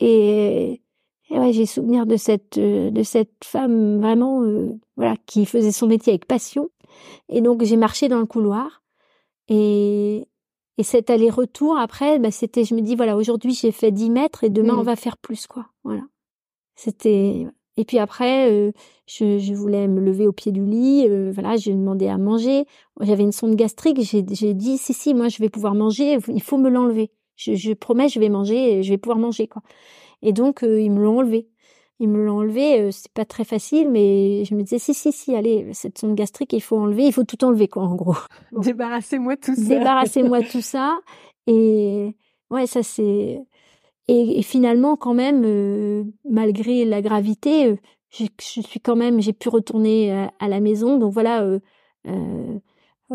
Et 0.00 0.82
et 1.30 1.38
ouais, 1.38 1.52
j'ai 1.52 1.64
souvenir 1.64 2.04
de 2.04 2.16
cette 2.16 2.58
euh, 2.58 2.90
de 2.90 3.02
cette 3.02 3.44
femme 3.44 4.00
vraiment 4.00 4.42
euh, 4.42 4.78
voilà 4.96 5.16
qui 5.24 5.46
faisait 5.46 5.72
son 5.72 5.86
métier 5.86 6.12
avec 6.12 6.26
passion. 6.26 6.68
Et 7.28 7.40
donc 7.40 7.62
j'ai 7.64 7.76
marché 7.76 8.08
dans 8.08 8.18
le 8.18 8.26
couloir 8.26 8.82
et 9.48 10.28
et 10.78 10.82
cet 10.82 11.10
aller-retour 11.10 11.78
après, 11.78 12.18
bah, 12.18 12.30
c'était 12.30 12.64
je 12.64 12.74
me 12.74 12.82
dis 12.82 12.96
voilà 12.96 13.16
aujourd'hui 13.16 13.54
j'ai 13.54 13.72
fait 13.72 13.90
10 13.90 14.10
mètres 14.10 14.44
et 14.44 14.50
demain 14.50 14.74
on 14.74 14.82
mmh. 14.82 14.86
va 14.86 14.96
faire 14.96 15.16
plus 15.16 15.46
quoi. 15.46 15.66
Voilà. 15.84 16.02
C'était 16.74 17.46
et 17.76 17.84
puis 17.84 17.98
après 17.98 18.50
euh, 18.50 18.72
je, 19.06 19.38
je 19.38 19.54
voulais 19.54 19.88
me 19.88 20.00
lever 20.00 20.26
au 20.26 20.32
pied 20.32 20.52
du 20.52 20.64
lit. 20.64 21.08
voilà, 21.32 21.56
j'ai 21.56 21.72
demandé 21.72 22.08
à 22.08 22.18
manger. 22.18 22.64
J'avais 23.00 23.22
une 23.22 23.32
sonde 23.32 23.56
gastrique. 23.56 24.00
J'ai 24.00 24.22
dit 24.22 24.78
si 24.78 24.92
si 24.94 25.14
moi 25.14 25.28
je 25.28 25.38
vais 25.38 25.48
pouvoir 25.48 25.74
manger. 25.74 26.18
Il 26.28 26.42
faut 26.42 26.58
me 26.58 26.70
l'enlever. 26.70 27.10
Je, 27.36 27.54
je 27.54 27.72
promets 27.72 28.08
je 28.08 28.20
vais 28.20 28.28
manger. 28.28 28.82
Je 28.82 28.90
vais 28.90 28.98
pouvoir 28.98 29.18
manger 29.18 29.48
quoi. 29.48 29.62
Et 30.22 30.32
donc, 30.32 30.62
euh, 30.62 30.80
ils 30.80 30.90
me 30.90 31.02
l'ont 31.02 31.18
enlevé. 31.18 31.48
Ils 31.98 32.08
me 32.08 32.24
l'ont 32.24 32.38
enlevé, 32.38 32.80
euh, 32.80 32.90
c'est 32.90 33.12
pas 33.12 33.24
très 33.24 33.44
facile, 33.44 33.90
mais 33.90 34.44
je 34.44 34.54
me 34.54 34.62
disais, 34.62 34.78
si, 34.78 34.94
si, 34.94 35.12
si, 35.12 35.36
allez, 35.36 35.72
cette 35.72 35.98
sonde 35.98 36.14
gastrique, 36.14 36.52
il 36.52 36.62
faut 36.62 36.78
enlever, 36.78 37.04
il 37.04 37.12
faut 37.12 37.22
tout 37.22 37.44
enlever, 37.44 37.68
quoi, 37.68 37.82
en 37.82 37.94
gros. 37.94 38.16
Débarrassez-moi 38.52 39.36
tout 39.36 39.54
ça. 39.54 39.62
Débarrassez-moi 39.62 40.42
tout 40.42 40.62
ça. 40.62 40.98
Et 41.46 42.16
ouais, 42.50 42.66
ça 42.66 42.82
c'est. 42.82 43.40
Et, 44.08 44.42
finalement, 44.42 44.96
quand 44.96 45.14
même, 45.14 45.42
euh, 45.44 46.04
malgré 46.28 46.84
la 46.84 47.02
gravité, 47.02 47.76
je, 48.10 48.26
suis 48.38 48.80
quand 48.80 48.96
même, 48.96 49.20
j'ai 49.20 49.32
pu 49.32 49.48
retourner 49.48 50.12
à, 50.38 50.48
la 50.48 50.60
maison. 50.60 50.98
Donc 50.98 51.12
voilà, 51.12 51.46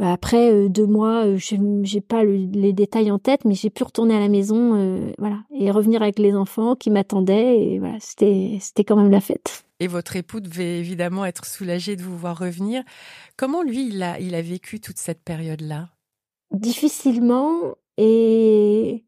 après 0.01 0.51
euh, 0.51 0.69
deux 0.69 0.85
mois, 0.85 1.25
euh, 1.25 1.37
j'ai 1.37 2.01
pas 2.01 2.23
les 2.23 2.73
détails 2.73 3.11
en 3.11 3.19
tête, 3.19 3.45
mais 3.45 3.55
j'ai 3.55 3.69
pu 3.69 3.83
retourner 3.83 4.15
à 4.15 4.19
la 4.19 4.29
maison, 4.29 4.75
euh, 4.75 5.11
voilà, 5.17 5.39
et 5.51 5.71
revenir 5.71 6.01
avec 6.01 6.19
les 6.19 6.35
enfants 6.35 6.75
qui 6.75 6.89
m'attendaient, 6.89 7.59
et 7.59 7.79
voilà, 7.79 7.97
c'était 7.99 8.57
c'était 8.61 8.83
quand 8.83 8.95
même 8.95 9.11
la 9.11 9.21
fête. 9.21 9.65
Et 9.79 9.87
votre 9.87 10.15
époux 10.15 10.39
devait 10.39 10.79
évidemment 10.79 11.25
être 11.25 11.45
soulagé 11.45 11.95
de 11.95 12.03
vous 12.03 12.17
voir 12.17 12.37
revenir. 12.37 12.83
Comment 13.37 13.63
lui, 13.63 13.87
il 13.87 14.03
a 14.03 14.19
il 14.19 14.35
a 14.35 14.41
vécu 14.41 14.79
toute 14.79 14.97
cette 14.97 15.23
période-là? 15.23 15.89
Difficilement, 16.51 17.75
et 17.97 19.03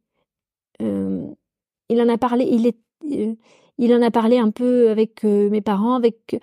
il 1.89 2.01
en 2.01 2.09
a 2.09 2.17
parlé. 2.17 2.45
Il 2.45 2.67
est 2.67 2.77
il 3.81 3.93
en 3.93 4.01
a 4.01 4.11
parlé 4.11 4.37
un 4.37 4.51
peu 4.51 4.89
avec 4.89 5.23
mes 5.23 5.61
parents, 5.61 5.95
avec 5.95 6.39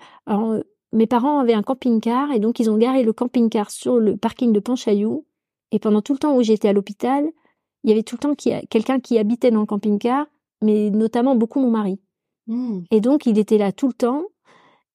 mes 0.91 1.07
parents 1.07 1.39
avaient 1.39 1.53
un 1.53 1.61
camping-car 1.61 2.31
et 2.31 2.39
donc 2.39 2.59
ils 2.59 2.69
ont 2.69 2.77
garé 2.77 3.03
le 3.03 3.13
camping-car 3.13 3.69
sur 3.69 3.99
le 3.99 4.17
parking 4.17 4.51
de 4.51 4.59
Panchaillou. 4.59 5.25
Et 5.71 5.79
pendant 5.79 6.01
tout 6.01 6.13
le 6.13 6.19
temps 6.19 6.35
où 6.35 6.41
j'étais 6.41 6.69
à 6.69 6.73
l'hôpital, 6.73 7.27
il 7.83 7.89
y 7.89 7.93
avait 7.93 8.03
tout 8.03 8.15
le 8.15 8.19
temps 8.19 8.35
quelqu'un 8.69 8.99
qui 8.99 9.17
habitait 9.17 9.51
dans 9.51 9.59
le 9.59 9.65
camping-car, 9.65 10.25
mais 10.61 10.89
notamment 10.89 11.35
beaucoup 11.35 11.59
mon 11.59 11.69
mari. 11.69 11.99
Hmm. 12.47 12.81
Et 12.89 13.01
donc 13.01 13.25
il 13.25 13.37
était 13.37 13.57
là 13.57 13.71
tout 13.71 13.87
le 13.87 13.93
temps. 13.93 14.23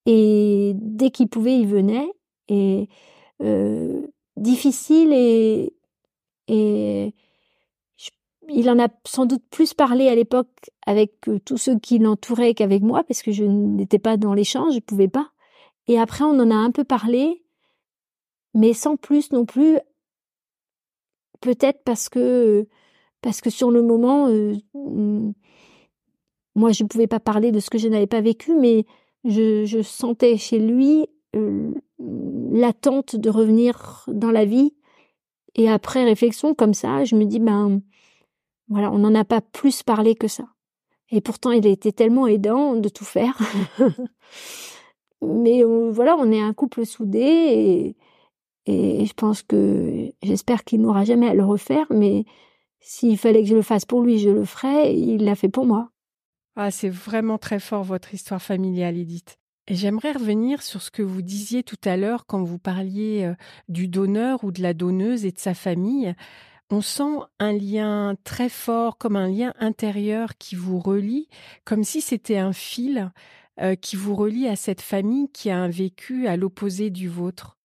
Et 0.05 0.73
dès 0.75 1.11
qu'il 1.11 1.29
pouvait, 1.29 1.57
il 1.57 1.67
venait. 1.67 2.11
Et 2.49 2.89
euh, 3.41 4.01
difficile 4.35 5.13
et, 5.13 5.73
et 6.47 7.13
il 8.49 8.69
en 8.69 8.79
a 8.79 8.87
sans 9.05 9.25
doute 9.25 9.43
plus 9.49 9.73
parlé 9.73 10.07
à 10.07 10.15
l'époque 10.15 10.71
avec 10.85 11.27
euh, 11.27 11.39
tous 11.43 11.57
ceux 11.57 11.79
qui 11.79 11.99
l'entouraient 11.99 12.53
qu'avec 12.53 12.81
moi, 12.81 13.03
parce 13.03 13.21
que 13.21 13.31
je 13.31 13.43
n'étais 13.43 13.99
pas 13.99 14.17
dans 14.17 14.33
l'échange, 14.33 14.75
je 14.75 14.79
pouvais 14.79 15.07
pas. 15.07 15.31
Et 15.87 15.99
après, 15.99 16.23
on 16.23 16.39
en 16.39 16.51
a 16.51 16.55
un 16.55 16.71
peu 16.71 16.83
parlé, 16.83 17.43
mais 18.53 18.73
sans 18.73 18.95
plus 18.95 19.31
non 19.31 19.45
plus. 19.45 19.77
Peut-être 21.41 21.83
parce 21.83 22.09
que 22.09 22.67
parce 23.21 23.41
que 23.41 23.49
sur 23.49 23.71
le 23.71 23.81
moment, 23.81 24.27
euh, 24.29 24.53
moi, 26.55 26.71
je 26.71 26.83
ne 26.83 26.87
pouvais 26.87 27.07
pas 27.07 27.19
parler 27.19 27.51
de 27.51 27.59
ce 27.59 27.69
que 27.69 27.77
je 27.77 27.87
n'avais 27.87 28.07
pas 28.07 28.21
vécu, 28.21 28.53
mais 28.55 28.85
je, 29.23 29.65
je 29.65 29.81
sentais 29.81 30.37
chez 30.37 30.59
lui 30.59 31.07
euh, 31.35 31.73
l'attente 32.51 33.15
de 33.15 33.29
revenir 33.29 34.05
dans 34.07 34.31
la 34.31 34.45
vie. 34.45 34.73
Et 35.55 35.69
après 35.69 36.03
réflexion 36.03 36.53
comme 36.53 36.73
ça, 36.73 37.03
je 37.05 37.15
me 37.15 37.25
dis 37.25 37.39
ben 37.39 37.81
on 38.73 38.99
n'en 38.99 39.15
a 39.15 39.23
pas 39.25 39.41
plus 39.41 39.83
parlé 39.83 40.15
que 40.15 40.27
ça. 40.27 40.45
Et 41.09 41.21
pourtant, 41.21 41.51
il 41.51 41.67
a 41.67 41.69
été 41.69 41.91
tellement 41.91 42.27
aidant 42.27 42.75
de 42.75 42.89
tout 42.89 43.05
faire. 43.05 43.37
Mais 45.21 45.63
voilà, 45.63 46.15
on 46.17 46.31
est 46.31 46.41
un 46.41 46.53
couple 46.53 46.85
soudé 46.85 47.19
et, 47.19 47.95
et 48.65 49.05
je 49.05 49.13
pense 49.13 49.41
que 49.43 50.11
j'espère 50.21 50.63
qu'il 50.63 50.81
n'aura 50.81 51.05
jamais 51.05 51.29
à 51.29 51.33
le 51.33 51.45
refaire. 51.45 51.85
Mais 51.89 52.25
s'il 52.79 53.17
fallait 53.17 53.43
que 53.43 53.49
je 53.49 53.55
le 53.55 53.61
fasse 53.61 53.85
pour 53.85 54.01
lui, 54.01 54.19
je 54.19 54.29
le 54.29 54.45
ferais. 54.45 54.95
Il 54.95 55.23
l'a 55.23 55.35
fait 55.35 55.49
pour 55.49 55.65
moi. 55.65 55.89
Ah, 56.55 56.71
c'est 56.71 56.89
vraiment 56.89 57.37
très 57.37 57.59
fort 57.59 57.83
votre 57.83 58.13
histoire 58.13 58.41
familiale, 58.41 58.97
Edith. 58.97 59.37
Et 59.67 59.75
j'aimerais 59.75 60.11
revenir 60.11 60.61
sur 60.61 60.81
ce 60.81 60.91
que 60.91 61.01
vous 61.01 61.21
disiez 61.21 61.63
tout 61.63 61.79
à 61.85 61.95
l'heure 61.95 62.25
quand 62.25 62.43
vous 62.43 62.59
parliez 62.59 63.23
euh, 63.23 63.33
du 63.69 63.87
donneur 63.87 64.43
ou 64.43 64.51
de 64.51 64.61
la 64.61 64.73
donneuse 64.73 65.25
et 65.25 65.31
de 65.31 65.39
sa 65.39 65.53
famille. 65.53 66.13
On 66.75 66.81
sent 66.81 67.19
un 67.37 67.53
lien 67.53 68.15
très 68.23 68.49
fort, 68.49 68.97
comme 68.97 69.15
un 69.15 69.27
lien 69.27 69.53
intérieur 69.59 70.39
qui 70.39 70.55
vous 70.55 70.79
relie, 70.79 71.27
comme 71.65 71.83
si 71.83 72.01
c'était 72.01 72.39
un 72.39 72.51
fil 72.51 73.11
euh, 73.61 73.75
qui 73.75 73.95
vous 73.95 74.15
relie 74.15 74.47
à 74.47 74.55
cette 74.55 74.81
famille 74.81 75.29
qui 75.29 75.51
a 75.51 75.59
un 75.59 75.67
vécu 75.67 76.25
à 76.25 76.35
l'opposé 76.35 76.89
du 76.89 77.07
vôtre. 77.07 77.59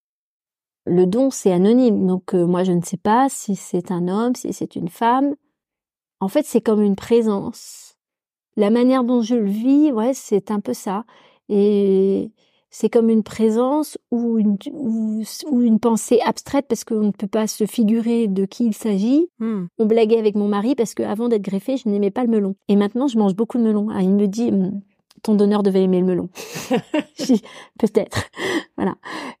Le 0.85 1.07
don, 1.07 1.31
c'est 1.31 1.51
anonyme, 1.51 2.05
donc 2.05 2.35
euh, 2.35 2.45
moi 2.45 2.63
je 2.63 2.71
ne 2.71 2.83
sais 2.83 2.97
pas 2.97 3.29
si 3.29 3.55
c'est 3.55 3.89
un 3.89 4.07
homme, 4.07 4.35
si 4.35 4.53
c'est 4.53 4.75
une 4.75 4.89
femme. 4.89 5.35
En 6.19 6.27
fait, 6.27 6.45
c'est 6.45 6.61
comme 6.61 6.83
une 6.83 6.95
présence. 6.95 7.95
La 8.57 8.69
manière 8.69 9.03
dont 9.03 9.23
je 9.23 9.33
le 9.33 9.49
vis, 9.49 9.91
ouais, 9.91 10.13
c'est 10.13 10.51
un 10.51 10.59
peu 10.59 10.75
ça. 10.75 11.03
Et 11.47 12.31
c'est 12.71 12.89
comme 12.89 13.09
une 13.09 13.23
présence 13.23 13.97
ou 14.11 14.37
une, 14.37 14.57
ou, 14.73 15.23
une 15.61 15.79
pensée 15.79 16.19
abstraite 16.23 16.65
parce 16.67 16.83
qu'on 16.83 17.07
ne 17.07 17.11
peut 17.11 17.27
pas 17.27 17.47
se 17.47 17.65
figurer 17.65 18.27
de 18.27 18.45
qui 18.45 18.65
il 18.65 18.73
s'agit. 18.73 19.27
Hmm. 19.39 19.65
On 19.79 19.85
blaguait 19.85 20.19
avec 20.19 20.35
mon 20.35 20.47
mari 20.47 20.75
parce 20.75 20.93
qu'avant 20.93 21.29
d'être 21.29 21.41
greffé, 21.41 21.77
je 21.77 21.89
n'aimais 21.89 22.11
pas 22.11 22.23
le 22.23 22.29
melon. 22.29 22.55
Et 22.67 22.75
maintenant, 22.75 23.07
je 23.07 23.17
mange 23.17 23.35
beaucoup 23.35 23.57
de 23.57 23.63
melon. 23.63 23.87
Ah, 23.91 24.01
il 24.01 24.11
me 24.11 24.27
dit, 24.27 24.51
hmm, 24.51 24.81
ton 25.23 25.35
donneur 25.35 25.63
devait 25.63 25.83
aimer 25.83 25.99
le 25.99 26.05
melon. 26.05 26.29
Peut-être. 27.79 28.29
voilà. 28.77 28.95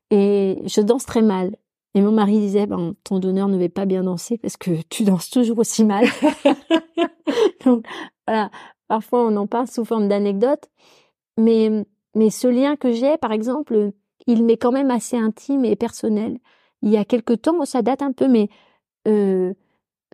Et 0.09 0.61
je 0.65 0.81
danse 0.81 1.05
très 1.05 1.21
mal. 1.21 1.55
Et 1.95 2.01
mon 2.01 2.11
mari 2.11 2.39
disait, 2.39 2.67
ben, 2.67 2.93
ton 3.03 3.19
donneur 3.19 3.47
ne 3.47 3.57
va 3.57 3.69
pas 3.69 3.85
bien 3.85 4.03
danser 4.03 4.37
parce 4.37 4.57
que 4.57 4.71
tu 4.89 5.03
danses 5.03 5.29
toujours 5.29 5.59
aussi 5.59 5.83
mal. 5.83 6.05
Donc, 7.65 7.85
voilà. 8.27 8.51
Parfois, 8.87 9.27
on 9.27 9.35
en 9.35 9.47
parle 9.47 9.67
sous 9.67 9.85
forme 9.85 10.07
d'anecdote. 10.07 10.69
Mais 11.37 11.85
mais 12.15 12.29
ce 12.29 12.47
lien 12.47 12.75
que 12.75 12.91
j'ai, 12.91 13.17
par 13.17 13.31
exemple, 13.31 13.91
il 14.27 14.43
m'est 14.43 14.57
quand 14.57 14.71
même 14.71 14.91
assez 14.91 15.17
intime 15.17 15.65
et 15.65 15.75
personnel. 15.75 16.39
Il 16.81 16.89
y 16.89 16.97
a 16.97 17.05
quelque 17.05 17.33
temps, 17.33 17.65
ça 17.65 17.81
date 17.81 18.01
un 18.01 18.11
peu, 18.11 18.27
mais 18.27 18.49
euh, 19.07 19.53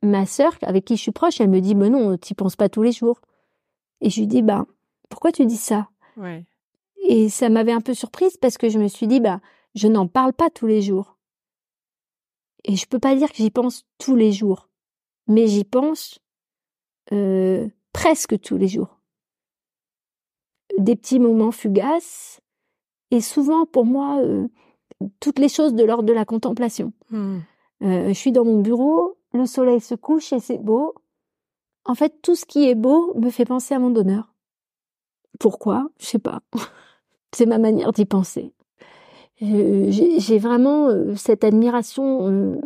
ma 0.04 0.26
sœur, 0.26 0.54
avec 0.62 0.86
qui 0.86 0.98
je 0.98 1.02
suis 1.02 1.12
proche, 1.12 1.39
elle 1.39 1.50
me 1.50 1.62
dit, 1.62 1.76
mais 1.76 1.89
non, 1.89 2.18
tu 2.18 2.36
penses 2.36 2.56
pas 2.56 2.70
tous 2.70 2.82
les 2.82 2.91
jours. 2.91 3.20
Et 4.02 4.10
je 4.10 4.20
lui 4.20 4.28
dis, 4.28 4.41
bah, 4.41 4.66
pourquoi 5.10 5.32
tu 5.32 5.46
dis 5.46 5.58
ça? 5.58 5.89
Ouais. 6.18 6.46
Et 7.08 7.30
ça 7.30 7.50
m'avait 7.50 7.72
un 7.72 7.82
peu 7.82 7.93
surprise 7.93 8.38
parce 8.38 8.58
que 8.58 8.70
je 8.70 8.80
me 8.80 8.88
suis 8.88 9.08
dit, 9.08 9.20
bah, 9.20 9.39
je 9.76 9.88
n'en 9.88 10.08
parle 10.08 10.34
pas 10.34 10.50
tous 10.50 10.68
les 10.68 10.82
jours. 10.82 11.18
Et 12.64 12.76
je 12.76 12.88
peux 12.88 13.00
pas 13.00 13.16
dire 13.16 13.30
que 13.30 13.38
j'y 13.38 13.52
pense 13.52 13.86
tous 14.00 14.16
les 14.16 14.32
jours, 14.32 14.70
mais 15.28 15.48
j'y 15.48 15.64
pense 15.64 16.20
euh, 17.12 17.68
presque 17.93 18.39
tous 18.39 18.58
les 18.58 18.68
jours 18.68 18.95
des 20.78 20.96
petits 20.96 21.20
moments 21.20 21.52
fugaces 21.52 22.40
et 23.12 23.22
souvent 23.22 23.66
pour 23.66 23.86
moi 23.86 24.20
euh, 24.22 24.48
toutes 25.20 25.40
les 25.40 25.50
choses 25.50 25.74
de 25.74 25.84
l'ordre 25.84 26.04
de 26.04 26.14
la 26.14 26.26
contemplation. 26.26 26.94
Hmm. 27.10 27.40
Euh, 27.84 28.08
je 28.10 28.14
suis 28.14 28.32
dans 28.32 28.46
mon 28.46 28.62
bureau, 28.62 29.18
le 29.34 29.46
soleil 29.46 29.82
se 29.82 29.96
couche 29.96 30.34
et 30.34 30.40
c'est 30.40 30.58
beau. 30.58 30.96
En 31.86 31.96
fait, 31.96 32.22
tout 32.22 32.36
ce 32.36 32.46
qui 32.46 32.68
est 32.68 32.76
beau 32.76 33.14
me 33.16 33.30
fait 33.30 33.46
penser 33.46 33.76
à 33.76 33.80
mon 33.80 33.92
donneur. 33.92 34.34
Pourquoi? 35.40 35.90
Je 36.00 36.06
sais 36.06 36.20
pas. 36.20 36.42
c'est 37.36 37.46
ma 37.46 37.58
manière 37.58 37.92
d'y 37.92 38.06
penser. 38.06 38.54
J'ai 39.42 40.40
vraiment 40.40 40.88
euh, 40.88 41.16
cette 41.16 41.44
admiration 41.44 42.62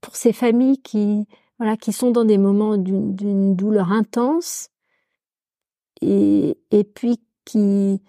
pour 0.00 0.14
ces 0.14 0.32
familles 0.32 0.78
qui, 0.78 1.26
voilà, 1.58 1.76
qui 1.76 1.92
sont 1.92 2.12
dans 2.12 2.24
des 2.24 2.38
moments 2.38 2.76
d'une 2.76 3.56
douleur 3.56 3.90
intense 3.90 4.68
et, 6.00 6.56
et 6.70 6.84
puis 6.84 7.18
qui, 7.44 8.02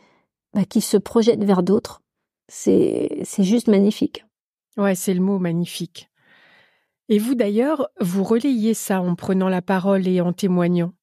bah, 0.53 0.65
qui 0.65 0.81
se 0.81 0.97
projette 0.97 1.43
vers 1.43 1.63
d'autres. 1.63 2.01
C'est, 2.47 3.21
c'est 3.23 3.43
juste 3.43 3.67
magnifique. 3.67 4.25
Ouais, 4.77 4.95
c'est 4.95 5.13
le 5.13 5.21
mot 5.21 5.39
magnifique. 5.39 6.09
Et 7.09 7.19
vous 7.19 7.35
d'ailleurs, 7.35 7.87
vous 8.01 8.23
relayez 8.23 8.73
ça 8.73 9.01
en 9.01 9.15
prenant 9.15 9.49
la 9.49 9.61
parole 9.61 10.07
et 10.07 10.21
en 10.21 10.33
témoignant? 10.33 10.93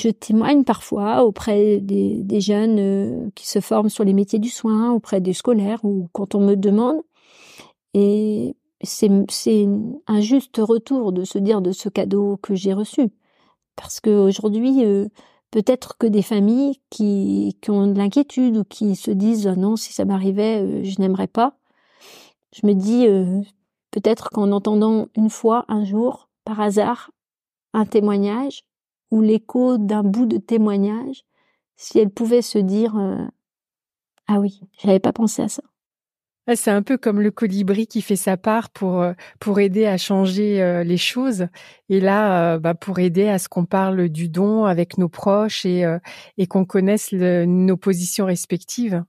Je 0.00 0.10
témoigne 0.10 0.62
parfois 0.64 1.24
auprès 1.24 1.80
des, 1.80 2.22
des 2.22 2.40
jeunes 2.42 2.78
euh, 2.78 3.30
qui 3.34 3.48
se 3.48 3.60
forment 3.60 3.88
sur 3.88 4.04
les 4.04 4.12
métiers 4.12 4.38
du 4.38 4.50
soin, 4.50 4.92
auprès 4.92 5.22
des 5.22 5.32
scolaires 5.32 5.84
ou 5.84 6.08
quand 6.12 6.34
on 6.34 6.40
me 6.40 6.54
demande. 6.54 7.00
Et 7.94 8.54
c'est, 8.82 9.10
c'est 9.30 9.66
un 10.06 10.20
juste 10.20 10.58
retour 10.58 11.12
de 11.12 11.24
se 11.24 11.38
dire 11.38 11.62
de 11.62 11.72
ce 11.72 11.88
cadeau 11.88 12.36
que 12.42 12.54
j'ai 12.54 12.74
reçu. 12.74 13.08
Parce 13.74 14.00
qu'aujourd'hui, 14.00 14.84
euh, 14.84 15.08
peut-être 15.56 15.96
que 15.96 16.06
des 16.06 16.20
familles 16.20 16.82
qui, 16.90 17.56
ont 17.70 17.86
de 17.86 17.96
l'inquiétude 17.96 18.58
ou 18.58 18.64
qui 18.64 18.94
se 18.94 19.10
disent 19.10 19.46
ah 19.46 19.56
non 19.56 19.76
si 19.76 19.90
ça 19.90 20.04
m'arrivait 20.04 20.60
euh, 20.60 20.84
je 20.84 21.00
n'aimerais 21.00 21.28
pas. 21.28 21.56
Je 22.52 22.66
me 22.66 22.74
dis 22.74 23.06
euh, 23.06 23.40
peut-être 23.90 24.28
qu'en 24.28 24.52
entendant 24.52 25.08
une 25.16 25.30
fois 25.30 25.64
un 25.68 25.82
jour 25.82 26.28
par 26.44 26.60
hasard 26.60 27.10
un 27.72 27.86
témoignage 27.86 28.64
ou 29.10 29.22
l'écho 29.22 29.78
d'un 29.78 30.02
bout 30.02 30.26
de 30.26 30.36
témoignage 30.36 31.24
si 31.76 31.98
elle 31.98 32.10
pouvait 32.10 32.42
se 32.42 32.58
dire 32.58 32.94
euh, 32.98 33.24
ah 34.26 34.40
oui 34.40 34.60
j'avais 34.82 35.00
pas 35.00 35.14
pensé 35.14 35.40
à 35.40 35.48
ça 35.48 35.62
c'est 36.54 36.70
un 36.70 36.82
peu 36.82 36.96
comme 36.96 37.20
le 37.20 37.30
colibri 37.32 37.86
qui 37.86 38.02
fait 38.02 38.16
sa 38.16 38.36
part 38.36 38.70
pour 38.70 39.02
euh, 39.02 39.12
pour 39.40 39.58
aider 39.58 39.86
à 39.86 39.96
changer 39.96 40.62
euh, 40.62 40.84
les 40.84 40.96
choses. 40.96 41.48
Et 41.88 42.00
là, 42.00 42.54
euh, 42.54 42.58
bah, 42.58 42.74
pour 42.74 43.00
aider 43.00 43.26
à 43.26 43.38
ce 43.38 43.48
qu'on 43.48 43.64
parle 43.64 44.08
du 44.08 44.28
don 44.28 44.64
avec 44.64 44.96
nos 44.96 45.08
proches 45.08 45.66
et 45.66 45.84
et 46.38 46.46
qu'on 46.46 46.64
connaisse 46.64 47.12
nos 47.12 47.76
positions 47.76 48.26
respectives. 48.26 49.02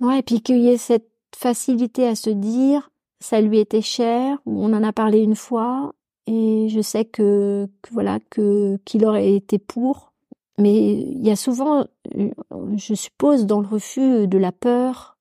Ouais, 0.00 0.18
et 0.18 0.22
puis 0.22 0.42
qu'il 0.42 0.58
y 0.58 0.68
ait 0.68 0.76
cette 0.76 1.08
facilité 1.34 2.06
à 2.06 2.14
se 2.14 2.30
dire, 2.30 2.90
ça 3.20 3.40
lui 3.40 3.58
était 3.58 3.82
cher, 3.82 4.38
on 4.46 4.72
en 4.72 4.82
a 4.84 4.92
parlé 4.92 5.20
une 5.20 5.34
fois, 5.34 5.92
et 6.26 6.68
je 6.68 6.80
sais 6.80 7.04
que, 7.04 7.68
voilà 7.90 8.18
que 8.30 8.76
qu'il 8.84 9.04
aurait 9.04 9.32
été 9.32 9.58
pour. 9.58 10.12
Mais 10.58 10.92
il 10.92 11.26
y 11.26 11.30
a 11.30 11.36
souvent, 11.36 11.86
je 12.14 12.94
suppose, 12.94 13.46
dans 13.46 13.60
le 13.60 13.66
refus 13.66 14.28
de 14.28 14.38
la 14.38 14.52
peur. 14.52 15.18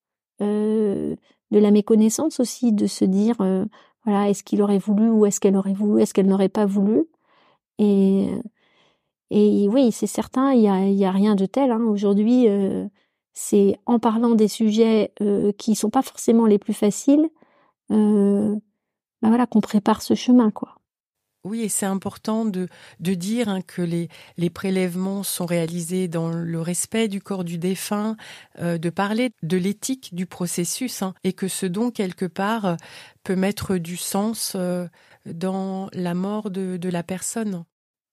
De 1.52 1.60
la 1.60 1.72
méconnaissance 1.72 2.40
aussi, 2.40 2.74
de 2.74 2.88
se 2.88 3.06
dire, 3.06 3.36
euh, 3.42 3.66
voilà, 4.06 4.30
est-ce 4.30 4.44
qu'il 4.44 4.62
aurait 4.62 4.80
voulu 4.80 5.10
ou 5.10 5.26
est-ce 5.26 5.40
qu'elle 5.40 5.58
aurait 5.58 5.74
voulu, 5.74 6.02
est-ce 6.02 6.14
qu'elle 6.14 6.28
n'aurait 6.28 6.50
pas 6.50 6.66
voulu? 6.66 7.06
Et 7.80 8.30
et 9.30 9.68
oui, 9.70 9.92
c'est 9.92 10.08
certain, 10.08 10.54
il 10.54 10.62
y 10.62 10.68
a, 10.68 10.88
y 10.88 11.06
a 11.06 11.12
rien 11.12 11.36
de 11.36 11.46
tel. 11.46 11.72
Hein. 11.72 11.84
Aujourd'hui, 11.88 12.48
euh, 12.48 12.88
c'est 13.34 13.78
en 13.86 14.00
parlant 14.00 14.36
des 14.36 14.48
sujets 14.48 15.14
euh, 15.22 15.52
qui 15.54 15.76
sont 15.76 15.90
pas 15.90 16.02
forcément 16.02 16.46
les 16.46 16.58
plus 16.60 16.74
faciles, 16.74 17.30
euh, 17.92 18.56
ben 19.22 19.30
voilà, 19.30 19.46
qu'on 19.48 19.62
prépare 19.62 20.02
ce 20.02 20.14
chemin, 20.16 20.52
quoi. 20.52 20.77
Oui, 21.48 21.62
et 21.62 21.70
c'est 21.70 21.86
important 21.86 22.44
de, 22.44 22.68
de 23.00 23.14
dire 23.14 23.48
hein, 23.48 23.62
que 23.62 23.82
les, 23.82 24.10
les 24.36 24.50
prélèvements 24.50 25.24
sont 25.24 25.46
réalisés 25.46 26.10
dans 26.10 26.30
le 26.30 26.60
respect 26.60 27.08
du 27.08 27.22
corps 27.22 27.46
du 27.46 27.58
défunt, 27.58 28.18
euh, 28.60 28.78
de 28.78 28.90
parler 28.90 29.30
de 29.44 29.56
l'éthique 29.56 30.14
du 30.14 30.26
processus, 30.26 31.02
hein, 31.02 31.14
et 31.24 31.32
que 31.32 31.48
ce 31.48 31.66
don, 31.66 31.90
quelque 31.90 32.26
part, 32.26 32.66
euh, 32.66 32.76
peut 33.24 33.38
mettre 33.38 33.78
du 33.78 33.96
sens 33.96 34.58
euh, 34.58 34.88
dans 35.26 35.90
la 35.94 36.14
mort 36.14 36.52
de, 36.52 36.76
de 36.76 36.90
la 36.90 37.02
personne. 37.02 37.64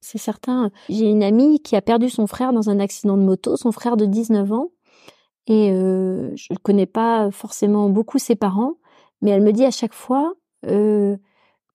C'est 0.01 0.19
certain. 0.19 0.71
J'ai 0.89 1.11
une 1.11 1.25
amie 1.25 1.59
qui 1.59 1.75
a 1.75 1.83
perdu 1.83 2.11
son 2.11 2.29
frère 2.29 2.53
dans 2.53 2.71
un 2.71 2.79
accident 2.79 3.17
de 3.17 3.23
moto, 3.23 3.57
son 3.57 3.73
frère 3.73 3.97
de 3.97 4.07
19 4.07 4.53
ans, 4.53 4.69
et 5.49 5.71
je 5.71 6.53
ne 6.53 6.59
connais 6.63 6.87
pas 6.87 7.31
forcément 7.31 7.89
beaucoup 7.89 8.19
ses 8.19 8.37
parents, 8.37 8.75
mais 9.23 9.31
elle 9.31 9.43
me 9.43 9.53
dit 9.53 9.65
à 9.65 9.71
chaque 9.71 9.95
fois 9.95 10.35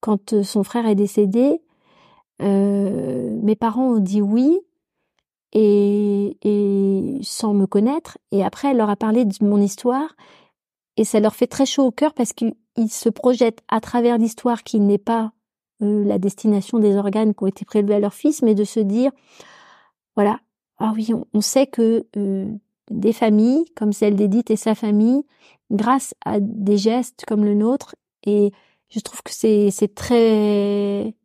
quand 0.01 0.33
euh, 0.33 0.43
son 0.43 0.63
frère 0.63 0.87
est 0.87 0.95
décédé, 0.95 1.61
euh, 2.41 3.37
mes 3.41 3.55
parents 3.55 3.89
ont 3.89 3.99
dit 3.99 4.21
oui 4.21 4.59
et, 5.51 6.37
sans 7.21 7.53
me 7.53 7.65
connaître. 7.65 8.17
Et 8.31 8.43
après, 8.43 8.69
elle 8.69 8.77
leur 8.77 8.89
a 8.89 8.95
parlé 8.95 9.25
de 9.25 9.33
mon 9.41 9.61
histoire 9.61 10.15
et 10.97 11.03
ça 11.03 11.19
leur 11.19 11.35
fait 11.35 11.47
très 11.47 11.65
chaud 11.65 11.85
au 11.85 11.91
cœur 11.91 12.13
parce 12.13 12.33
qu'ils 12.33 12.55
se 12.89 13.09
projettent 13.09 13.61
à 13.67 13.81
travers 13.81 14.17
l'histoire 14.17 14.63
qui 14.63 14.79
n'est 14.79 14.97
pas 14.97 15.31
euh, 15.81 16.03
la 16.03 16.19
destination 16.19 16.79
des 16.79 16.95
organes 16.95 17.33
qui 17.33 17.43
ont 17.43 17.47
été 17.47 17.65
prélevés 17.65 17.95
à 17.95 17.99
leur 17.99 18.13
fils, 18.13 18.41
mais 18.41 18.55
de 18.55 18.63
se 18.63 18.79
dire, 18.79 19.11
voilà, 20.15 20.39
ah 20.77 20.93
oui, 20.95 21.09
on, 21.33 21.41
sait 21.41 21.67
que 21.67 22.05
des 22.89 23.13
familles 23.13 23.65
comme 23.75 23.91
celle 23.91 24.15
d'Edith 24.15 24.49
et 24.49 24.55
sa 24.55 24.75
famille, 24.75 25.23
grâce 25.71 26.13
à 26.25 26.39
des 26.39 26.77
gestes 26.77 27.25
comme 27.27 27.43
le 27.43 27.53
nôtre 27.53 27.95
et 28.25 28.51
je 28.89 28.99
trouve 28.99 29.21
que 29.23 29.31
c'est 29.31 29.71
c'est 29.71 29.93
très 29.93 31.15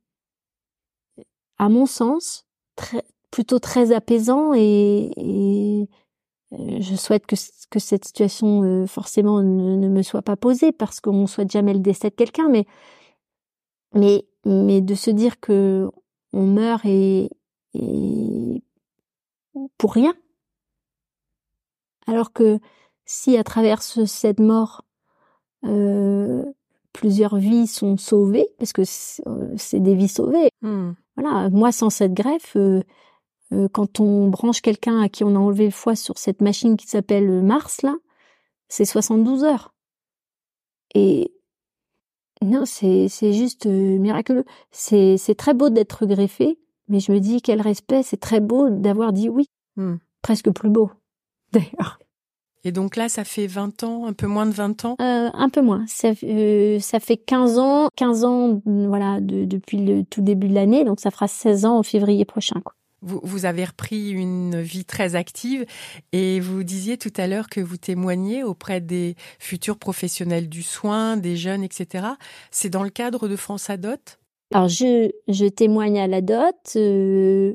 à 1.59 1.69
mon 1.69 1.87
sens 1.87 2.47
très 2.77 3.05
plutôt 3.31 3.59
très 3.59 3.93
apaisant 3.93 4.55
et, 4.55 5.11
et 5.17 5.89
je 6.81 6.95
souhaite 6.95 7.27
que, 7.27 7.37
que 7.71 7.79
cette 7.79 8.05
situation 8.05 8.87
forcément 8.87 9.43
ne, 9.43 9.89
me 9.89 10.03
soit 10.03 10.23
pas 10.23 10.37
posée 10.37 10.73
parce 10.73 11.01
qu'on 11.01 11.27
souhaite 11.27 11.51
jamais 11.51 11.75
le 11.75 11.81
décès 11.81 12.11
de 12.11 12.15
quelqu'un, 12.15 12.49
mais 12.49 12.67
mais 13.95 14.25
mais 14.45 14.81
de 14.81 14.95
se 14.95 15.11
dire 15.11 15.41
que 15.41 15.91
on 16.33 16.47
meurt 16.47 16.85
et, 16.85 17.31
et 17.75 18.63
pour 19.79 19.95
rien, 19.95 20.15
alors 22.07 22.33
que 22.33 22.59
si 23.05 23.37
à 23.37 23.45
travers 23.45 23.83
cette 23.83 24.41
mort 24.41 24.85
euh, 25.65 26.45
plusieurs 26.95 27.37
vies 27.37 27.67
sont 27.67 27.99
sauvées, 27.99 28.47
parce 28.59 28.73
que 28.73 28.85
c'est 28.85 29.81
des 29.81 29.95
vies 29.95 30.09
sauvées. 30.09 30.49
Hmm. 30.63 30.93
Voilà, 31.17 31.51
moi 31.51 31.71
sans 31.73 31.91
cette 31.91 32.15
greffe, 32.15 32.57
euh, 32.57 32.83
euh, 33.53 33.69
quand 33.69 34.01
on 34.01 34.29
branche 34.29 34.63
quelqu'un 34.63 35.01
à 35.03 35.11
qui 35.11 35.25
on 35.25 35.37
a 35.37 35.39
enlevé 35.39 35.67
le 35.67 35.71
foie 35.71 35.97
sur 35.97 36.17
cette 36.17 36.41
machine 36.41 36.77
qui 36.77 36.87
s'appelle 36.87 37.43
Mars 37.43 37.83
là, 37.83 37.95
c'est 38.69 38.85
72 38.87 39.45
heures. 39.45 39.75
Et 40.95 41.33
non, 42.43 42.65
c'est 42.65 43.09
c'est 43.09 43.33
juste 43.33 43.67
miraculeux. 43.67 44.45
C'est 44.71 45.17
c'est 45.19 45.35
très 45.35 45.55
beau 45.55 45.71
d'être 45.71 46.07
greffé, 46.07 46.59
mais 46.89 47.01
je 47.01 47.13
me 47.13 47.19
dis 47.19 47.43
quel 47.43 47.61
respect, 47.61 48.03
c'est 48.03 48.21
très 48.21 48.41
beau 48.41 48.71
d'avoir 48.71 49.13
dit 49.13 49.29
oui. 49.29 49.49
Hmm. 49.77 49.97
Presque 50.23 50.51
plus 50.51 50.71
beau, 50.71 50.91
d'ailleurs. 51.53 51.99
Et 52.65 52.73
donc 52.73 52.97
là, 52.97 53.09
ça 53.09 53.25
fait 53.25 53.47
20 53.47 53.85
ans, 53.85 54.07
un 54.07 54.13
peu 54.13 54.27
moins 54.27 54.47
de 54.47 54.53
20 54.53 54.85
ans? 54.85 54.97
Euh, 55.01 55.31
Un 55.33 55.49
peu 55.49 55.61
moins. 55.61 55.85
Ça, 55.87 56.13
euh, 56.23 56.79
ça 56.81 57.01
fait 57.01 57.17
15 57.17 57.59
ans, 57.59 57.89
15 57.97 58.25
ans, 58.25 58.63
voilà, 58.65 59.19
depuis 59.21 59.79
le 59.79 60.05
tout 60.05 60.23
début 60.23 60.49
de 60.49 60.55
l'année. 60.55 60.85
Donc 60.85 61.01
ça 61.01 61.11
fera 61.11 61.29
16 61.29 61.67
ans 61.67 61.79
en 61.79 61.83
février 61.83 62.25
prochain. 62.25 62.61
Quoi. 62.65 62.75
Vous, 63.03 63.21
vous, 63.23 63.45
avez 63.45 63.67
repris 63.67 64.11
une 64.11 64.63
vie 64.63 64.87
très 64.87 65.15
active 65.15 65.67
et 66.13 66.41
vous 66.41 66.65
disiez 66.65 66.97
tout 66.97 67.13
à 67.19 67.27
l'heure 67.27 67.51
que 67.51 67.61
vous 67.61 67.77
témoignez 67.77 68.43
auprès 68.43 68.81
des 68.81 69.15
futurs 69.39 69.77
professionnels 69.77 70.49
du 70.49 70.63
soin, 70.63 71.19
des 71.19 71.37
jeunes, 71.37 71.63
etc. 71.63 72.07
C'est 72.51 72.71
dans 72.71 72.83
le 72.83 72.89
cadre 72.89 73.29
de 73.29 73.37
France 73.37 73.69
Adot 73.69 74.01
alors 74.53 74.69
je, 74.69 75.11
je 75.27 75.47
témoigne 75.47 75.99
à 75.99 76.07
la 76.07 76.21
dot, 76.21 76.55
euh, 76.77 77.55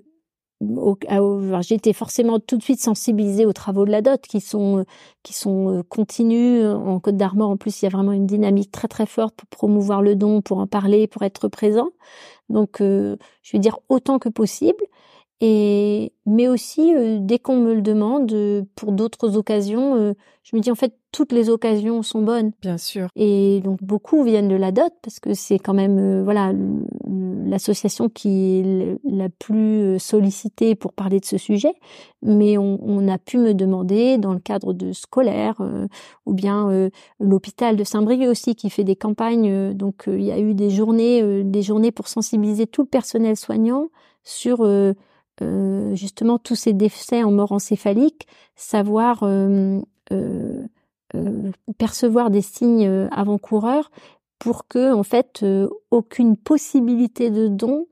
été 1.76 1.94
forcément 1.94 2.40
tout 2.40 2.58
de 2.58 2.64
suite 2.64 2.82
sensibilisée 2.82 3.46
aux 3.46 3.54
travaux 3.54 3.86
de 3.86 3.92
la 3.92 4.02
dot 4.02 4.22
qui 4.22 4.42
sont 4.42 4.86
qui 5.24 5.34
sont 5.34 5.80
euh, 5.80 5.84
continus 5.84 6.66
en 6.66 7.00
Côte 7.00 7.18
d'Armor. 7.18 7.50
En 7.50 7.58
plus, 7.58 7.82
il 7.82 7.86
y 7.86 7.88
a 7.88 7.92
vraiment 7.92 8.12
une 8.12 8.28
dynamique 8.28 8.72
très 8.72 8.88
très 8.88 9.06
forte 9.06 9.36
pour 9.36 9.48
promouvoir 9.48 10.02
le 10.02 10.16
don, 10.16 10.42
pour 10.42 10.60
en 10.60 10.68
parler, 10.68 11.08
pour 11.08 11.24
être 11.24 11.48
présent. 11.48 11.90
Donc, 12.50 12.82
euh, 12.82 13.18
je 13.44 13.54
vais 13.54 13.60
dire 13.60 13.80
autant 13.90 14.20
que 14.20 14.30
possible. 14.30 14.84
Et 15.42 16.14
mais 16.26 16.48
aussi 16.50 16.94
euh, 16.94 17.18
dès 17.22 17.40
qu'on 17.40 17.58
me 17.58 17.74
le 17.74 17.82
demande 17.82 18.66
pour 18.76 18.92
d'autres 18.92 19.38
occasions, 19.38 20.14
je 20.44 20.56
me 20.56 20.62
dis 20.62 20.72
en 20.72 20.76
fait 20.76 20.99
toutes 21.12 21.32
les 21.32 21.50
occasions 21.50 22.04
sont 22.04 22.22
bonnes. 22.22 22.52
Bien 22.62 22.78
sûr. 22.78 23.08
Et 23.16 23.62
donc 23.64 23.82
beaucoup 23.82 24.24
viennent 24.24 24.48
de 24.48 24.56
la 24.56 24.72
dot 24.72 24.94
parce 25.02 25.20
que 25.20 25.34
c'est 25.34 25.60
quand 25.60 25.74
même 25.74 25.98
euh, 25.98 26.24
voilà 26.24 26.54
l'association 27.46 28.10
qui 28.10 28.60
est 28.60 29.00
la 29.04 29.30
plus 29.30 29.82
euh, 29.82 30.00
sollicitée 30.00 30.76
pour 30.76 30.94
parler 30.94 31.20
de 31.20 31.26
ce 31.26 31.38
sujet. 31.38 31.74
Mais 32.22 32.58
on, 32.58 32.80
on 32.84 33.08
a 33.08 33.18
pu 33.18 33.38
me 33.38 33.54
demander 33.54 34.18
dans 34.18 34.34
le 34.34 34.40
cadre 34.40 34.74
de 34.74 34.92
scolaire 34.92 35.56
euh, 35.62 35.88
ou 36.26 36.34
bien 36.34 36.90
l'hôpital 37.20 37.76
de 37.76 37.84
Saint-Brieuc 37.84 38.30
aussi 38.30 38.56
qui 38.56 38.70
fait 38.70 38.84
des 38.84 38.96
campagnes. 38.96 39.74
donc 39.74 40.04
il 40.08 40.22
y 40.22 40.32
a 40.32 40.40
eu 40.40 40.54
des 40.54 40.70
journées 40.70 41.44
des 41.44 41.62
journées 41.62 41.92
pour 41.92 42.08
sensibiliser 42.08 42.68
tout 42.68 42.84
le 42.84 42.88
personnel 42.88 43.36
soignant 43.36 43.88
sur 44.24 44.66
justement 45.94 46.38
tous 46.38 46.56
ces 46.56 46.74
décès 46.74 47.24
en 47.24 47.32
mort 47.32 47.52
encéphalique, 47.52 48.28
savoir 48.56 49.24
euh, 50.12 50.64
percevoir 51.78 52.30
des 52.30 52.42
signes 52.42 52.88
euh, 52.88 53.08
avant-coureurs 53.12 53.92
pour 54.38 54.68
que 54.68 54.94
en 54.94 55.04
fait 55.04 55.42
euh, 55.44 55.68
aucune 55.92 56.38
possibilité 56.38 57.30
de 57.30 57.48
don 57.48 57.88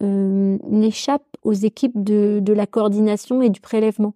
n'échappe 0.00 1.26
aux 1.42 1.54
équipes 1.54 2.04
de, 2.04 2.38
de, 2.40 2.52
la 2.52 2.68
coordination 2.68 3.42
et 3.42 3.50
du 3.50 3.60
prélèvement. 3.60 4.14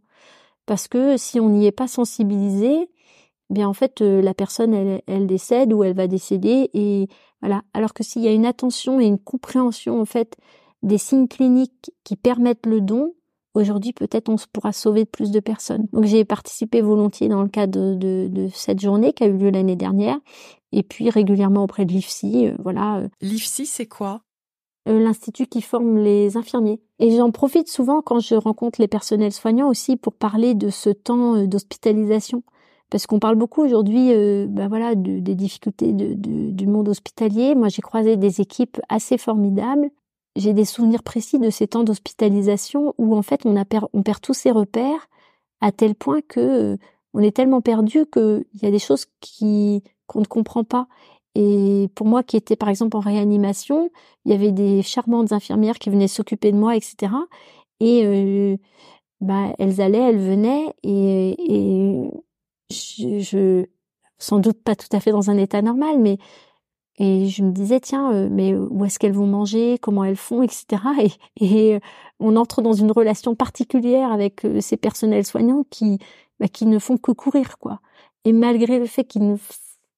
Parce 0.64 0.86
que 0.86 1.16
si 1.16 1.40
on 1.40 1.48
n'y 1.48 1.66
est 1.66 1.72
pas 1.72 1.88
sensibilisé, 1.88 2.82
eh 2.82 2.88
bien 3.50 3.68
en 3.68 3.72
fait 3.72 4.00
la 4.00 4.32
personne 4.32 4.74
elle, 4.74 5.02
elle, 5.08 5.26
décède 5.26 5.72
ou 5.72 5.82
elle 5.82 5.96
va 5.96 6.06
décéder 6.06 6.70
et 6.72 7.08
voilà. 7.40 7.62
Alors 7.74 7.94
que 7.94 8.04
s'il 8.04 8.22
y 8.22 8.28
a 8.28 8.32
une 8.32 8.46
attention 8.46 9.00
et 9.00 9.06
une 9.06 9.18
compréhension 9.18 10.00
en 10.00 10.04
fait 10.04 10.36
des 10.84 10.98
signes 10.98 11.26
cliniques 11.26 11.90
qui 12.04 12.14
permettent 12.14 12.66
le 12.66 12.80
don, 12.80 13.12
Aujourd'hui, 13.54 13.92
peut-être 13.92 14.30
on 14.30 14.36
pourra 14.52 14.72
sauver 14.72 15.04
plus 15.04 15.30
de 15.30 15.38
personnes. 15.38 15.86
Donc 15.92 16.04
j'ai 16.04 16.24
participé 16.24 16.80
volontiers 16.80 17.28
dans 17.28 17.42
le 17.42 17.48
cadre 17.48 17.96
de, 17.96 18.48
cette 18.54 18.80
journée 18.80 19.12
qui 19.12 19.24
a 19.24 19.26
eu 19.26 19.36
lieu 19.36 19.50
l'année 19.50 19.76
dernière, 19.76 20.16
et 20.72 20.82
puis 20.82 21.10
régulièrement 21.10 21.64
auprès 21.64 21.84
de 21.84 21.92
l'IFSI. 21.92 22.48
Euh, 22.48 22.54
voilà. 22.62 23.00
Euh. 23.00 23.08
L'IFSI, 23.20 23.66
c'est 23.66 23.86
quoi? 23.86 24.22
Euh, 24.88 24.98
L'institut 24.98 25.46
qui 25.46 25.60
forme 25.60 25.98
les 25.98 26.38
infirmiers. 26.38 26.80
Et 26.98 27.14
j'en 27.14 27.30
profite 27.30 27.68
souvent 27.68 28.00
quand 28.00 28.20
je 28.20 28.34
rencontre 28.34 28.80
les 28.80 28.88
personnels 28.88 29.32
soignants 29.32 29.68
aussi 29.68 29.96
pour 29.96 30.14
parler 30.14 30.54
de 30.54 30.70
ce 30.70 30.88
temps 30.88 31.44
d'hospitalisation. 31.44 32.42
Parce 32.88 33.06
qu'on 33.06 33.18
parle 33.18 33.36
beaucoup 33.36 33.62
aujourd'hui, 33.62 34.12
ben 34.48 34.68
voilà, 34.68 34.94
des 34.94 35.34
difficultés 35.34 35.92
du 35.94 36.66
monde 36.66 36.90
hospitalier. 36.90 37.54
Moi, 37.54 37.68
j'ai 37.68 37.80
croisé 37.80 38.18
des 38.18 38.42
équipes 38.42 38.78
assez 38.90 39.16
formidables 39.16 39.90
j'ai 40.36 40.52
des 40.52 40.64
souvenirs 40.64 41.02
précis 41.02 41.38
de 41.38 41.50
ces 41.50 41.68
temps 41.68 41.84
d'hospitalisation 41.84 42.94
où 42.98 43.16
en 43.16 43.22
fait 43.22 43.44
on, 43.44 43.54
on 43.92 44.02
perd 44.02 44.20
tous 44.20 44.34
ses 44.34 44.50
repères 44.50 45.08
à 45.60 45.72
tel 45.72 45.94
point 45.94 46.20
que 46.22 46.40
euh, 46.40 46.76
on 47.14 47.20
est 47.20 47.36
tellement 47.36 47.60
perdu 47.60 48.06
qu'il 48.06 48.44
y 48.62 48.66
a 48.66 48.70
des 48.70 48.78
choses 48.78 49.06
qui 49.20 49.82
qu'on 50.06 50.20
ne 50.20 50.26
comprend 50.26 50.64
pas. 50.64 50.88
Et 51.34 51.88
pour 51.94 52.06
moi 52.06 52.22
qui 52.22 52.36
était 52.36 52.56
par 52.56 52.68
exemple 52.68 52.96
en 52.96 53.00
réanimation, 53.00 53.90
il 54.24 54.32
y 54.32 54.34
avait 54.34 54.52
des 54.52 54.82
charmantes 54.82 55.32
infirmières 55.32 55.78
qui 55.78 55.90
venaient 55.90 56.08
s'occuper 56.08 56.52
de 56.52 56.58
moi, 56.58 56.76
etc. 56.76 57.12
Et 57.80 58.04
euh, 58.04 58.56
bah, 59.20 59.54
elles 59.58 59.80
allaient, 59.80 60.10
elles 60.10 60.18
venaient 60.18 60.74
et, 60.82 62.10
je, 62.70 63.66
sans 64.18 64.38
doute 64.38 64.62
pas 64.62 64.76
tout 64.76 64.88
à 64.92 65.00
fait 65.00 65.10
dans 65.10 65.30
un 65.30 65.36
état 65.38 65.62
normal, 65.62 65.98
mais 65.98 66.18
et 66.98 67.26
je 67.28 67.42
me 67.42 67.52
disais, 67.52 67.80
tiens, 67.80 68.12
euh, 68.12 68.28
mais 68.30 68.54
où 68.54 68.84
est-ce 68.84 68.98
qu'elles 68.98 69.14
vont 69.14 69.26
manger, 69.26 69.78
comment 69.80 70.04
elles 70.04 70.16
font, 70.16 70.42
etc. 70.42 70.82
Et, 71.40 71.74
euh, 71.74 71.80
on 72.20 72.36
entre 72.36 72.62
dans 72.62 72.74
une 72.74 72.92
relation 72.92 73.34
particulière 73.34 74.12
avec 74.12 74.44
euh, 74.44 74.60
ces 74.60 74.76
personnels 74.76 75.24
soignants 75.24 75.64
qui, 75.70 75.98
bah, 76.38 76.48
qui 76.48 76.66
ne 76.66 76.78
font 76.78 76.98
que 76.98 77.12
courir, 77.12 77.58
quoi. 77.58 77.80
Et 78.24 78.32
malgré 78.32 78.78
le 78.78 78.86
fait 78.86 79.04
qu'ils 79.04 79.36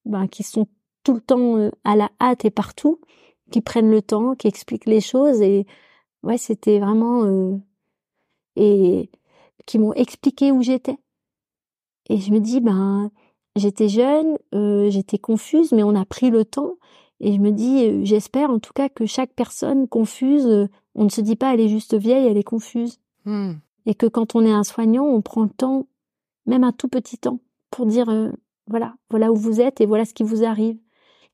bah, 0.04 0.24
sont 0.42 0.66
tout 1.02 1.14
le 1.14 1.20
temps 1.20 1.70
à 1.84 1.96
la 1.96 2.10
hâte 2.20 2.44
et 2.44 2.50
partout, 2.50 3.00
qui 3.50 3.60
prennent 3.60 3.90
le 3.90 4.00
temps, 4.00 4.34
qui 4.34 4.46
expliquent 4.48 4.86
les 4.86 5.00
choses, 5.00 5.42
et 5.42 5.66
ouais, 6.22 6.38
c'était 6.38 6.78
vraiment 6.78 7.60
et 8.56 9.10
qui 9.66 9.78
m'ont 9.78 9.92
expliqué 9.92 10.52
où 10.52 10.62
j'étais. 10.62 10.96
Et 12.08 12.18
je 12.18 12.32
me 12.32 12.40
dis, 12.40 12.60
ben 12.60 13.10
J'étais 13.56 13.88
jeune, 13.88 14.36
euh, 14.54 14.90
j'étais 14.90 15.18
confuse, 15.18 15.72
mais 15.72 15.84
on 15.84 15.94
a 15.94 16.04
pris 16.04 16.30
le 16.30 16.44
temps. 16.44 16.74
Et 17.20 17.32
je 17.32 17.38
me 17.38 17.52
dis, 17.52 17.84
euh, 17.84 18.04
j'espère 18.04 18.50
en 18.50 18.58
tout 18.58 18.72
cas 18.72 18.88
que 18.88 19.06
chaque 19.06 19.32
personne 19.32 19.86
confuse, 19.86 20.46
euh, 20.46 20.68
on 20.96 21.04
ne 21.04 21.08
se 21.08 21.20
dit 21.20 21.36
pas 21.36 21.54
elle 21.54 21.60
est 21.60 21.68
juste 21.68 21.94
vieille, 21.94 22.26
elle 22.26 22.36
est 22.36 22.42
confuse. 22.42 22.98
Hmm. 23.24 23.52
Et 23.86 23.94
que 23.94 24.06
quand 24.06 24.34
on 24.34 24.44
est 24.44 24.52
un 24.52 24.64
soignant, 24.64 25.04
on 25.04 25.22
prend 25.22 25.44
le 25.44 25.50
temps, 25.50 25.86
même 26.46 26.64
un 26.64 26.72
tout 26.72 26.88
petit 26.88 27.16
temps, 27.16 27.38
pour 27.70 27.86
dire, 27.86 28.06
voilà, 28.66 28.94
voilà 29.10 29.30
où 29.30 29.36
vous 29.36 29.60
êtes 29.60 29.80
et 29.80 29.86
voilà 29.86 30.04
ce 30.04 30.14
qui 30.14 30.22
vous 30.22 30.44
arrive. 30.44 30.78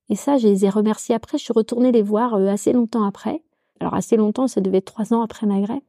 Et 0.08 0.16
ça, 0.16 0.36
je 0.36 0.48
les 0.48 0.64
ai 0.64 0.68
remerciés 0.68 1.14
après. 1.14 1.38
Je 1.38 1.44
suis 1.44 1.52
retournée 1.52 1.92
les 1.92 2.02
voir 2.02 2.34
assez 2.34 2.72
longtemps 2.72 3.04
après. 3.04 3.42
Alors 3.78 3.94
assez 3.94 4.16
longtemps, 4.16 4.48
ça 4.48 4.60
devait 4.60 4.78
être 4.78 4.92
trois 4.92 5.14
ans 5.14 5.22
après 5.22 5.46
ma 5.46 5.60
grève. 5.60 5.80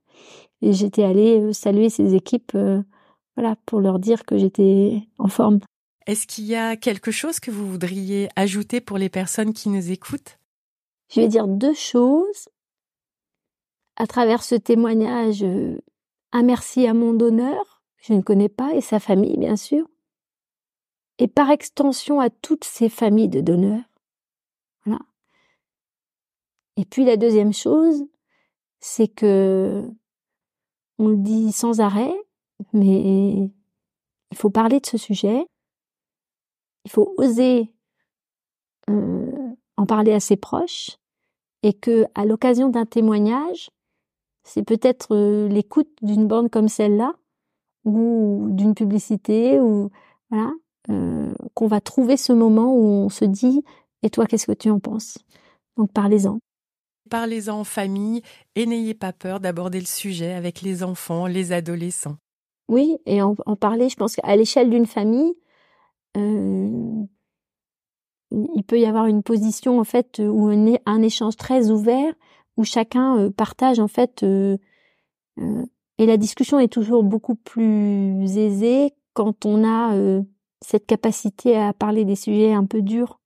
Et 0.62 0.74
j'étais 0.74 1.04
allée 1.04 1.52
saluer 1.52 1.90
ces 1.90 2.14
équipes, 2.14 2.56
voilà, 3.36 3.56
pour 3.66 3.80
leur 3.80 3.98
dire 3.98 4.24
que 4.24 4.38
j'étais 4.38 5.08
en 5.18 5.28
forme. 5.28 5.60
Est-ce 6.08 6.26
qu'il 6.26 6.46
y 6.46 6.56
a 6.56 6.76
quelque 6.76 7.12
chose 7.12 7.40
que 7.40 7.52
vous 7.52 7.70
voudriez 7.70 8.30
ajouter 8.36 8.82
pour 8.82 8.98
les 8.98 9.10
personnes 9.10 9.54
qui 9.54 9.70
nous 9.70 9.92
écoutent? 9.92 10.40
Je 11.10 11.22
vais 11.22 11.28
dire 11.28 11.48
deux 11.48 11.74
choses. 11.74 12.50
À 13.98 14.08
travers 14.08 14.44
ce 14.44 14.56
témoignage, 14.56 15.44
euh, 15.44 15.80
un 16.32 16.44
merci 16.44 16.88
à 16.88 16.94
mon 16.94 17.14
donneur, 17.14 17.84
je 17.98 18.14
ne 18.14 18.22
connais 18.22 18.50
pas, 18.50 18.74
et 18.74 18.82
sa 18.82 19.00
famille, 19.00 19.38
bien 19.38 19.56
sûr. 19.56 19.88
Et 21.20 21.28
par 21.28 21.52
extension 21.52 22.20
à 22.20 22.30
toutes 22.30 22.64
ces 22.64 22.90
familles 22.90 23.30
de 23.30 23.42
donneurs. 23.42 23.84
Voilà. 24.86 25.02
Et 26.78 26.86
puis 26.86 27.06
la 27.06 27.18
deuxième 27.18 27.54
chose, 27.54 28.04
c'est 28.80 29.08
que 29.08 29.88
on 30.98 31.10
le 31.10 31.18
dit 31.18 31.52
sans 31.52 31.80
arrêt, 31.80 32.14
mais 32.74 33.52
il 34.32 34.38
faut 34.38 34.50
parler 34.50 34.80
de 34.80 34.86
ce 34.86 34.98
sujet 34.98 35.46
il 36.86 36.92
faut 36.92 37.14
oser 37.18 37.72
euh, 38.90 39.32
en 39.78 39.86
parler 39.86 40.14
à 40.14 40.20
ses 40.20 40.38
proches 40.38 40.98
et 41.64 41.74
que 41.74 42.06
à 42.16 42.26
l'occasion 42.26 42.70
d'un 42.70 42.86
témoignage, 42.86 43.70
c'est 44.44 44.64
peut-être 44.64 45.16
euh, 45.16 45.48
l'écoute 45.48 45.92
d'une 46.02 46.28
bande 46.28 46.50
comme 46.50 46.68
celle-là 46.68 47.14
ou 47.86 48.48
d'une 48.50 48.76
publicité 48.76 49.60
ou 49.60 49.90
voilà 50.30 50.52
euh, 50.90 51.34
qu'on 51.54 51.68
va 51.68 51.82
trouver 51.82 52.18
ce 52.18 52.34
moment 52.34 52.74
où 52.74 52.84
on 52.84 53.10
se 53.10 53.26
dit 53.26 53.64
et 54.04 54.10
toi 54.10 54.26
qu'est-ce 54.26 54.48
que 54.48 54.52
tu 54.52 54.70
en 54.70 54.80
penses? 54.80 55.20
Donc 55.78 55.92
parlez-en. 55.94 56.40
Parlez-en 57.10 57.60
en 57.60 57.64
famille 57.64 58.22
et 58.56 58.66
n'ayez 58.66 58.94
pas 58.94 59.14
peur 59.14 59.40
d'aborder 59.40 59.80
le 59.80 59.86
sujet 59.86 60.34
avec 60.34 60.62
les 60.62 60.84
enfants 60.84 61.28
les 61.28 61.52
adolescents. 61.52 62.18
Oui 62.68 62.98
et 63.06 63.22
en, 63.22 63.36
parler 63.60 63.90
je 63.90 63.96
pense 63.96 64.16
qu'à 64.16 64.36
l'échelle 64.36 64.70
d'une 64.70 64.88
famille 64.88 65.34
il 68.32 68.64
peut 68.64 68.80
y 68.80 68.86
avoir 68.86 69.06
une 69.08 69.24
position 69.24 69.80
en 69.80 69.84
fait 69.84 70.22
ou 70.24 70.48
un, 70.86 71.02
échange 71.02 71.36
très 71.36 71.70
ouvert 71.70 72.14
où 72.58 72.64
chacun 72.64 73.18
euh, 73.18 73.30
partage 73.30 73.80
en 73.80 73.88
fait 73.88 74.24
euh, 74.24 74.58
euh, 75.40 75.66
et 75.98 76.06
la 76.06 76.18
discussion 76.18 76.60
est 76.60 76.72
toujours 76.72 77.04
beaucoup 77.04 77.36
plus 77.36 78.38
aisée 78.38 78.94
quand 79.14 79.46
on 79.46 79.64
a 79.64 79.94
cette 80.62 80.88
capacité 80.88 81.58
à 81.58 81.74
parler 81.74 82.06
des 82.06 82.16
sujets 82.16 82.54
un 82.54 82.66
peu 82.66 82.82
durs. 82.82 83.20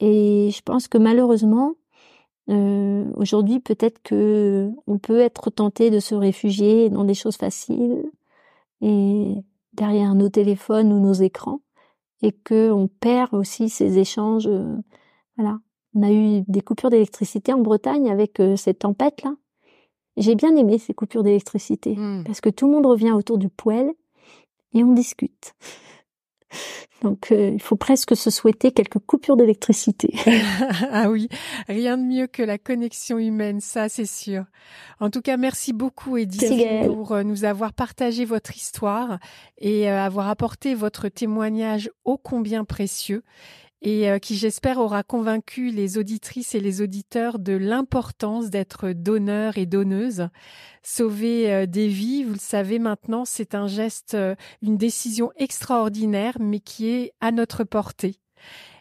Et 0.00 0.50
je 0.52 0.60
pense 0.62 0.88
que 0.88 0.98
malheureusement, 0.98 1.74
aujourd'hui, 2.48 3.60
peut-être 3.60 4.02
que 4.02 4.70
on 4.86 4.98
peut 4.98 5.20
être 5.20 5.50
tenté 5.50 5.90
de 5.90 6.00
se 6.00 6.14
réfugier 6.14 6.90
dans 6.90 7.04
des 7.04 7.14
choses 7.14 7.36
faciles 7.36 8.04
et 8.82 9.36
derrière 9.72 10.14
nos 10.14 10.28
téléphones 10.28 10.92
ou 10.92 11.00
nos 11.00 11.14
écrans, 11.14 11.60
et 12.22 12.32
que 12.32 12.70
on 12.70 12.88
perd 12.88 13.34
aussi 13.34 13.68
ces 13.68 13.98
échanges. 13.98 14.48
voilà, 15.36 15.58
on 15.96 16.02
a 16.02 16.12
eu 16.12 16.42
des 16.46 16.60
coupures 16.60 16.90
d'électricité 16.90 17.52
en 17.52 17.58
Bretagne 17.58 18.10
avec 18.10 18.38
euh, 18.38 18.56
cette 18.56 18.80
tempête-là. 18.80 19.34
J'ai 20.18 20.34
bien 20.34 20.54
aimé 20.54 20.78
ces 20.78 20.94
coupures 20.94 21.22
d'électricité 21.22 21.94
hmm. 21.96 22.24
parce 22.24 22.40
que 22.40 22.50
tout 22.50 22.66
le 22.66 22.72
monde 22.72 22.86
revient 22.86 23.12
autour 23.12 23.38
du 23.38 23.48
poêle 23.48 23.92
et 24.74 24.84
on 24.84 24.92
discute. 24.92 25.54
Donc 27.02 27.30
euh, 27.30 27.50
il 27.52 27.60
faut 27.60 27.76
presque 27.76 28.16
se 28.16 28.30
souhaiter 28.30 28.72
quelques 28.72 28.98
coupures 28.98 29.36
d'électricité. 29.36 30.14
ah 30.90 31.10
oui, 31.10 31.28
rien 31.68 31.98
de 31.98 32.02
mieux 32.02 32.26
que 32.26 32.42
la 32.42 32.58
connexion 32.58 33.18
humaine, 33.18 33.60
ça 33.60 33.88
c'est 33.88 34.06
sûr. 34.06 34.44
En 34.98 35.10
tout 35.10 35.20
cas, 35.20 35.36
merci 35.36 35.72
beaucoup 35.72 36.16
Edith 36.16 36.86
pour 36.86 37.12
euh, 37.12 37.22
nous 37.22 37.44
avoir 37.44 37.74
partagé 37.74 38.24
votre 38.24 38.56
histoire 38.56 39.18
et 39.58 39.88
avoir 39.88 40.28
apporté 40.28 40.74
votre 40.74 41.08
témoignage 41.08 41.90
ô 42.04 42.16
combien 42.16 42.64
précieux 42.64 43.22
et 43.86 44.10
euh, 44.10 44.18
qui 44.18 44.34
j'espère 44.34 44.78
aura 44.78 45.04
convaincu 45.04 45.70
les 45.70 45.96
auditrices 45.96 46.56
et 46.56 46.60
les 46.60 46.82
auditeurs 46.82 47.38
de 47.38 47.52
l'importance 47.52 48.50
d'être 48.50 48.90
donneur 48.90 49.58
et 49.58 49.66
donneuse. 49.66 50.28
Sauver 50.82 51.52
euh, 51.52 51.66
des 51.66 51.86
vies, 51.86 52.24
vous 52.24 52.32
le 52.32 52.40
savez 52.40 52.80
maintenant, 52.80 53.24
c'est 53.24 53.54
un 53.54 53.68
geste, 53.68 54.14
euh, 54.14 54.34
une 54.60 54.76
décision 54.76 55.30
extraordinaire, 55.36 56.36
mais 56.40 56.58
qui 56.58 56.88
est 56.88 57.12
à 57.20 57.30
notre 57.30 57.62
portée. 57.62 58.16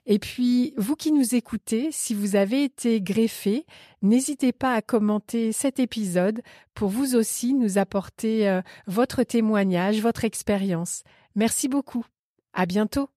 Et 0.07 0.17
puis, 0.17 0.73
vous 0.75 0.95
qui 0.95 1.11
nous 1.11 1.35
écoutez, 1.35 1.89
si 1.91 2.15
vous 2.15 2.35
avez 2.35 2.63
été 2.63 2.99
greffé, 2.99 3.67
n'hésitez 4.01 4.53
pas 4.53 4.73
à 4.73 4.81
commenter 4.81 5.51
cet 5.51 5.79
épisode 5.79 6.41
pour 6.73 6.89
vous 6.89 7.15
aussi 7.15 7.53
nous 7.53 7.77
apporter 7.77 8.61
votre 8.85 9.23
témoignage, 9.23 10.01
votre 10.01 10.23
expérience. 10.23 11.03
Merci 11.35 11.67
beaucoup. 11.67 12.05
À 12.53 12.67
bientôt. 12.67 13.14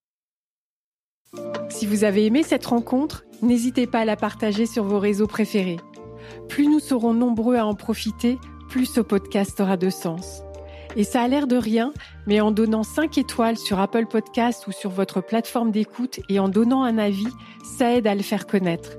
Si 1.68 1.86
vous 1.86 2.04
avez 2.04 2.26
aimé 2.26 2.42
cette 2.42 2.66
rencontre, 2.66 3.24
n'hésitez 3.42 3.86
pas 3.86 4.00
à 4.00 4.04
la 4.04 4.16
partager 4.16 4.66
sur 4.66 4.84
vos 4.84 4.98
réseaux 4.98 5.26
préférés. 5.26 5.78
Plus 6.48 6.66
nous 6.66 6.80
serons 6.80 7.14
nombreux 7.14 7.56
à 7.56 7.66
en 7.66 7.74
profiter, 7.74 8.38
plus 8.68 8.86
ce 8.86 9.00
podcast 9.00 9.60
aura 9.60 9.76
de 9.76 9.90
sens. 9.90 10.42
Et 10.96 11.04
ça 11.04 11.22
a 11.22 11.28
l'air 11.28 11.46
de 11.46 11.56
rien, 11.56 11.92
mais 12.26 12.40
en 12.40 12.50
donnant 12.50 12.82
5 12.82 13.18
étoiles 13.18 13.58
sur 13.58 13.78
Apple 13.78 14.06
Podcast 14.06 14.66
ou 14.66 14.72
sur 14.72 14.90
votre 14.90 15.20
plateforme 15.20 15.70
d'écoute 15.70 16.20
et 16.28 16.38
en 16.38 16.48
donnant 16.48 16.82
un 16.82 16.98
avis, 16.98 17.28
ça 17.62 17.94
aide 17.94 18.06
à 18.06 18.14
le 18.14 18.22
faire 18.22 18.46
connaître. 18.46 18.98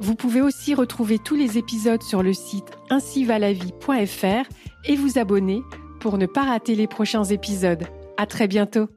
Vous 0.00 0.14
pouvez 0.14 0.40
aussi 0.40 0.74
retrouver 0.74 1.18
tous 1.18 1.34
les 1.34 1.58
épisodes 1.58 2.02
sur 2.02 2.22
le 2.22 2.32
site 2.32 2.78
ainsivalavie.fr 2.90 4.48
et 4.84 4.96
vous 4.96 5.18
abonner 5.18 5.60
pour 6.00 6.18
ne 6.18 6.26
pas 6.26 6.44
rater 6.44 6.74
les 6.74 6.86
prochains 6.86 7.24
épisodes. 7.24 7.84
À 8.16 8.26
très 8.26 8.48
bientôt! 8.48 8.88